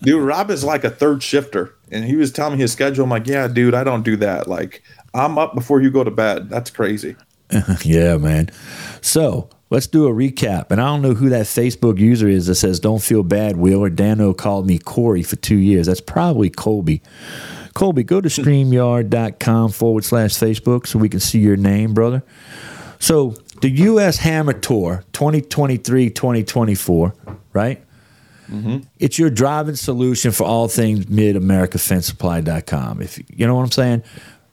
Dude, 0.02 0.22
Rob 0.22 0.50
is 0.50 0.64
like 0.64 0.82
a 0.82 0.90
third 0.90 1.22
shifter. 1.22 1.74
And 1.92 2.04
he 2.04 2.16
was 2.16 2.32
telling 2.32 2.54
me 2.54 2.58
his 2.60 2.72
schedule. 2.72 3.04
I'm 3.04 3.10
like, 3.10 3.26
yeah, 3.26 3.46
dude, 3.46 3.74
I 3.74 3.84
don't 3.84 4.02
do 4.02 4.16
that. 4.16 4.48
Like, 4.48 4.82
I'm 5.14 5.38
up 5.38 5.54
before 5.54 5.80
you 5.80 5.90
go 5.90 6.02
to 6.02 6.10
bed. 6.10 6.50
That's 6.50 6.70
crazy. 6.70 7.14
yeah, 7.84 8.16
man. 8.16 8.50
So 9.00 9.48
let's 9.70 9.86
do 9.86 10.06
a 10.06 10.10
recap. 10.10 10.70
And 10.70 10.80
I 10.80 10.86
don't 10.86 11.02
know 11.02 11.14
who 11.14 11.28
that 11.28 11.46
Facebook 11.46 11.98
user 11.98 12.26
is 12.28 12.46
that 12.46 12.56
says, 12.56 12.80
Don't 12.80 13.02
feel 13.02 13.22
bad, 13.22 13.56
Will, 13.58 13.80
or 13.80 13.90
Dano 13.90 14.32
called 14.32 14.66
me 14.66 14.78
Corey 14.78 15.22
for 15.22 15.36
two 15.36 15.56
years. 15.56 15.86
That's 15.86 16.00
probably 16.00 16.50
Colby. 16.50 17.02
Colby, 17.74 18.02
go 18.02 18.20
to 18.20 18.28
streamyard.com 18.28 19.70
forward 19.70 20.04
slash 20.04 20.32
Facebook 20.32 20.86
so 20.86 20.98
we 20.98 21.08
can 21.08 21.20
see 21.20 21.38
your 21.38 21.56
name, 21.56 21.94
brother. 21.94 22.24
So 22.98 23.36
the 23.62 23.70
U.S. 23.70 24.18
Hammer 24.18 24.52
Tour 24.52 25.04
2023 25.12 26.10
2024, 26.10 27.14
right? 27.52 27.82
It's 28.98 29.18
your 29.18 29.30
driving 29.30 29.76
solution 29.76 30.32
for 30.32 30.44
all 30.44 30.68
things 30.68 31.08
mid 31.08 31.36
America 31.36 31.78
If 33.00 33.18
you 33.30 33.46
know 33.46 33.54
what 33.54 33.62
I'm 33.62 33.70
saying, 33.70 34.02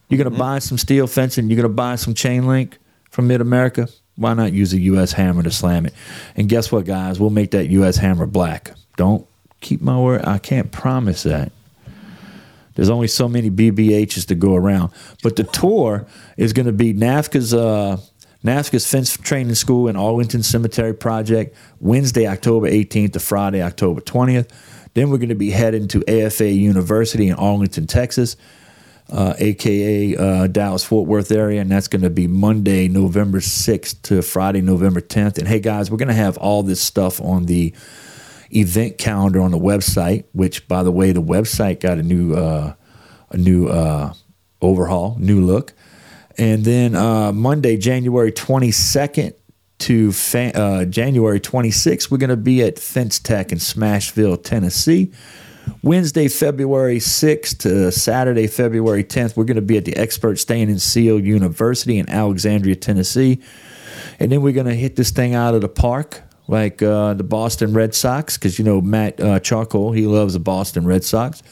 you're 0.07 0.23
gonna 0.23 0.37
buy 0.37 0.59
some 0.59 0.77
steel 0.77 1.07
fencing, 1.07 1.49
you're 1.49 1.57
gonna 1.61 1.73
buy 1.73 1.95
some 1.95 2.13
chain 2.13 2.47
link 2.47 2.77
from 3.09 3.27
Mid 3.27 3.41
America. 3.41 3.89
Why 4.15 4.33
not 4.33 4.53
use 4.53 4.73
a 4.73 4.79
US 4.79 5.11
hammer 5.11 5.43
to 5.43 5.51
slam 5.51 5.85
it? 5.85 5.93
And 6.35 6.47
guess 6.47 6.71
what, 6.71 6.85
guys? 6.85 7.19
We'll 7.19 7.29
make 7.29 7.51
that 7.51 7.67
US 7.67 7.97
hammer 7.97 8.27
black. 8.27 8.71
Don't 8.95 9.27
keep 9.59 9.81
my 9.81 9.99
word. 9.99 10.23
I 10.25 10.37
can't 10.37 10.71
promise 10.71 11.23
that. 11.23 11.51
There's 12.75 12.89
only 12.89 13.07
so 13.07 13.27
many 13.27 13.49
BBHs 13.49 14.27
to 14.27 14.35
go 14.35 14.55
around. 14.55 14.91
But 15.21 15.35
the 15.35 15.43
tour 15.43 16.05
is 16.37 16.53
going 16.53 16.65
to 16.67 16.71
be 16.71 16.93
NAFCA's 16.93 17.53
uh, 17.53 17.97
NAFCA's 18.43 18.89
Fence 18.89 19.17
Training 19.17 19.55
School 19.55 19.87
and 19.89 19.97
Arlington 19.97 20.43
Cemetery 20.43 20.93
Project, 20.93 21.55
Wednesday, 21.79 22.25
October 22.25 22.69
18th 22.69 23.13
to 23.13 23.19
Friday, 23.19 23.61
October 23.61 23.99
20th. 23.99 24.49
Then 24.93 25.09
we're 25.09 25.17
going 25.17 25.29
to 25.29 25.35
be 25.35 25.51
heading 25.51 25.87
to 25.89 26.03
AFA 26.07 26.49
University 26.49 27.27
in 27.27 27.35
Arlington, 27.35 27.85
Texas, 27.85 28.37
uh, 29.11 29.33
aka 29.37 30.15
uh, 30.15 30.47
Dallas 30.47 30.85
Fort 30.85 31.07
Worth 31.07 31.31
area, 31.31 31.59
and 31.59 31.69
that's 31.69 31.87
going 31.87 32.01
to 32.01 32.09
be 32.09 32.27
Monday, 32.27 32.87
November 32.87 33.39
6th 33.39 34.01
to 34.03 34.21
Friday, 34.21 34.61
November 34.61 35.01
10th. 35.01 35.37
And 35.37 35.47
hey, 35.47 35.59
guys, 35.59 35.91
we're 35.91 35.97
going 35.97 36.07
to 36.07 36.13
have 36.13 36.37
all 36.37 36.63
this 36.63 36.81
stuff 36.81 37.19
on 37.21 37.45
the 37.45 37.73
event 38.51 38.97
calendar 38.97 39.41
on 39.41 39.51
the 39.51 39.59
website. 39.59 40.25
Which, 40.31 40.67
by 40.67 40.83
the 40.83 40.91
way, 40.91 41.11
the 41.11 41.21
website 41.21 41.81
got 41.81 41.97
a 41.97 42.03
new 42.03 42.35
uh, 42.35 42.73
a 43.31 43.37
new 43.37 43.67
uh, 43.67 44.13
overhaul, 44.61 45.17
new 45.19 45.45
look. 45.45 45.73
And 46.39 46.63
then 46.63 46.95
uh, 46.95 47.33
Monday, 47.33 47.75
January 47.75 48.31
22nd 48.31 49.33
to 49.79 50.11
fa- 50.13 50.57
uh, 50.57 50.85
January 50.85 51.41
26th, 51.41 52.09
we're 52.09 52.17
going 52.17 52.29
to 52.29 52.37
be 52.37 52.63
at 52.63 52.79
Fence 52.79 53.19
Tech 53.19 53.51
in 53.51 53.57
Smashville, 53.57 54.41
Tennessee. 54.41 55.11
Wednesday, 55.83 56.29
February 56.29 56.99
6th 56.99 57.59
to 57.59 57.91
Saturday, 57.91 58.47
February 58.47 59.03
10th, 59.03 59.35
we're 59.35 59.43
going 59.43 59.55
to 59.55 59.61
be 59.61 59.75
at 59.75 59.83
the 59.83 59.95
Expert 59.97 60.39
Stain 60.39 60.69
and 60.69 60.81
Seal 60.81 61.19
University 61.19 61.99
in 61.99 62.09
Alexandria, 62.09 62.77
Tennessee. 62.77 63.41
And 64.17 64.31
then 64.31 64.41
we're 64.41 64.53
going 64.53 64.65
to 64.65 64.75
hit 64.75 64.95
this 64.95 65.11
thing 65.11 65.35
out 65.35 65.55
of 65.55 65.61
the 65.61 65.69
park 65.69 66.21
like 66.47 66.81
uh, 66.81 67.15
the 67.15 67.23
Boston 67.23 67.73
Red 67.73 67.93
Sox 67.93 68.37
because, 68.37 68.57
you 68.57 68.63
know, 68.63 68.79
Matt 68.79 69.19
uh, 69.19 69.41
Charcoal, 69.41 69.91
he 69.91 70.07
loves 70.07 70.33
the 70.33 70.39
Boston 70.39 70.87
Red 70.87 71.03
Sox. 71.03 71.43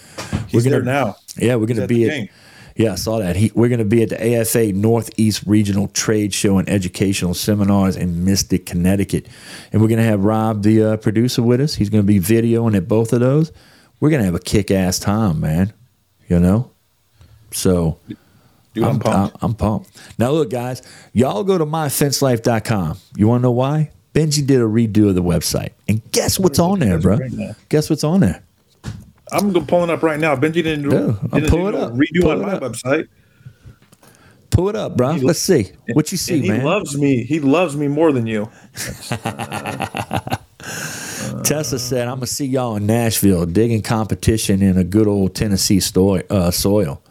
He's 0.47 0.65
we're 0.65 0.71
gonna, 0.71 0.85
now. 0.85 1.17
Yeah, 1.35 1.55
we're 1.55 1.67
going 1.67 1.81
to 1.81 1.87
be 1.87 2.09
at. 2.09 2.29
Yeah, 2.77 2.91
I 2.91 2.95
saw 2.95 3.17
that. 3.17 3.35
He, 3.35 3.51
we're 3.55 3.69
going 3.69 3.79
to 3.79 3.85
be 3.85 4.03
at 4.03 4.09
the 4.09 4.39
AFA 4.39 4.71
Northeast 4.71 5.43
Regional 5.47 5.87
Trade 5.89 6.31
Show 6.31 6.59
and 6.59 6.69
Educational 6.69 7.33
Seminars 7.33 7.97
in 7.97 8.23
Mystic, 8.23 8.67
Connecticut. 8.67 9.27
And 9.73 9.81
we're 9.81 9.87
going 9.87 9.99
to 9.99 10.05
have 10.05 10.23
Rob, 10.23 10.61
the 10.61 10.83
uh, 10.83 10.97
producer, 10.97 11.41
with 11.41 11.59
us. 11.59 11.73
He's 11.73 11.89
going 11.89 12.05
to 12.05 12.07
be 12.07 12.19
videoing 12.19 12.77
at 12.77 12.87
both 12.87 13.13
of 13.13 13.19
those. 13.19 13.51
We're 13.99 14.11
going 14.11 14.19
to 14.19 14.25
have 14.25 14.35
a 14.35 14.39
kick 14.39 14.69
ass 14.69 14.99
time, 14.99 15.39
man. 15.39 15.73
You 16.27 16.39
know? 16.39 16.69
So. 17.51 17.97
Dude, 18.75 18.83
I'm, 18.83 18.99
pumped. 18.99 19.37
I'm, 19.41 19.49
I'm 19.49 19.55
pumped. 19.55 19.89
Now, 20.19 20.29
look, 20.29 20.51
guys, 20.51 20.83
y'all 21.13 21.43
go 21.43 21.57
to 21.57 21.65
myfencelife.com. 21.65 22.99
You 23.15 23.27
want 23.27 23.41
to 23.41 23.43
know 23.43 23.51
why? 23.51 23.89
Benji 24.13 24.45
did 24.45 24.61
a 24.61 24.65
redo 24.65 25.09
of 25.09 25.15
the 25.15 25.23
website. 25.23 25.71
And 25.87 25.99
guess 26.11 26.37
what's 26.37 26.59
on 26.59 26.79
there, 26.79 26.99
bro? 26.99 27.17
Guess 27.69 27.89
what's 27.89 28.03
on 28.03 28.19
there? 28.19 28.43
I'm 29.31 29.53
go- 29.53 29.61
pulling 29.61 29.89
up 29.89 30.03
right 30.03 30.19
now. 30.19 30.35
Benji 30.35 30.53
didn't 30.63 30.89
do, 30.89 30.95
Yeah, 30.95 31.13
I'll 31.31 31.39
didn't 31.39 31.49
pull 31.49 31.67
it 31.67 31.75
up. 31.75 31.93
redo 31.93 32.21
Pull 32.21 32.31
on 32.31 32.41
it 32.41 32.45
my 32.45 32.53
up. 32.53 32.63
website. 32.63 33.07
Pull 34.49 34.69
it 34.69 34.75
up, 34.75 34.97
bro. 34.97 35.11
Let's 35.13 35.39
see. 35.39 35.71
What 35.93 36.11
you 36.11 36.17
see, 36.17 36.41
he 36.41 36.47
man? 36.47 36.63
loves 36.63 36.97
me. 36.97 37.23
He 37.23 37.39
loves 37.39 37.75
me 37.75 37.87
more 37.87 38.11
than 38.11 38.25
you. 38.25 38.49
Tessa 41.43 41.79
said, 41.79 42.03
I'm 42.07 42.15
going 42.15 42.21
to 42.21 42.27
see 42.27 42.45
y'all 42.45 42.75
in 42.75 42.85
Nashville 42.87 43.45
digging 43.45 43.81
competition 43.81 44.61
in 44.61 44.77
a 44.77 44.83
good 44.83 45.07
old 45.07 45.35
Tennessee 45.35 45.79
uh, 46.29 46.51
soil. 46.51 47.01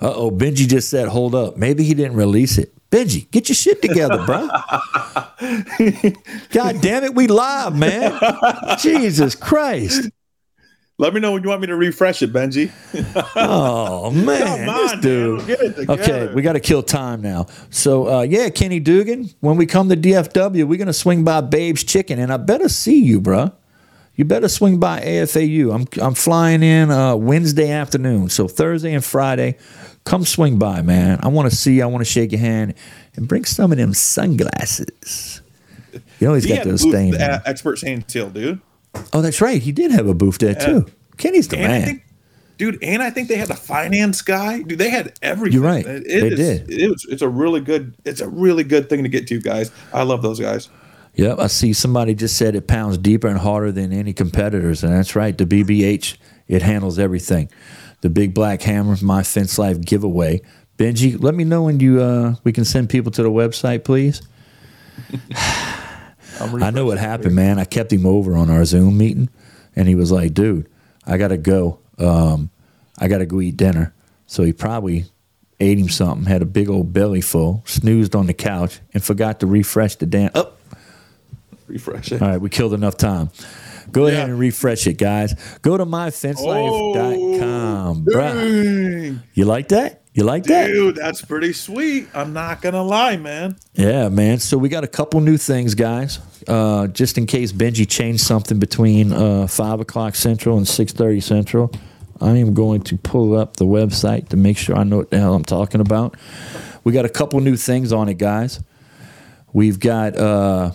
Uh 0.00 0.12
oh, 0.14 0.30
Benji 0.30 0.68
just 0.68 0.90
said, 0.90 1.08
hold 1.08 1.34
up. 1.34 1.56
Maybe 1.56 1.84
he 1.84 1.94
didn't 1.94 2.16
release 2.16 2.58
it. 2.58 2.72
Benji, 2.90 3.30
get 3.30 3.48
your 3.48 3.56
shit 3.56 3.82
together, 3.82 4.24
bro. 4.24 4.38
God 6.50 6.80
damn 6.80 7.04
it, 7.04 7.14
we 7.14 7.26
live, 7.26 7.76
man. 7.76 8.18
Jesus 8.78 9.34
Christ. 9.34 10.10
Let 10.96 11.12
me 11.12 11.20
know 11.20 11.32
when 11.32 11.42
you 11.42 11.48
want 11.48 11.60
me 11.60 11.66
to 11.66 11.76
refresh 11.76 12.22
it, 12.22 12.32
Benji. 12.32 12.70
Oh, 13.34 14.10
man. 14.12 14.68
On, 14.68 15.00
dude. 15.00 15.38
man. 15.38 15.46
Get 15.46 15.60
it 15.60 15.76
together. 15.76 16.02
Okay, 16.02 16.34
we 16.34 16.40
got 16.42 16.52
to 16.52 16.60
kill 16.60 16.84
time 16.84 17.20
now. 17.20 17.46
So, 17.70 18.08
uh, 18.08 18.22
yeah, 18.22 18.48
Kenny 18.50 18.78
Dugan, 18.78 19.28
when 19.40 19.56
we 19.56 19.66
come 19.66 19.88
to 19.88 19.96
DFW, 19.96 20.64
we're 20.68 20.78
going 20.78 20.86
to 20.86 20.92
swing 20.92 21.24
by 21.24 21.40
Babe's 21.40 21.82
Chicken, 21.82 22.20
and 22.20 22.32
I 22.32 22.36
better 22.36 22.68
see 22.68 23.02
you, 23.02 23.20
bro. 23.20 23.50
You 24.14 24.24
better 24.24 24.48
swing 24.48 24.78
by 24.78 25.00
AFAU. 25.00 25.74
I'm 25.74 25.88
I'm 26.00 26.14
flying 26.14 26.62
in 26.62 26.92
uh, 26.92 27.16
Wednesday 27.16 27.72
afternoon, 27.72 28.28
so 28.28 28.46
Thursday 28.46 28.94
and 28.94 29.04
Friday, 29.04 29.58
come 30.04 30.24
swing 30.24 30.56
by, 30.56 30.82
man. 30.82 31.18
I 31.20 31.26
want 31.28 31.50
to 31.50 31.56
see. 31.56 31.74
you. 31.74 31.82
I 31.82 31.86
want 31.86 32.02
to 32.02 32.10
shake 32.10 32.30
your 32.30 32.40
hand 32.40 32.74
and 33.16 33.26
bring 33.26 33.44
some 33.44 33.72
of 33.72 33.78
them 33.78 33.92
sunglasses. 33.92 35.42
You 36.20 36.28
know 36.28 36.34
he's 36.34 36.44
He 36.44 36.54
got 36.54 36.64
those 36.64 36.82
stains. 36.82 37.16
Expert 37.18 37.78
Stain 37.78 38.06
Seal, 38.06 38.30
dude. 38.30 38.60
Oh, 39.12 39.20
that's 39.22 39.40
right. 39.40 39.60
He 39.62 39.72
did 39.72 39.90
have 39.90 40.06
a 40.06 40.14
booth 40.14 40.38
there 40.38 40.54
too. 40.54 40.86
Kenny's 41.16 41.48
the 41.48 41.58
And 41.58 41.66
man. 41.68 41.84
think, 41.84 42.04
dude, 42.58 42.78
and 42.82 43.02
I 43.02 43.10
think 43.10 43.28
they 43.28 43.36
had 43.36 43.48
the 43.48 43.54
finance 43.56 44.22
guy. 44.22 44.62
Dude, 44.62 44.78
they 44.78 44.90
had 44.90 45.12
everything. 45.22 45.54
You're 45.60 45.68
right. 45.70 45.86
It 45.86 46.04
They 46.08 46.26
is- 46.28 46.60
did. 46.60 46.70
It 46.70 46.88
was, 46.90 47.06
it's 47.08 47.22
a 47.22 47.28
really 47.28 47.60
good. 47.60 47.94
It's 48.04 48.20
a 48.20 48.28
really 48.28 48.64
good 48.64 48.88
thing 48.88 49.02
to 49.04 49.08
get 49.08 49.26
to, 49.28 49.34
you 49.34 49.40
guys. 49.40 49.70
I 49.92 50.02
love 50.02 50.22
those 50.22 50.40
guys. 50.40 50.68
Yep, 51.16 51.38
I 51.38 51.46
see 51.46 51.72
somebody 51.72 52.14
just 52.16 52.36
said 52.36 52.56
it 52.56 52.66
pounds 52.66 52.98
deeper 52.98 53.28
and 53.28 53.38
harder 53.38 53.70
than 53.70 53.92
any 53.92 54.12
competitors, 54.12 54.82
and 54.82 54.92
that's 54.92 55.14
right. 55.14 55.36
The 55.38 55.46
BBH 55.46 56.16
it 56.48 56.62
handles 56.62 56.98
everything. 56.98 57.48
The 58.00 58.10
big 58.10 58.34
black 58.34 58.62
hammer, 58.62 58.96
my 59.00 59.22
fence 59.22 59.56
life 59.58 59.80
giveaway. 59.80 60.42
Benji, 60.76 61.16
let 61.22 61.34
me 61.36 61.44
know 61.44 61.62
when 61.62 61.78
you 61.78 62.02
uh, 62.02 62.34
we 62.42 62.52
can 62.52 62.64
send 62.64 62.90
people 62.90 63.12
to 63.12 63.22
the 63.22 63.30
website, 63.30 63.84
please. 63.84 64.22
I'm 66.40 66.74
know 66.74 66.86
what 66.86 66.98
happened, 66.98 67.34
man. 67.34 67.58
I 67.58 67.64
kept 67.64 67.92
him 67.92 68.06
over 68.06 68.36
on 68.36 68.50
our 68.50 68.64
Zoom 68.64 68.98
meeting, 68.98 69.28
and 69.76 69.88
he 69.88 69.94
was 69.94 70.12
like, 70.12 70.34
"Dude, 70.34 70.68
I 71.06 71.18
gotta 71.18 71.36
go. 71.36 71.78
Um, 71.98 72.50
I 72.98 73.08
gotta 73.08 73.26
go 73.26 73.40
eat 73.40 73.56
dinner." 73.56 73.92
So 74.26 74.42
he 74.42 74.52
probably 74.52 75.04
ate 75.60 75.78
him 75.78 75.88
something, 75.88 76.26
had 76.26 76.42
a 76.42 76.46
big 76.46 76.68
old 76.68 76.92
belly 76.92 77.20
full, 77.20 77.62
snoozed 77.66 78.14
on 78.14 78.26
the 78.26 78.34
couch, 78.34 78.80
and 78.92 79.02
forgot 79.02 79.40
to 79.40 79.46
refresh 79.46 79.96
the 79.96 80.06
damn. 80.06 80.30
Oh, 80.34 80.52
it. 82.12 82.22
all 82.22 82.28
right, 82.28 82.40
we 82.40 82.50
killed 82.50 82.74
enough 82.74 82.96
time. 82.96 83.30
Go 83.92 84.06
ahead 84.06 84.28
and 84.28 84.38
refresh 84.38 84.86
it, 84.86 84.94
guys. 84.94 85.34
Go 85.62 85.76
to 85.76 85.84
myfencelife.com, 85.86 88.04
bruh. 88.04 88.34
Dang. 88.34 89.22
You 89.34 89.44
like 89.44 89.68
that? 89.68 90.03
You 90.14 90.22
like 90.22 90.44
that? 90.44 90.68
Dude, 90.68 90.94
that's 90.94 91.22
pretty 91.22 91.52
sweet. 91.52 92.06
I'm 92.14 92.32
not 92.32 92.62
gonna 92.62 92.84
lie, 92.84 93.16
man. 93.16 93.56
Yeah, 93.72 94.08
man. 94.08 94.38
So 94.38 94.56
we 94.56 94.68
got 94.68 94.84
a 94.84 94.88
couple 94.88 95.20
new 95.20 95.36
things, 95.36 95.74
guys. 95.74 96.20
Uh, 96.46 96.86
just 96.86 97.18
in 97.18 97.26
case 97.26 97.50
Benji 97.50 97.88
changed 97.88 98.22
something 98.22 98.60
between 98.60 99.12
uh, 99.12 99.48
five 99.48 99.80
o'clock 99.80 100.14
central 100.14 100.56
and 100.56 100.68
six 100.68 100.92
thirty 100.92 101.20
central, 101.20 101.72
I 102.20 102.36
am 102.36 102.54
going 102.54 102.82
to 102.82 102.96
pull 102.96 103.36
up 103.36 103.56
the 103.56 103.64
website 103.64 104.28
to 104.28 104.36
make 104.36 104.56
sure 104.56 104.76
I 104.76 104.84
know 104.84 104.98
what 104.98 105.10
the 105.10 105.18
hell 105.18 105.34
I'm 105.34 105.44
talking 105.44 105.80
about. 105.80 106.16
We 106.84 106.92
got 106.92 107.04
a 107.04 107.08
couple 107.08 107.40
new 107.40 107.56
things 107.56 107.92
on 107.92 108.08
it, 108.08 108.14
guys. 108.14 108.62
We've 109.52 109.80
got 109.80 110.16
uh, 110.16 110.70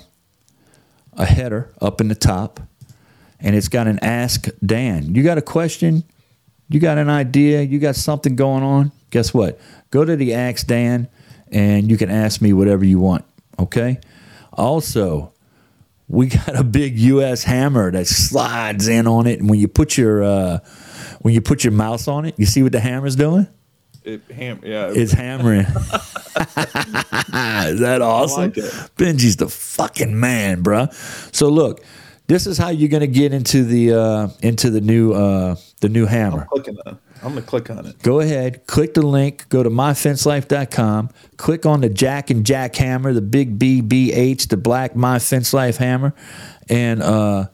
a 1.13 1.25
header 1.25 1.73
up 1.79 2.01
in 2.01 2.09
the 2.09 2.15
top, 2.15 2.59
and 3.39 3.55
it's 3.55 3.69
got 3.69 3.87
an 3.87 3.99
Ask 3.99 4.49
Dan. 4.65 5.15
You 5.15 5.23
got 5.23 5.37
a 5.37 5.41
question? 5.41 6.03
You 6.67 6.81
got 6.81 6.97
an 6.97 7.09
idea? 7.09 7.61
You 7.61 7.79
got 7.79 7.95
something 7.95 8.35
going 8.35 8.63
on? 8.63 8.91
Guess 9.09 9.33
what? 9.33 9.59
Go 9.91 10.05
to 10.05 10.15
the 10.15 10.33
Ask 10.33 10.67
Dan, 10.67 11.07
and 11.51 11.89
you 11.89 11.97
can 11.97 12.09
ask 12.09 12.41
me 12.41 12.53
whatever 12.53 12.85
you 12.85 12.99
want. 12.99 13.25
Okay. 13.57 13.99
Also, 14.53 15.33
we 16.07 16.27
got 16.45 16.55
a 16.55 16.63
big 16.63 16.97
U.S. 16.99 17.43
hammer 17.43 17.91
that 17.91 18.07
slides 18.07 18.87
in 18.87 19.07
on 19.07 19.27
it, 19.27 19.39
and 19.39 19.49
when 19.49 19.59
you 19.59 19.67
put 19.67 19.97
your 19.97 20.23
uh, 20.23 20.59
when 21.21 21.33
you 21.33 21.41
put 21.41 21.63
your 21.63 21.73
mouse 21.73 22.07
on 22.07 22.25
it, 22.25 22.35
you 22.37 22.45
see 22.45 22.63
what 22.63 22.71
the 22.71 22.79
hammer's 22.79 23.15
doing? 23.15 23.47
It, 24.03 24.21
ham, 24.31 24.61
yeah. 24.63 24.91
It's 24.93 25.11
hammering. 25.11 25.65
Is 25.65 25.75
that 27.81 27.99
awesome? 28.01 28.43
like. 28.43 28.53
Benji's 28.53 29.35
the 29.35 29.49
fucking 29.49 30.19
man, 30.19 30.63
bruh. 30.63 30.91
So 31.35 31.49
look, 31.49 31.83
this 32.27 32.47
is 32.47 32.57
how 32.57 32.69
you're 32.69 32.89
gonna 32.89 33.07
get 33.07 33.33
into 33.33 33.63
the 33.63 33.93
uh, 33.93 34.27
into 34.41 34.69
the 34.69 34.81
new 34.81 35.13
uh, 35.13 35.55
the 35.81 35.89
new 35.89 36.05
hammer. 36.05 36.41
I'm 36.41 36.47
clicking 36.47 36.77
on. 36.85 36.99
I'm 37.21 37.29
gonna 37.29 37.41
click 37.41 37.69
on 37.69 37.85
it. 37.85 38.01
Go 38.01 38.19
ahead, 38.19 38.65
click 38.67 38.93
the 38.93 39.05
link, 39.05 39.47
go 39.49 39.63
to 39.63 39.69
myfencelife.com, 39.69 41.09
click 41.37 41.65
on 41.65 41.81
the 41.81 41.89
Jack 41.89 42.29
and 42.29 42.45
Jack 42.45 42.75
hammer, 42.75 43.13
the 43.13 43.21
big 43.21 43.59
BBH, 43.59 44.47
the 44.47 44.57
black 44.57 44.95
My 44.95 45.19
Fence 45.19 45.53
Life 45.53 45.77
hammer, 45.77 46.13
and 46.69 47.01
uh, 47.01 47.47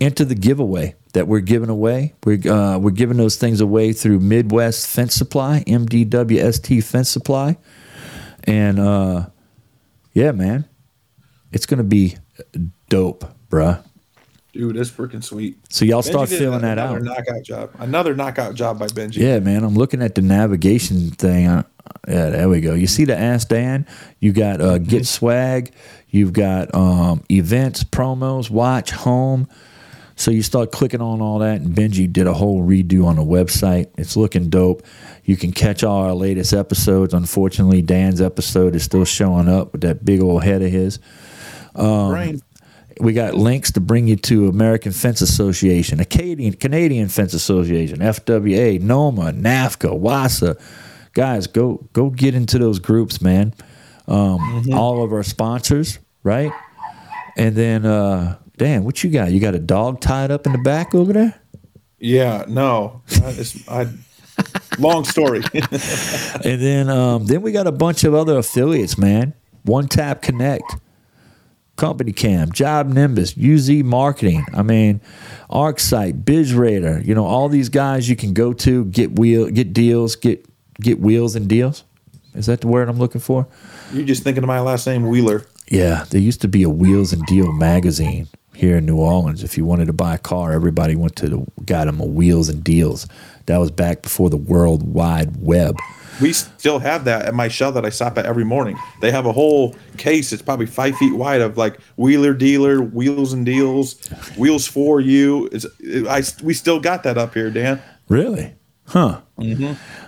enter 0.00 0.24
the 0.24 0.34
giveaway 0.34 0.94
that 1.12 1.28
we're 1.28 1.40
giving 1.40 1.68
away. 1.68 2.14
We're, 2.24 2.50
uh, 2.50 2.78
we're 2.78 2.90
giving 2.90 3.16
those 3.16 3.36
things 3.36 3.60
away 3.60 3.92
through 3.92 4.20
Midwest 4.20 4.86
Fence 4.86 5.14
Supply, 5.14 5.62
MDWST 5.66 6.82
Fence 6.82 7.10
Supply. 7.10 7.56
And 8.44 8.78
uh, 8.78 9.26
yeah, 10.14 10.32
man, 10.32 10.68
it's 11.52 11.66
going 11.66 11.78
to 11.78 11.84
be 11.84 12.16
dope, 12.88 13.24
bruh. 13.50 13.84
Dude, 14.52 14.76
it's 14.76 14.90
freaking 14.90 15.24
sweet. 15.24 15.58
So 15.70 15.86
y'all 15.86 16.02
Benji 16.02 16.10
start 16.10 16.28
filling 16.28 16.60
that 16.60 16.78
another 16.78 16.98
out. 16.98 17.02
Knockout 17.02 17.42
job. 17.42 17.70
Another 17.78 18.14
knockout 18.14 18.54
job 18.54 18.78
by 18.78 18.86
Benji. 18.86 19.16
Yeah, 19.16 19.38
man. 19.38 19.64
I'm 19.64 19.74
looking 19.74 20.02
at 20.02 20.14
the 20.14 20.20
navigation 20.20 21.10
thing. 21.10 21.46
Uh, 21.46 21.62
yeah, 22.06 22.28
there 22.28 22.48
we 22.50 22.60
go. 22.60 22.74
You 22.74 22.86
see 22.86 23.06
the 23.06 23.16
Ask 23.16 23.48
Dan? 23.48 23.86
You 24.20 24.32
got 24.32 24.60
uh, 24.60 24.76
Get 24.76 25.06
Swag. 25.06 25.72
You've 26.08 26.34
got 26.34 26.74
um, 26.74 27.24
events, 27.30 27.82
promos, 27.82 28.50
watch, 28.50 28.90
home. 28.90 29.48
So 30.16 30.30
you 30.30 30.42
start 30.42 30.70
clicking 30.70 31.00
on 31.00 31.22
all 31.22 31.38
that, 31.38 31.62
and 31.62 31.74
Benji 31.74 32.12
did 32.12 32.26
a 32.26 32.34
whole 32.34 32.62
redo 32.62 33.06
on 33.06 33.16
the 33.16 33.22
website. 33.22 33.88
It's 33.96 34.16
looking 34.18 34.50
dope. 34.50 34.82
You 35.24 35.38
can 35.38 35.52
catch 35.52 35.82
all 35.82 36.02
our 36.02 36.14
latest 36.14 36.52
episodes. 36.52 37.14
Unfortunately, 37.14 37.80
Dan's 37.80 38.20
episode 38.20 38.76
is 38.76 38.82
still 38.82 39.06
showing 39.06 39.48
up 39.48 39.72
with 39.72 39.80
that 39.80 40.04
big 40.04 40.20
old 40.20 40.44
head 40.44 40.60
of 40.60 40.70
his. 40.70 40.98
Brain. 41.74 42.42
We 43.00 43.12
got 43.12 43.34
links 43.34 43.72
to 43.72 43.80
bring 43.80 44.08
you 44.08 44.16
to 44.16 44.48
American 44.48 44.92
Fence 44.92 45.20
Association, 45.20 46.00
Acadian 46.00 46.54
Canadian 46.54 47.08
Fence 47.08 47.34
Association, 47.34 47.98
FWA, 47.98 48.80
NOMA, 48.80 49.32
NAFCA, 49.32 49.98
WASA. 49.98 50.56
Guys, 51.14 51.46
go 51.46 51.88
go 51.92 52.10
get 52.10 52.34
into 52.34 52.58
those 52.58 52.78
groups, 52.78 53.20
man. 53.20 53.54
Um, 54.08 54.64
All 54.72 55.02
of 55.02 55.12
our 55.12 55.22
sponsors, 55.22 55.98
right? 56.22 56.52
And 57.36 57.54
then, 57.54 57.86
uh, 57.86 58.38
Dan, 58.56 58.84
what 58.84 59.02
you 59.02 59.10
got? 59.10 59.32
You 59.32 59.40
got 59.40 59.54
a 59.54 59.58
dog 59.58 60.00
tied 60.00 60.30
up 60.30 60.46
in 60.46 60.52
the 60.52 60.58
back 60.58 60.94
over 60.94 61.12
there? 61.12 61.40
Yeah, 61.98 62.44
no. 62.48 63.02
I, 63.68 63.88
long 64.78 65.04
story. 65.04 65.42
And 66.44 66.60
then, 66.60 66.88
um, 66.90 67.26
then 67.26 67.42
we 67.42 67.52
got 67.52 67.66
a 67.68 67.72
bunch 67.72 68.02
of 68.04 68.14
other 68.14 68.36
affiliates, 68.36 68.98
man. 68.98 69.34
One 69.62 69.86
Tap 69.86 70.22
Connect, 70.22 70.74
Company 71.76 72.12
Cam, 72.12 72.52
Job 72.52 72.88
Nimbus, 72.88 73.36
UZ 73.36 73.82
Marketing. 73.82 74.44
I 74.54 74.62
mean, 74.62 75.00
ArcSite, 75.50 76.22
Bizzrator. 76.22 77.04
You 77.04 77.14
know, 77.14 77.24
all 77.24 77.48
these 77.48 77.68
guys 77.68 78.08
you 78.08 78.16
can 78.16 78.34
go 78.34 78.52
to 78.52 78.84
get 78.86 79.18
wheel, 79.18 79.48
get 79.48 79.72
deals, 79.72 80.16
get 80.16 80.46
get 80.80 81.00
wheels 81.00 81.34
and 81.34 81.48
deals. 81.48 81.84
Is 82.34 82.46
that 82.46 82.60
the 82.60 82.68
word 82.68 82.88
I'm 82.88 82.98
looking 82.98 83.20
for? 83.20 83.46
You're 83.92 84.06
just 84.06 84.22
thinking 84.22 84.42
of 84.42 84.48
my 84.48 84.60
last 84.60 84.86
name, 84.86 85.06
Wheeler. 85.06 85.46
Yeah, 85.68 86.04
there 86.10 86.20
used 86.20 86.40
to 86.42 86.48
be 86.48 86.62
a 86.62 86.70
Wheels 86.70 87.12
and 87.12 87.24
Deal 87.26 87.52
magazine 87.52 88.28
here 88.54 88.78
in 88.78 88.86
New 88.86 88.96
Orleans. 88.96 89.42
If 89.42 89.56
you 89.56 89.64
wanted 89.64 89.86
to 89.86 89.92
buy 89.92 90.14
a 90.14 90.18
car, 90.18 90.52
everybody 90.52 90.96
went 90.96 91.16
to 91.16 91.28
the 91.28 91.46
got 91.64 91.86
them 91.86 92.00
a 92.00 92.04
Wheels 92.04 92.48
and 92.48 92.62
Deals. 92.62 93.06
That 93.46 93.58
was 93.58 93.70
back 93.70 94.02
before 94.02 94.30
the 94.30 94.36
World 94.36 94.82
Wide 94.82 95.36
Web. 95.42 95.76
We 96.22 96.32
still 96.32 96.78
have 96.78 97.04
that 97.04 97.26
at 97.26 97.34
my 97.34 97.48
shell 97.48 97.72
that 97.72 97.84
I 97.84 97.90
stop 97.90 98.16
at 98.16 98.26
every 98.26 98.44
morning. 98.44 98.78
They 99.00 99.10
have 99.10 99.26
a 99.26 99.32
whole 99.32 99.76
case. 99.96 100.32
It's 100.32 100.42
probably 100.42 100.66
five 100.66 100.96
feet 100.96 101.14
wide 101.14 101.40
of 101.40 101.56
like 101.56 101.80
Wheeler 101.96 102.32
Dealer, 102.32 102.80
Wheels 102.80 103.32
and 103.32 103.44
Deals, 103.44 103.94
Wheels 104.36 104.66
for 104.66 105.00
You. 105.00 105.48
It's, 105.52 105.66
I 106.08 106.22
we 106.42 106.54
still 106.54 106.80
got 106.80 107.02
that 107.02 107.18
up 107.18 107.34
here, 107.34 107.50
Dan. 107.50 107.82
Really? 108.08 108.54
Huh. 108.86 109.20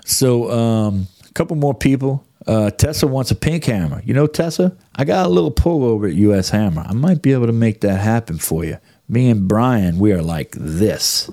So, 0.05 0.51
um, 0.51 1.09
a 1.29 1.33
couple 1.33 1.57
more 1.57 1.75
people. 1.75 2.25
Uh, 2.47 2.71
Tessa 2.71 3.07
wants 3.07 3.31
a 3.31 3.35
pink 3.35 3.65
hammer. 3.65 4.03
You 4.05 4.12
know, 4.15 4.27
Tessa, 4.27 4.77
I 4.97 5.05
got 5.05 5.27
a 5.27 5.29
little 5.29 5.51
pull 5.51 5.85
over 5.85 6.07
at 6.07 6.15
US 6.15 6.51
Hammer. 6.51 6.85
I 6.87 6.93
might 6.93 7.23
be 7.23 7.33
able 7.33 7.47
to 7.47 7.53
make 7.53 7.81
that 7.81 8.01
happen 8.01 8.39
for 8.39 8.65
you. 8.65 8.79
Me 9.09 9.31
and 9.31 9.49
Brian, 9.49 9.99
we 9.99 10.12
are 10.12 10.23
like 10.23 10.53
this, 10.53 11.31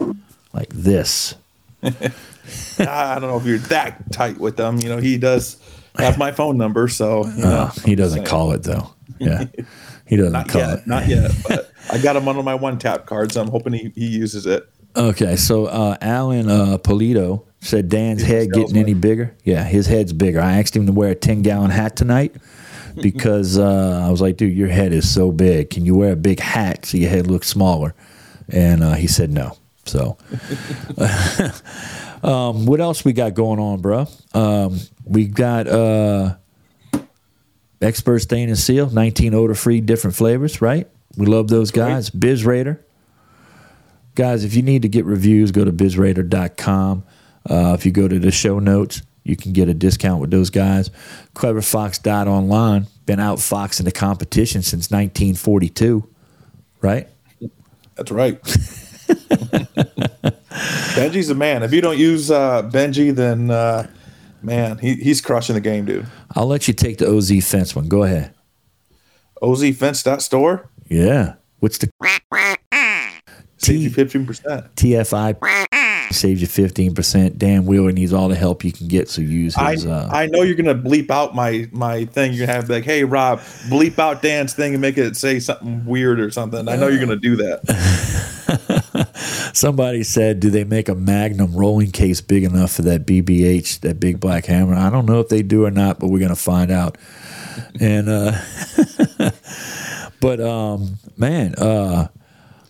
like 0.54 0.70
this. 0.70 1.36
I 2.80 3.20
don't 3.20 3.30
know 3.30 3.38
if 3.38 3.46
you're 3.46 3.58
that 3.60 4.12
tight 4.12 4.38
with 4.38 4.58
them. 4.58 4.80
You 4.80 4.90
know, 4.90 4.98
he 4.98 5.18
does 5.18 5.58
have 5.96 6.18
my 6.18 6.32
phone 6.32 6.58
number, 6.58 6.88
so 6.88 7.26
you 7.26 7.44
know, 7.44 7.50
Uh, 7.50 7.72
he 7.86 7.96
doesn't 7.96 8.26
call 8.26 8.52
it 8.52 8.64
though. 8.64 8.94
Yeah, 9.20 9.46
he 10.08 10.16
doesn't 10.16 10.34
not 10.34 10.50
call 10.50 10.62
yet, 10.62 10.80
it. 10.80 10.88
not 10.88 11.08
yet. 11.08 11.32
But 11.48 11.72
I 11.92 11.98
got 12.00 12.16
him 12.16 12.28
on 12.28 12.44
my 12.44 12.56
one 12.56 12.80
tap 12.80 13.06
card, 13.06 13.32
so 13.32 13.42
I'm 13.42 13.50
hoping 13.50 13.74
he, 13.74 13.92
he 13.96 14.08
uses 14.08 14.46
it. 14.46 14.68
Okay, 14.96 15.36
so 15.36 15.68
uh, 15.68 15.96
Alan 16.02 16.50
uh, 16.50 16.78
Polito 16.78 17.46
said 17.62 17.88
Dan's 17.90 18.24
head 18.24 18.52
getting 18.52 18.76
any 18.76 18.94
bigger? 18.94 19.36
Yeah, 19.44 19.64
his 19.64 19.88
head's 19.88 20.12
bigger. 20.12 20.42
I 20.42 20.58
asked 20.60 20.76
him 20.76 20.86
to 20.88 20.92
wear 20.92 21.12
a 21.12 21.16
10 21.16 21.44
gallon 21.44 21.72
hat 21.72 21.96
tonight 21.96 22.36
because 23.02 23.58
uh, 23.58 24.04
I 24.06 24.10
was 24.10 24.20
like, 24.20 24.38
dude, 24.38 24.58
your 24.58 24.68
head 24.68 24.92
is 24.92 25.10
so 25.10 25.32
big. 25.32 25.70
Can 25.70 25.86
you 25.86 25.96
wear 25.96 26.14
a 26.14 26.18
big 26.18 26.40
hat 26.40 26.86
so 26.86 26.98
your 26.98 27.10
head 27.10 27.28
looks 27.28 27.48
smaller? 27.48 27.94
And 28.50 28.84
uh, 28.84 28.94
he 28.94 29.08
said 29.08 29.32
no. 29.32 29.56
So, 29.86 30.18
um, 32.24 32.66
what 32.66 32.80
else 32.80 33.04
we 33.04 33.14
got 33.14 33.34
going 33.34 33.60
on, 33.60 33.82
bro? 33.82 34.08
Um, 34.34 34.80
we 35.06 35.28
got 35.28 35.68
uh, 35.68 36.36
Expert 37.82 38.20
Stain 38.20 38.50
and 38.50 38.58
Seal, 38.58 38.90
19 38.90 39.34
odor 39.34 39.56
free, 39.56 39.82
different 39.82 40.16
flavors, 40.16 40.62
right? 40.62 40.88
We 41.18 41.26
love 41.26 41.48
those 41.48 41.72
guys. 41.72 42.10
Bizzrator. 42.10 42.80
Guys, 44.16 44.44
if 44.44 44.56
you 44.56 44.62
need 44.62 44.82
to 44.84 44.90
get 44.90 45.06
reviews, 45.06 45.52
go 45.52 45.64
to 45.64 45.72
bizzrator.com. 45.72 47.04
Uh, 47.50 47.76
if 47.78 47.86
you 47.86 47.92
go 47.92 48.08
to 48.08 48.20
the 48.20 48.32
show 48.32 48.60
notes, 48.60 49.02
you 49.24 49.36
can 49.36 49.54
get 49.54 49.70
a 49.70 49.74
discount 49.74 50.20
with 50.22 50.32
those 50.32 50.50
guys. 50.50 50.90
CleverFox.online, 51.36 52.88
been 53.06 53.20
out 53.20 53.40
foxing 53.40 53.86
the 53.86 53.92
competition 53.92 54.62
since 54.62 54.92
1942, 54.92 56.08
right? 56.82 57.08
That's 57.96 58.12
right. 58.12 58.40
Benji's 60.94 61.30
a 61.30 61.36
man. 61.36 61.64
If 61.64 61.74
you 61.74 61.82
don't 61.82 61.98
use 61.98 62.30
uh, 62.30 62.64
Benji, 62.64 63.16
then 63.16 63.50
uh, 63.50 63.88
man, 64.42 64.78
he, 64.78 64.96
he's 64.96 65.22
crushing 65.22 65.56
the 65.56 65.62
game, 65.62 65.86
dude. 65.86 66.06
I'll 66.36 66.48
let 66.48 66.68
you 66.68 66.74
take 66.74 66.98
the 66.98 67.08
OZ 67.08 67.32
fence 67.48 67.76
one. 67.76 67.88
Go 67.88 68.04
ahead. 68.04 68.34
OZFence.store. 69.42 70.70
Yeah. 70.88 71.36
What's 71.60 71.78
the 71.78 71.90
Save 73.58 73.82
you 73.82 73.90
fifteen 73.92 74.26
percent. 74.26 74.76
TFI 74.76 76.12
saves 76.12 76.42
you 76.42 76.48
fifteen 76.48 76.96
percent. 76.96 77.38
Dan 77.38 77.66
Wheeler 77.66 77.92
needs 77.92 78.12
all 78.12 78.28
the 78.28 78.36
help 78.36 78.64
you 78.64 78.72
can 78.72 78.88
get, 78.88 79.08
so 79.08 79.22
use 79.22 79.56
I, 79.56 79.74
his. 79.74 79.86
uh, 79.86 80.10
I 80.12 80.26
know 80.26 80.42
you're 80.42 80.56
gonna 80.56 80.74
bleep 80.74 81.12
out 81.12 81.36
my 81.36 81.70
my 81.72 82.06
thing. 82.06 82.34
You're 82.34 82.48
gonna 82.48 82.58
have 82.58 82.70
like, 82.70 82.86
hey 82.86 83.04
Rob, 83.04 83.40
bleep 83.70 84.00
out 84.00 84.24
Dan's 84.24 84.54
thing 84.56 84.74
and 84.74 84.82
make 84.82 84.98
it 84.98 85.16
say 85.16 85.40
something 85.40 85.86
weird 85.86 86.20
or 86.20 86.32
something. 86.32 86.68
I 86.68 86.76
know 86.76 86.88
you're 86.88 87.00
gonna 87.00 87.16
do 87.18 87.36
that. 87.36 88.38
Somebody 89.54 90.04
said, 90.04 90.40
"Do 90.40 90.50
they 90.50 90.64
make 90.64 90.90
a 90.90 90.96
Magnum 90.96 91.54
rolling 91.54 91.92
case 91.92 92.22
big 92.22 92.44
enough 92.44 92.72
for 92.74 92.82
that 92.84 93.06
BBH, 93.06 93.82
that 93.82 94.00
big 94.00 94.20
black 94.20 94.46
hammer?" 94.46 94.76
I 94.76 94.90
don't 94.90 95.06
know 95.06 95.20
if 95.20 95.30
they 95.30 95.42
do 95.42 95.66
or 95.66 95.72
not, 95.72 96.00
but 96.00 96.10
we're 96.10 96.20
gonna 96.20 96.36
find 96.36 96.72
out. 96.72 96.98
and 97.80 98.10
uh, 98.10 98.40
but 100.20 100.40
um, 100.40 100.98
man, 101.18 101.56
uh, 101.56 102.08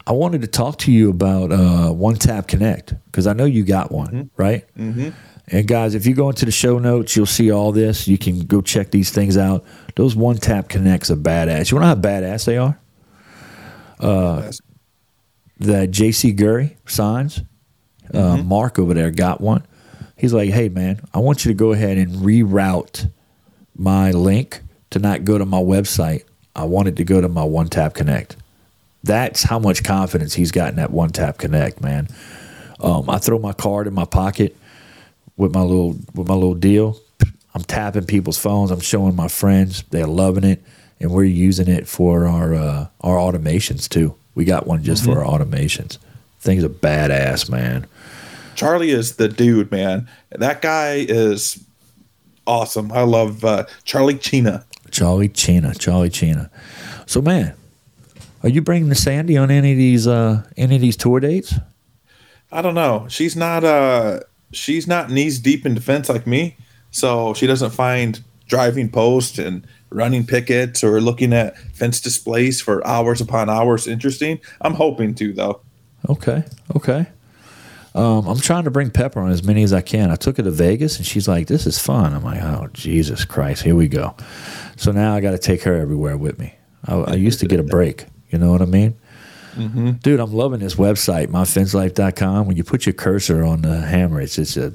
I 0.08 0.12
wanted 0.14 0.42
to 0.42 0.48
talk 0.48 0.78
to 0.80 0.92
you 0.92 1.10
about 1.10 1.52
uh, 1.52 1.92
One 1.92 2.16
Tap 2.16 2.48
Connect 2.48 2.94
because 3.06 3.28
I 3.28 3.34
know 3.34 3.46
you 3.46 3.64
got 3.64 3.92
one, 3.92 4.30
right? 4.36 4.66
Mm-hmm. 4.76 5.10
And 5.48 5.68
guys, 5.68 5.96
if 5.96 6.06
you 6.06 6.14
go 6.16 6.30
into 6.30 6.46
the 6.46 6.52
show 6.52 6.80
notes, 6.80 7.16
you'll 7.16 7.26
see 7.26 7.52
all 7.52 7.72
this. 7.72 8.08
You 8.08 8.18
can 8.18 8.40
go 8.46 8.62
check 8.62 8.92
these 8.92 9.12
things 9.12 9.38
out. 9.38 9.66
Those 9.96 10.16
One 10.16 10.38
Tap 10.38 10.70
Connects 10.70 11.12
are 11.12 11.16
badass. 11.16 11.72
You 11.72 11.78
want 11.78 12.02
to 12.02 12.10
know 12.10 12.12
how 12.12 12.22
badass 12.22 12.46
they 12.46 12.58
are? 12.58 12.80
That 15.62 15.92
JC 15.92 16.36
Gury 16.36 16.76
signs. 16.88 17.42
Uh, 18.14 18.38
Mark 18.38 18.80
over 18.80 18.94
there 18.94 19.12
got 19.12 19.42
one. 19.42 19.66
He's 20.18 20.34
like, 20.34 20.50
hey, 20.50 20.70
man, 20.70 21.02
I 21.14 21.20
want 21.20 21.46
you 21.46 21.52
to 21.52 21.56
go 21.56 21.72
ahead 21.72 21.98
and 21.98 22.12
reroute 22.18 23.10
my 23.76 24.12
link 24.12 24.62
to 24.90 25.00
not 25.00 25.24
go 25.24 25.38
to 25.38 25.46
my 25.46 25.62
website. 25.62 26.24
I 26.56 26.66
want 26.66 26.88
it 26.88 26.96
to 26.98 27.04
go 27.04 27.22
to 27.22 27.30
my 27.30 27.44
One 27.44 27.70
Tap 27.70 27.94
Connect. 27.94 28.36
That's 29.04 29.44
how 29.44 29.60
much 29.60 29.84
confidence 29.84 30.34
he's 30.34 30.52
gotten 30.52 30.76
got 30.76 30.80
in 30.80 30.90
that 30.90 30.92
One 30.92 31.10
Tap 31.10 31.38
Connect, 31.38 31.82
man. 31.82 32.08
Um, 32.80 33.10
I 33.10 33.20
throw 33.20 33.40
my 33.40 33.54
card 33.54 33.88
in 33.88 33.94
my 33.94 34.06
pocket 34.06 34.56
with 35.38 35.54
my 35.54 35.62
little 35.62 35.96
with 36.14 36.28
my 36.28 36.34
little 36.34 36.56
deal. 36.56 36.98
I'm 37.54 37.64
tapping 37.64 38.06
people's 38.06 38.38
phones. 38.38 38.72
I'm 38.72 38.80
showing 38.80 39.16
my 39.16 39.28
friends. 39.28 39.84
They're 39.92 40.08
loving 40.08 40.44
it, 40.44 40.64
and 41.00 41.12
we're 41.12 41.24
using 41.24 41.68
it 41.68 41.88
for 41.88 42.26
our 42.26 42.54
uh, 42.54 42.88
our 43.02 43.18
automations 43.18 43.88
too. 43.88 44.16
We 44.36 44.46
got 44.46 44.68
one 44.68 44.84
just 44.84 45.06
for 45.06 45.24
our 45.24 45.40
automations. 45.40 45.98
Things 46.40 46.64
are 46.64 46.70
badass, 46.70 47.50
man. 47.50 47.86
Charlie 48.56 48.92
is 48.92 49.16
the 49.16 49.28
dude, 49.28 49.72
man. 49.72 50.08
That 50.32 50.62
guy 50.62 51.06
is 51.08 51.64
awesome. 52.48 52.92
I 52.92 53.02
love 53.02 53.44
uh, 53.44 53.66
Charlie 53.84 54.16
Chena. 54.16 54.64
Charlie 54.90 55.30
Chena, 55.30 55.78
Charlie 55.78 56.10
Chena. 56.10 56.50
So, 57.06 57.22
man, 57.22 57.54
are 58.44 58.50
you 58.50 58.62
bringing 58.62 58.90
the 58.90 58.96
Sandy 58.96 59.38
on 59.38 59.52
any 59.52 59.72
of 59.72 59.78
these 59.78 60.08
uh, 60.08 60.44
any 60.58 60.76
of 60.76 60.82
these 60.82 60.98
tour 60.98 61.20
dates? 61.20 61.54
I 62.52 62.62
don't 62.62 62.76
know. 62.76 63.06
She's 63.10 63.36
not 63.36 63.64
uh 63.64 64.22
she's 64.52 64.88
not 64.88 65.10
knees 65.10 65.40
deep 65.40 65.66
in 65.66 65.74
defense 65.74 66.10
like 66.10 66.28
me, 66.28 66.58
so 66.90 67.34
she 67.34 67.48
doesn't 67.48 67.72
find 67.72 68.22
driving 68.48 68.90
post 68.90 69.40
and 69.40 69.66
running 69.92 70.26
pickets 70.26 70.84
or 70.84 71.00
looking 71.02 71.34
at 71.34 71.58
fence 71.58 72.02
displays 72.02 72.62
for 72.62 72.86
hours 72.88 73.22
upon 73.22 73.50
hours 73.50 73.88
interesting. 73.88 74.40
I'm 74.62 74.74
hoping 74.74 75.14
to 75.16 75.34
though. 75.34 75.62
Okay. 76.10 76.44
Okay. 76.76 77.06
Um, 77.94 78.26
I'm 78.26 78.40
trying 78.40 78.64
to 78.64 78.72
bring 78.72 78.90
Pepper 78.90 79.20
on 79.20 79.32
as 79.32 79.44
many 79.44 79.64
as 79.64 79.74
I 79.74 79.82
can. 79.82 80.12
I 80.12 80.16
took 80.16 80.38
her 80.38 80.44
to 80.44 80.52
Vegas 80.52 80.98
and 80.98 81.06
she's 81.06 81.28
like, 81.28 81.48
"This 81.48 81.68
is 81.68 81.78
fun." 81.78 82.14
I'm 82.14 82.24
like, 82.24 82.42
"Oh 82.42 82.70
Jesus 82.74 83.26
Christ, 83.26 83.64
here 83.64 83.76
we 83.76 83.90
go." 83.90 84.16
So 84.78 84.92
now 84.92 85.14
I 85.14 85.20
got 85.20 85.32
to 85.32 85.38
take 85.38 85.64
her 85.64 85.76
everywhere 85.76 86.18
with 86.18 86.40
me. 86.40 86.56
I, 86.86 86.96
I, 86.96 87.14
used 87.16 87.40
to 87.42 87.46
get 87.46 87.60
a 87.60 87.64
break. 87.64 88.06
You 88.30 88.40
know 88.40 88.50
what 88.50 88.62
I 88.62 88.66
mean? 88.66 88.96
Mm 89.58 89.72
-hmm. 89.74 90.02
Dude, 90.02 90.24
I'm 90.24 90.34
loving 90.34 90.60
this 90.60 90.76
website, 90.76 91.28
myfencelife.com. 91.28 92.48
When 92.48 92.56
you 92.56 92.64
put 92.64 92.86
your 92.86 92.96
cursor 92.96 93.44
on 93.44 93.62
the 93.62 93.82
hammer, 93.82 94.22
it's 94.22 94.36
just 94.36 94.58
a, 94.58 94.72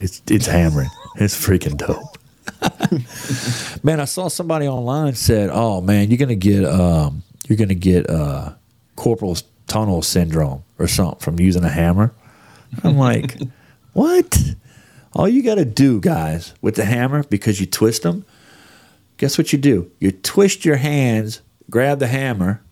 it's 0.00 0.22
it's 0.30 0.46
hammering. 0.46 0.90
It's 1.16 1.36
freaking 1.36 1.76
dope. 1.76 2.18
man, 3.82 4.00
I 4.00 4.04
saw 4.04 4.28
somebody 4.28 4.66
online 4.66 5.14
said, 5.14 5.50
"Oh 5.52 5.80
man, 5.80 6.10
you're 6.10 6.18
gonna 6.18 6.34
get 6.34 6.64
um, 6.64 7.22
you're 7.46 7.58
gonna 7.58 7.74
get 7.74 8.08
uh, 8.08 8.54
corporal 8.96 9.36
tunnel 9.66 10.02
syndrome 10.02 10.64
or 10.78 10.88
something 10.88 11.20
from 11.20 11.40
using 11.40 11.64
a 11.64 11.68
hammer." 11.68 12.12
I'm 12.84 12.96
like, 12.96 13.38
what? 13.92 14.38
All 15.14 15.28
you 15.28 15.42
got 15.42 15.56
to 15.56 15.64
do, 15.64 16.00
guys, 16.00 16.54
with 16.60 16.76
the 16.76 16.84
hammer 16.84 17.22
because 17.24 17.60
you 17.60 17.66
twist 17.66 18.02
them. 18.02 18.24
Guess 19.16 19.38
what 19.38 19.52
you 19.52 19.58
do? 19.58 19.90
You 19.98 20.12
twist 20.12 20.64
your 20.64 20.76
hands, 20.76 21.40
grab 21.70 21.98
the 21.98 22.06
hammer, 22.06 22.62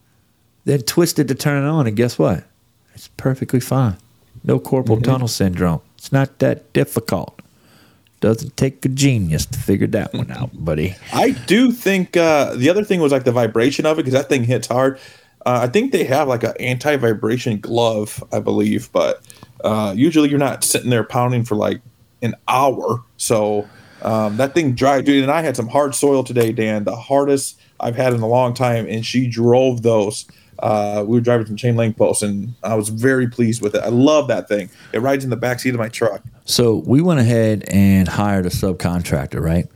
then 0.65 0.83
twist 0.83 1.19
it 1.19 1.29
to 1.29 1.35
turn 1.35 1.65
it 1.65 1.67
on, 1.67 1.87
and 1.87 1.97
guess 1.97 2.19
what? 2.19 2.45
It's 2.95 3.09
perfectly 3.17 3.61
fine. 3.61 3.97
No 4.45 4.61
corporal 4.61 5.01
tunnel 5.01 5.29
syndrome. 5.29 5.81
It's 5.99 6.13
not 6.13 6.39
that 6.39 6.73
difficult. 6.73 7.41
Doesn't 8.21 8.57
take 8.57 8.85
a 8.85 8.89
genius 8.89 9.45
to 9.47 9.59
figure 9.59 9.87
that 9.89 10.15
one 10.15 10.31
out, 10.31 10.51
buddy. 10.65 10.97
I 11.13 11.31
do 11.31 11.71
think 11.71 12.17
uh, 12.17 12.55
the 12.55 12.71
other 12.71 12.83
thing 12.83 13.01
was 13.01 13.13
like 13.13 13.25
the 13.25 13.33
vibration 13.33 13.85
of 13.85 13.99
it 13.99 14.05
because 14.05 14.15
that 14.15 14.29
thing 14.29 14.45
hits 14.45 14.69
hard. 14.69 14.99
Uh, 15.45 15.61
I 15.63 15.69
think 15.69 15.93
they 15.93 16.05
have 16.05 16.27
like 16.27 16.43
an 16.43 16.55
anti-vibration 16.59 17.61
glove, 17.61 18.25
I 18.33 18.41
believe, 18.41 18.91
but 18.91 19.23
uh, 19.63 19.93
usually 19.97 20.29
you're 20.29 20.39
not 20.39 20.65
sitting 20.65 20.91
there 20.91 21.05
pounding 21.05 21.45
for 21.45 21.55
like 21.55 21.81
an 22.23 22.35
hour. 22.49 23.05
So 23.17 23.69
um, 24.03 24.39
that 24.39 24.55
thing 24.55 24.75
dry, 24.75 25.01
dude. 25.03 25.23
And 25.23 25.31
I 25.31 25.43
had 25.43 25.57
some 25.57 25.69
hard 25.69 25.95
soil 25.95 26.25
today, 26.25 26.53
Dan, 26.53 26.85
the 26.85 26.97
hardest 26.97 27.61
I've 27.79 27.97
had 27.97 28.13
in 28.13 28.21
a 28.23 28.27
long 28.29 28.55
time. 28.55 28.87
And 28.89 29.05
she 29.05 29.29
drove 29.29 29.83
those. 29.83 30.27
Uh, 30.59 31.05
we 31.07 31.17
were 31.17 31.21
driving 31.21 31.47
some 31.47 31.57
chain 31.57 31.77
link 31.77 31.97
posts, 31.97 32.23
and 32.23 32.55
I 32.63 32.75
was 32.75 32.89
very 32.89 33.29
pleased 33.29 33.63
with 33.63 33.75
it. 33.75 33.83
I 33.83 33.89
love 33.89 34.29
that 34.29 34.49
thing. 34.49 34.71
It 34.93 35.01
rides 35.01 35.25
in 35.25 35.31
the 35.31 35.37
back 35.37 35.61
seat 35.61 35.75
of 35.75 35.79
my 35.79 35.89
truck. 35.89 36.23
So 36.45 36.83
we 36.87 37.03
went 37.03 37.21
ahead 37.21 37.65
and 37.69 38.09
hired 38.09 38.47
a 38.47 38.51
subcontractor, 38.51 39.41
right? 39.41 39.67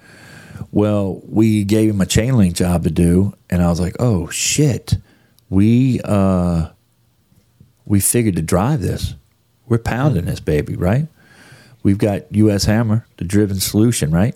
Well, 0.72 1.20
we 1.26 1.64
gave 1.64 1.90
him 1.90 2.00
a 2.00 2.06
chain 2.06 2.36
link 2.36 2.54
job 2.54 2.84
to 2.84 2.90
do, 2.90 3.34
and 3.48 3.62
I 3.62 3.68
was 3.68 3.80
like, 3.80 3.96
"Oh 3.98 4.28
shit, 4.30 4.96
we 5.48 6.00
uh, 6.04 6.68
we 7.84 8.00
figured 8.00 8.36
to 8.36 8.42
drive 8.42 8.80
this. 8.80 9.14
We're 9.66 9.78
pounding 9.78 10.26
this 10.26 10.40
baby, 10.40 10.76
right? 10.76 11.08
We've 11.82 11.98
got 11.98 12.32
U.S. 12.34 12.64
Hammer, 12.64 13.06
the 13.16 13.24
driven 13.24 13.58
solution, 13.58 14.10
right? 14.10 14.34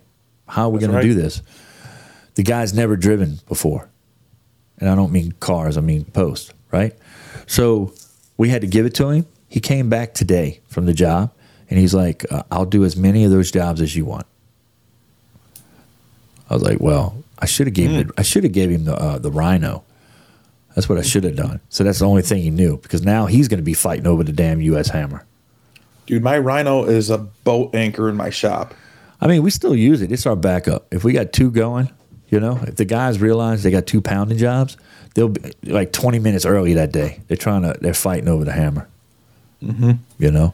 How 0.48 0.64
are 0.64 0.70
we 0.70 0.80
going 0.80 0.92
to 0.92 1.02
do 1.02 1.14
this? 1.14 1.42
The 2.34 2.42
guy's 2.42 2.74
never 2.74 2.96
driven 2.96 3.38
before, 3.48 3.88
and 4.78 4.88
I 4.88 4.94
don't 4.94 5.12
mean 5.12 5.32
cars, 5.40 5.76
I 5.76 5.80
mean 5.80 6.04
post, 6.06 6.52
right? 6.70 6.94
So 7.46 7.92
we 8.36 8.48
had 8.48 8.60
to 8.62 8.66
give 8.66 8.86
it 8.86 8.94
to 8.94 9.08
him. 9.10 9.26
He 9.48 9.60
came 9.60 9.88
back 9.88 10.14
today 10.14 10.60
from 10.66 10.86
the 10.86 10.94
job, 10.94 11.32
and 11.70 11.78
he's 11.78 11.94
like, 11.94 12.24
uh, 12.32 12.42
"I'll 12.50 12.66
do 12.66 12.84
as 12.84 12.96
many 12.96 13.24
of 13.24 13.30
those 13.30 13.50
jobs 13.50 13.80
as 13.80 13.94
you 13.94 14.04
want." 14.04 14.26
I 16.50 16.54
was 16.54 16.62
like, 16.62 16.80
"Well, 16.80 17.24
I 17.38 17.46
should 17.46 17.66
have 17.66 17.74
gave 17.74 17.90
him. 17.90 18.10
I 18.18 18.22
should 18.22 18.44
have 18.44 18.52
gave 18.52 18.70
him 18.70 18.84
the 18.84 18.94
uh, 18.94 19.18
the 19.18 19.30
Rhino. 19.30 19.84
That's 20.74 20.88
what 20.88 20.98
I 20.98 21.02
should 21.02 21.24
have 21.24 21.36
done. 21.36 21.60
So 21.68 21.84
that's 21.84 22.00
the 22.00 22.06
only 22.06 22.22
thing 22.22 22.42
he 22.42 22.50
knew 22.50 22.78
because 22.78 23.02
now 23.02 23.26
he's 23.26 23.46
going 23.46 23.58
to 23.58 23.64
be 23.64 23.74
fighting 23.74 24.06
over 24.06 24.24
the 24.24 24.32
damn 24.32 24.60
U.S. 24.60 24.88
Hammer. 24.88 25.24
Dude, 26.06 26.22
my 26.22 26.38
Rhino 26.38 26.84
is 26.84 27.10
a 27.10 27.18
boat 27.18 27.74
anchor 27.74 28.08
in 28.08 28.16
my 28.16 28.30
shop. 28.30 28.74
I 29.20 29.26
mean, 29.26 29.42
we 29.42 29.50
still 29.50 29.74
use 29.74 30.02
it. 30.02 30.10
It's 30.10 30.26
our 30.26 30.36
backup. 30.36 30.92
If 30.92 31.04
we 31.04 31.12
got 31.12 31.32
two 31.32 31.50
going, 31.50 31.90
you 32.34 32.40
know, 32.40 32.58
if 32.66 32.74
the 32.74 32.84
guys 32.84 33.20
realize 33.20 33.62
they 33.62 33.70
got 33.70 33.86
two 33.86 34.00
pounding 34.00 34.38
jobs, 34.38 34.76
they'll 35.14 35.28
be 35.28 35.52
like 35.62 35.92
20 35.92 36.18
minutes 36.18 36.44
early 36.44 36.74
that 36.74 36.90
day. 36.90 37.20
They're 37.28 37.36
trying 37.36 37.62
to, 37.62 37.78
they're 37.80 37.94
fighting 37.94 38.26
over 38.26 38.44
the 38.44 38.50
hammer. 38.50 38.88
Mm-hmm. 39.62 39.92
You 40.18 40.32
know, 40.32 40.52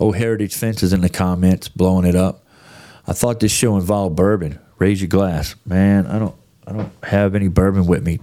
oh, 0.00 0.10
Heritage 0.10 0.56
Fence 0.56 0.82
is 0.82 0.92
in 0.92 1.02
the 1.02 1.08
comments 1.08 1.68
blowing 1.68 2.04
it 2.04 2.16
up. 2.16 2.44
I 3.06 3.12
thought 3.12 3.38
this 3.38 3.52
show 3.52 3.76
involved 3.76 4.16
bourbon. 4.16 4.58
Raise 4.80 5.00
your 5.00 5.06
glass, 5.06 5.54
man. 5.64 6.08
I 6.08 6.18
don't, 6.18 6.34
I 6.66 6.72
don't 6.72 6.90
have 7.04 7.36
any 7.36 7.46
bourbon 7.46 7.86
with 7.86 8.04
me. 8.04 8.18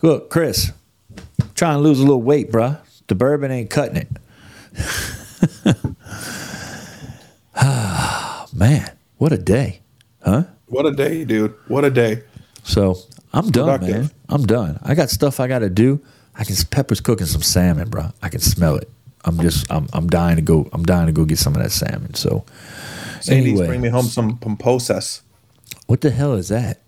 Look, 0.00 0.30
Chris, 0.30 0.72
trying 1.54 1.76
to 1.76 1.82
lose 1.82 2.00
a 2.00 2.02
little 2.02 2.22
weight, 2.22 2.50
bruh. 2.50 2.80
The 3.08 3.14
bourbon 3.14 3.50
ain't 3.50 3.68
cutting 3.68 3.96
it. 3.98 4.08
Man, 8.54 8.90
what 9.18 9.32
a 9.32 9.38
day, 9.38 9.80
huh? 10.24 10.44
What 10.72 10.86
a 10.86 10.90
day, 10.92 11.26
dude. 11.26 11.54
What 11.68 11.84
a 11.84 11.90
day. 11.90 12.22
So 12.62 12.96
I'm 13.34 13.50
done, 13.50 13.78
Productive. 13.78 14.00
man. 14.04 14.10
I'm 14.30 14.44
done. 14.44 14.78
I 14.82 14.94
got 14.94 15.10
stuff 15.10 15.38
I 15.38 15.46
got 15.46 15.58
to 15.58 15.68
do. 15.68 16.00
I 16.34 16.44
can. 16.44 16.56
Pepper's 16.70 16.98
cooking 17.02 17.26
some 17.26 17.42
salmon, 17.42 17.90
bro. 17.90 18.08
I 18.22 18.30
can 18.30 18.40
smell 18.40 18.76
it. 18.76 18.90
I'm 19.26 19.38
just. 19.38 19.70
I'm. 19.70 19.86
I'm 19.92 20.06
dying 20.06 20.36
to 20.36 20.42
go. 20.42 20.70
I'm 20.72 20.82
dying 20.84 21.06
to 21.08 21.12
go 21.12 21.26
get 21.26 21.36
some 21.36 21.54
of 21.54 21.62
that 21.62 21.72
salmon. 21.72 22.14
So, 22.14 22.46
Sandy's 23.20 23.50
Anyway. 23.52 23.66
bring 23.66 23.80
me 23.82 23.90
home 23.90 24.06
some 24.06 24.38
pomposas. 24.38 25.20
what 25.88 26.00
the 26.00 26.10
hell 26.10 26.32
is 26.32 26.48
that? 26.48 26.80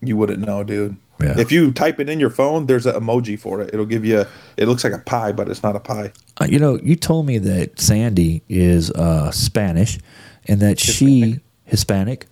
You 0.00 0.16
wouldn't 0.16 0.38
know, 0.38 0.64
dude. 0.64 0.96
Yeah. 1.20 1.38
If 1.38 1.52
you 1.52 1.72
type 1.72 2.00
it 2.00 2.08
in 2.08 2.18
your 2.18 2.30
phone, 2.30 2.64
there's 2.64 2.86
an 2.86 2.94
emoji 2.94 3.38
for 3.38 3.60
it. 3.60 3.74
It'll 3.74 3.84
give 3.84 4.06
you. 4.06 4.24
It 4.56 4.68
looks 4.68 4.84
like 4.84 4.94
a 4.94 4.98
pie, 5.00 5.32
but 5.32 5.50
it's 5.50 5.62
not 5.62 5.76
a 5.76 5.80
pie. 5.80 6.12
Uh, 6.40 6.46
you 6.48 6.58
know, 6.58 6.78
you 6.82 6.96
told 6.96 7.26
me 7.26 7.36
that 7.36 7.78
Sandy 7.78 8.42
is 8.48 8.90
uh, 8.92 9.30
Spanish, 9.32 9.98
and 10.46 10.60
that 10.60 10.80
she 10.80 11.40
Hispanic. 11.64 12.26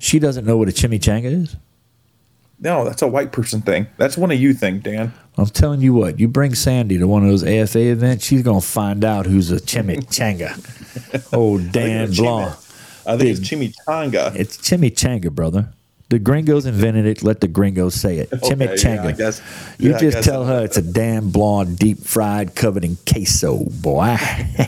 She 0.00 0.18
doesn't 0.18 0.46
know 0.46 0.56
what 0.56 0.68
a 0.68 0.72
chimichanga 0.72 1.26
is. 1.26 1.56
No, 2.58 2.84
that's 2.84 3.02
a 3.02 3.06
white 3.06 3.32
person 3.32 3.60
thing. 3.60 3.86
That's 3.98 4.16
one 4.16 4.30
of 4.30 4.40
you 4.40 4.54
thing, 4.54 4.80
Dan. 4.80 5.12
I'm 5.36 5.46
telling 5.46 5.82
you 5.82 5.92
what, 5.92 6.18
you 6.18 6.26
bring 6.26 6.54
Sandy 6.54 6.98
to 6.98 7.06
one 7.06 7.22
of 7.22 7.28
those 7.28 7.44
AFA 7.44 7.92
events, 7.92 8.24
she's 8.24 8.42
gonna 8.42 8.62
find 8.62 9.04
out 9.04 9.26
who's 9.26 9.50
a 9.50 9.56
chimichanga. 9.56 11.28
oh, 11.34 11.58
Dan 11.58 12.10
Blanc. 12.12 12.52
I 13.06 13.16
think 13.18 13.38
it's 13.38 13.40
chimichanga. 13.40 14.34
It's 14.34 14.56
chimichanga, 14.56 15.30
brother. 15.30 15.68
The 16.10 16.18
gringos 16.18 16.66
invented 16.66 17.06
it. 17.06 17.22
Let 17.22 17.40
the 17.40 17.48
gringos 17.48 17.94
say 17.94 18.18
it. 18.18 18.32
Okay, 18.32 18.48
Chimichanga. 18.54 18.82
yeah, 19.04 19.06
I 19.06 19.12
guess- 19.12 19.42
you 19.78 19.92
yeah, 19.92 19.98
just 19.98 20.22
tell 20.24 20.44
her 20.44 20.62
it's 20.64 20.76
a 20.76 20.82
damn 20.82 21.30
blonde, 21.30 21.78
deep 21.78 22.00
fried, 22.04 22.54
covered 22.54 22.84
in 22.84 22.96
queso, 23.08 23.64
boy. 23.80 24.16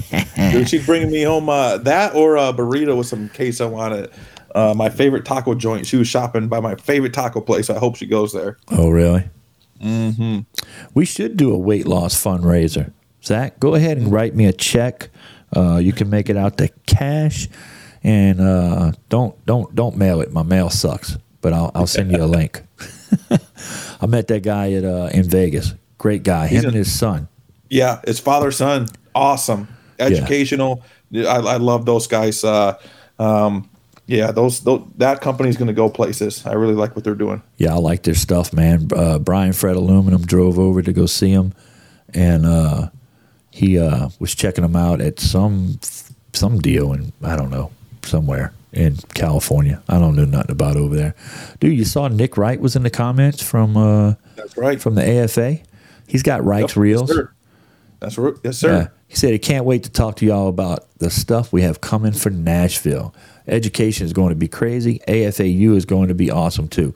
Dude, 0.52 0.68
she's 0.68 0.86
bringing 0.86 1.10
me 1.10 1.22
home 1.22 1.48
uh, 1.48 1.76
that 1.78 2.14
or 2.14 2.36
a 2.36 2.52
burrito 2.52 2.96
with 2.96 3.06
some 3.08 3.28
queso 3.28 3.74
on 3.74 3.92
it. 3.92 4.12
Uh, 4.54 4.72
my 4.76 4.88
favorite 4.88 5.24
taco 5.24 5.54
joint. 5.54 5.86
She 5.86 5.96
was 5.96 6.06
shopping 6.08 6.46
by 6.48 6.60
my 6.60 6.74
favorite 6.76 7.12
taco 7.12 7.40
place. 7.40 7.70
I 7.70 7.78
hope 7.78 7.96
she 7.96 8.06
goes 8.06 8.32
there. 8.32 8.56
oh, 8.70 8.90
really? 8.90 9.24
Mm-hmm. 9.82 10.40
We 10.94 11.04
should 11.04 11.36
do 11.36 11.52
a 11.52 11.58
weight 11.58 11.86
loss 11.86 12.14
fundraiser. 12.22 12.92
Zach, 13.24 13.58
go 13.58 13.74
ahead 13.74 13.98
and 13.98 14.12
write 14.12 14.34
me 14.34 14.46
a 14.46 14.52
check. 14.52 15.08
Uh, 15.56 15.76
you 15.78 15.92
can 15.92 16.08
make 16.08 16.28
it 16.30 16.36
out 16.36 16.56
to 16.58 16.68
cash, 16.86 17.48
and 18.04 18.40
uh, 18.40 18.92
don't 19.08 19.44
don't 19.44 19.74
don't 19.74 19.96
mail 19.96 20.20
it. 20.20 20.32
My 20.32 20.42
mail 20.42 20.70
sucks, 20.70 21.16
but 21.42 21.52
I'll 21.52 21.70
I'll 21.74 21.86
send 21.86 22.10
you 22.10 22.22
a 22.22 22.24
link. 22.24 22.62
I 24.00 24.06
met 24.06 24.28
that 24.28 24.42
guy 24.42 24.72
at 24.72 24.84
uh, 24.84 25.10
in 25.12 25.28
Vegas. 25.28 25.74
Great 25.98 26.22
guy. 26.22 26.46
Him 26.46 26.64
a- 26.64 26.68
and 26.68 26.76
his 26.76 26.90
son. 26.90 27.28
Yeah, 27.68 28.00
it's 28.04 28.18
father 28.20 28.50
son. 28.50 28.88
Awesome, 29.14 29.68
educational. 29.98 30.82
I, 31.14 31.18
I 31.36 31.56
love 31.58 31.84
those 31.84 32.06
guys. 32.06 32.42
Uh, 32.44 32.78
um, 33.18 33.68
yeah, 34.06 34.30
those, 34.32 34.60
those 34.60 34.82
that 34.96 35.20
company's 35.20 35.56
going 35.56 35.68
to 35.68 35.74
go 35.74 35.88
places. 35.88 36.44
I 36.46 36.52
really 36.54 36.74
like 36.74 36.96
what 36.96 37.04
they're 37.04 37.14
doing. 37.14 37.42
Yeah, 37.56 37.74
I 37.74 37.78
like 37.78 38.02
their 38.02 38.14
stuff, 38.14 38.52
man. 38.52 38.88
Uh, 38.94 39.18
Brian 39.18 39.52
Fred 39.52 39.76
Aluminum 39.76 40.22
drove 40.22 40.58
over 40.58 40.82
to 40.82 40.92
go 40.92 41.06
see 41.06 41.30
him, 41.30 41.54
and 42.12 42.44
uh, 42.46 42.88
he 43.50 43.78
uh, 43.78 44.08
was 44.18 44.34
checking 44.34 44.62
them 44.62 44.76
out 44.76 45.00
at 45.00 45.20
some 45.20 45.78
some 46.32 46.58
deal 46.58 46.92
in 46.92 47.12
I 47.22 47.36
don't 47.36 47.50
know 47.50 47.70
somewhere 48.02 48.52
in 48.72 48.96
California. 49.14 49.82
I 49.88 49.98
don't 49.98 50.16
know 50.16 50.24
nothing 50.24 50.50
about 50.52 50.76
over 50.76 50.96
there, 50.96 51.14
dude. 51.60 51.76
You 51.76 51.84
saw 51.84 52.08
Nick 52.08 52.36
Wright 52.36 52.60
was 52.60 52.74
in 52.76 52.82
the 52.82 52.90
comments 52.90 53.42
from 53.42 53.76
uh, 53.76 54.14
That's 54.36 54.56
right. 54.56 54.80
from 54.80 54.94
the 54.94 55.06
AFA. 55.22 55.58
He's 56.06 56.22
got 56.22 56.44
Wright's 56.44 56.72
Yep, 56.76 56.82
reels. 56.82 57.10
Yes, 57.10 57.16
sir. 57.16 57.32
That's 58.00 58.18
right. 58.18 58.34
Yes, 58.44 58.58
sir. 58.58 58.72
Yeah. 58.72 58.88
He 59.08 59.16
said 59.16 59.32
he 59.32 59.38
can't 59.38 59.64
wait 59.64 59.82
to 59.84 59.90
talk 59.90 60.16
to 60.16 60.26
y'all 60.26 60.48
about 60.48 60.86
the 60.98 61.10
stuff 61.10 61.52
we 61.52 61.62
have 61.62 61.80
coming 61.80 62.12
for 62.12 62.30
Nashville. 62.30 63.14
Education 63.46 64.06
is 64.06 64.12
going 64.12 64.30
to 64.30 64.34
be 64.34 64.48
crazy. 64.48 65.00
AFAU 65.06 65.76
is 65.76 65.84
going 65.84 66.08
to 66.08 66.14
be 66.14 66.30
awesome 66.30 66.68
too. 66.68 66.94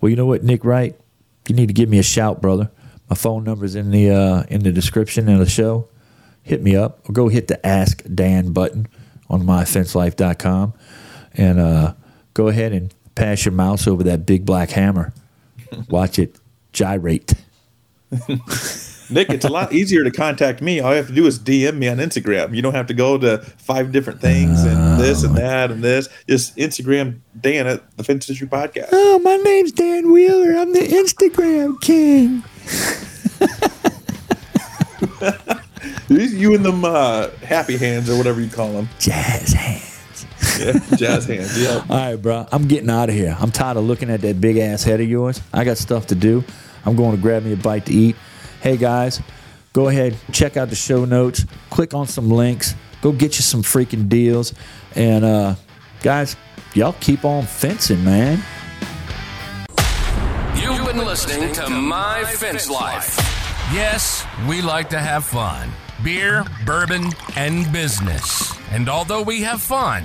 Well, 0.00 0.10
you 0.10 0.16
know 0.16 0.26
what, 0.26 0.42
Nick 0.42 0.64
Wright? 0.64 0.98
You 1.48 1.54
need 1.54 1.66
to 1.66 1.74
give 1.74 1.88
me 1.88 1.98
a 1.98 2.02
shout, 2.02 2.40
brother. 2.40 2.70
My 3.10 3.16
phone 3.16 3.44
number's 3.44 3.74
in 3.74 3.90
the 3.90 4.10
uh, 4.10 4.42
in 4.48 4.62
the 4.62 4.72
description 4.72 5.28
of 5.28 5.38
the 5.38 5.46
show. 5.48 5.88
Hit 6.42 6.62
me 6.62 6.74
up 6.74 7.08
or 7.08 7.12
go 7.12 7.28
hit 7.28 7.48
the 7.48 7.64
Ask 7.66 8.02
Dan 8.12 8.52
button 8.52 8.88
on 9.28 9.42
myfencelife.com 9.44 10.72
and 11.34 11.58
uh, 11.58 11.94
go 12.34 12.48
ahead 12.48 12.72
and 12.72 12.94
pass 13.14 13.44
your 13.44 13.52
mouse 13.52 13.86
over 13.86 14.02
that 14.04 14.26
big 14.26 14.44
black 14.44 14.70
hammer. 14.70 15.12
Watch 15.88 16.18
it 16.18 16.38
gyrate. 16.72 17.34
Nick, 19.10 19.28
it's 19.28 19.44
a 19.44 19.50
lot 19.50 19.72
easier 19.72 20.04
to 20.04 20.10
contact 20.10 20.62
me. 20.62 20.80
All 20.80 20.90
you 20.90 20.96
have 20.96 21.08
to 21.08 21.12
do 21.12 21.26
is 21.26 21.38
DM 21.38 21.76
me 21.76 21.88
on 21.88 21.98
Instagram. 21.98 22.54
You 22.54 22.62
don't 22.62 22.74
have 22.74 22.86
to 22.86 22.94
go 22.94 23.18
to 23.18 23.38
five 23.58 23.92
different 23.92 24.22
things 24.22 24.64
and 24.64 24.98
this 24.98 25.22
and 25.22 25.36
that 25.36 25.70
and 25.70 25.84
this. 25.84 26.08
Just 26.26 26.56
Instagram 26.56 27.20
Dan 27.38 27.66
at 27.66 27.96
the 27.96 28.04
Fence 28.04 28.30
Issue 28.30 28.46
Podcast. 28.46 28.88
Oh, 28.92 29.18
my 29.18 29.36
name's 29.36 29.72
Dan 29.72 30.12
Wheeler. 30.12 30.56
I'm 30.56 30.72
the 30.72 30.80
Instagram 30.80 31.80
king. 31.80 32.42
You 36.08 36.54
and 36.54 36.64
them 36.64 36.84
uh, 36.84 37.30
happy 37.42 37.76
hands 37.76 38.10
or 38.10 38.16
whatever 38.16 38.40
you 38.40 38.50
call 38.50 38.72
them. 38.72 38.88
Jazz 38.98 39.52
hands. 39.52 39.81
Yeah, 40.62 40.96
jazz 40.96 41.24
hands. 41.26 41.60
Yeah. 41.60 41.84
All 41.88 41.96
right, 41.96 42.16
bro. 42.16 42.46
I'm 42.52 42.68
getting 42.68 42.90
out 42.90 43.08
of 43.08 43.14
here. 43.14 43.36
I'm 43.38 43.50
tired 43.50 43.76
of 43.76 43.84
looking 43.84 44.10
at 44.10 44.20
that 44.22 44.40
big 44.40 44.56
ass 44.58 44.82
head 44.82 45.00
of 45.00 45.08
yours. 45.08 45.40
I 45.52 45.64
got 45.64 45.78
stuff 45.78 46.06
to 46.08 46.14
do. 46.14 46.44
I'm 46.84 46.96
going 46.96 47.14
to 47.16 47.20
grab 47.20 47.44
me 47.44 47.52
a 47.52 47.56
bite 47.56 47.86
to 47.86 47.92
eat. 47.92 48.16
Hey, 48.60 48.76
guys, 48.76 49.20
go 49.72 49.88
ahead, 49.88 50.16
check 50.32 50.56
out 50.56 50.68
the 50.68 50.76
show 50.76 51.04
notes, 51.04 51.46
click 51.70 51.94
on 51.94 52.06
some 52.06 52.30
links, 52.30 52.74
go 53.00 53.12
get 53.12 53.36
you 53.36 53.42
some 53.42 53.62
freaking 53.62 54.08
deals. 54.08 54.54
And, 54.94 55.24
uh, 55.24 55.54
guys, 56.02 56.36
y'all 56.74 56.94
keep 57.00 57.24
on 57.24 57.44
fencing, 57.44 58.04
man. 58.04 58.42
You've 60.54 60.86
been 60.86 60.98
listening 60.98 61.52
to 61.54 61.70
My 61.70 62.24
Fence 62.24 62.70
Life. 62.70 63.16
Yes, 63.72 64.24
we 64.48 64.60
like 64.62 64.90
to 64.90 64.98
have 64.98 65.24
fun 65.24 65.70
beer, 66.02 66.44
bourbon, 66.66 67.12
and 67.36 67.70
business. 67.72 68.52
And 68.70 68.88
although 68.88 69.22
we 69.22 69.42
have 69.42 69.60
fun, 69.62 70.04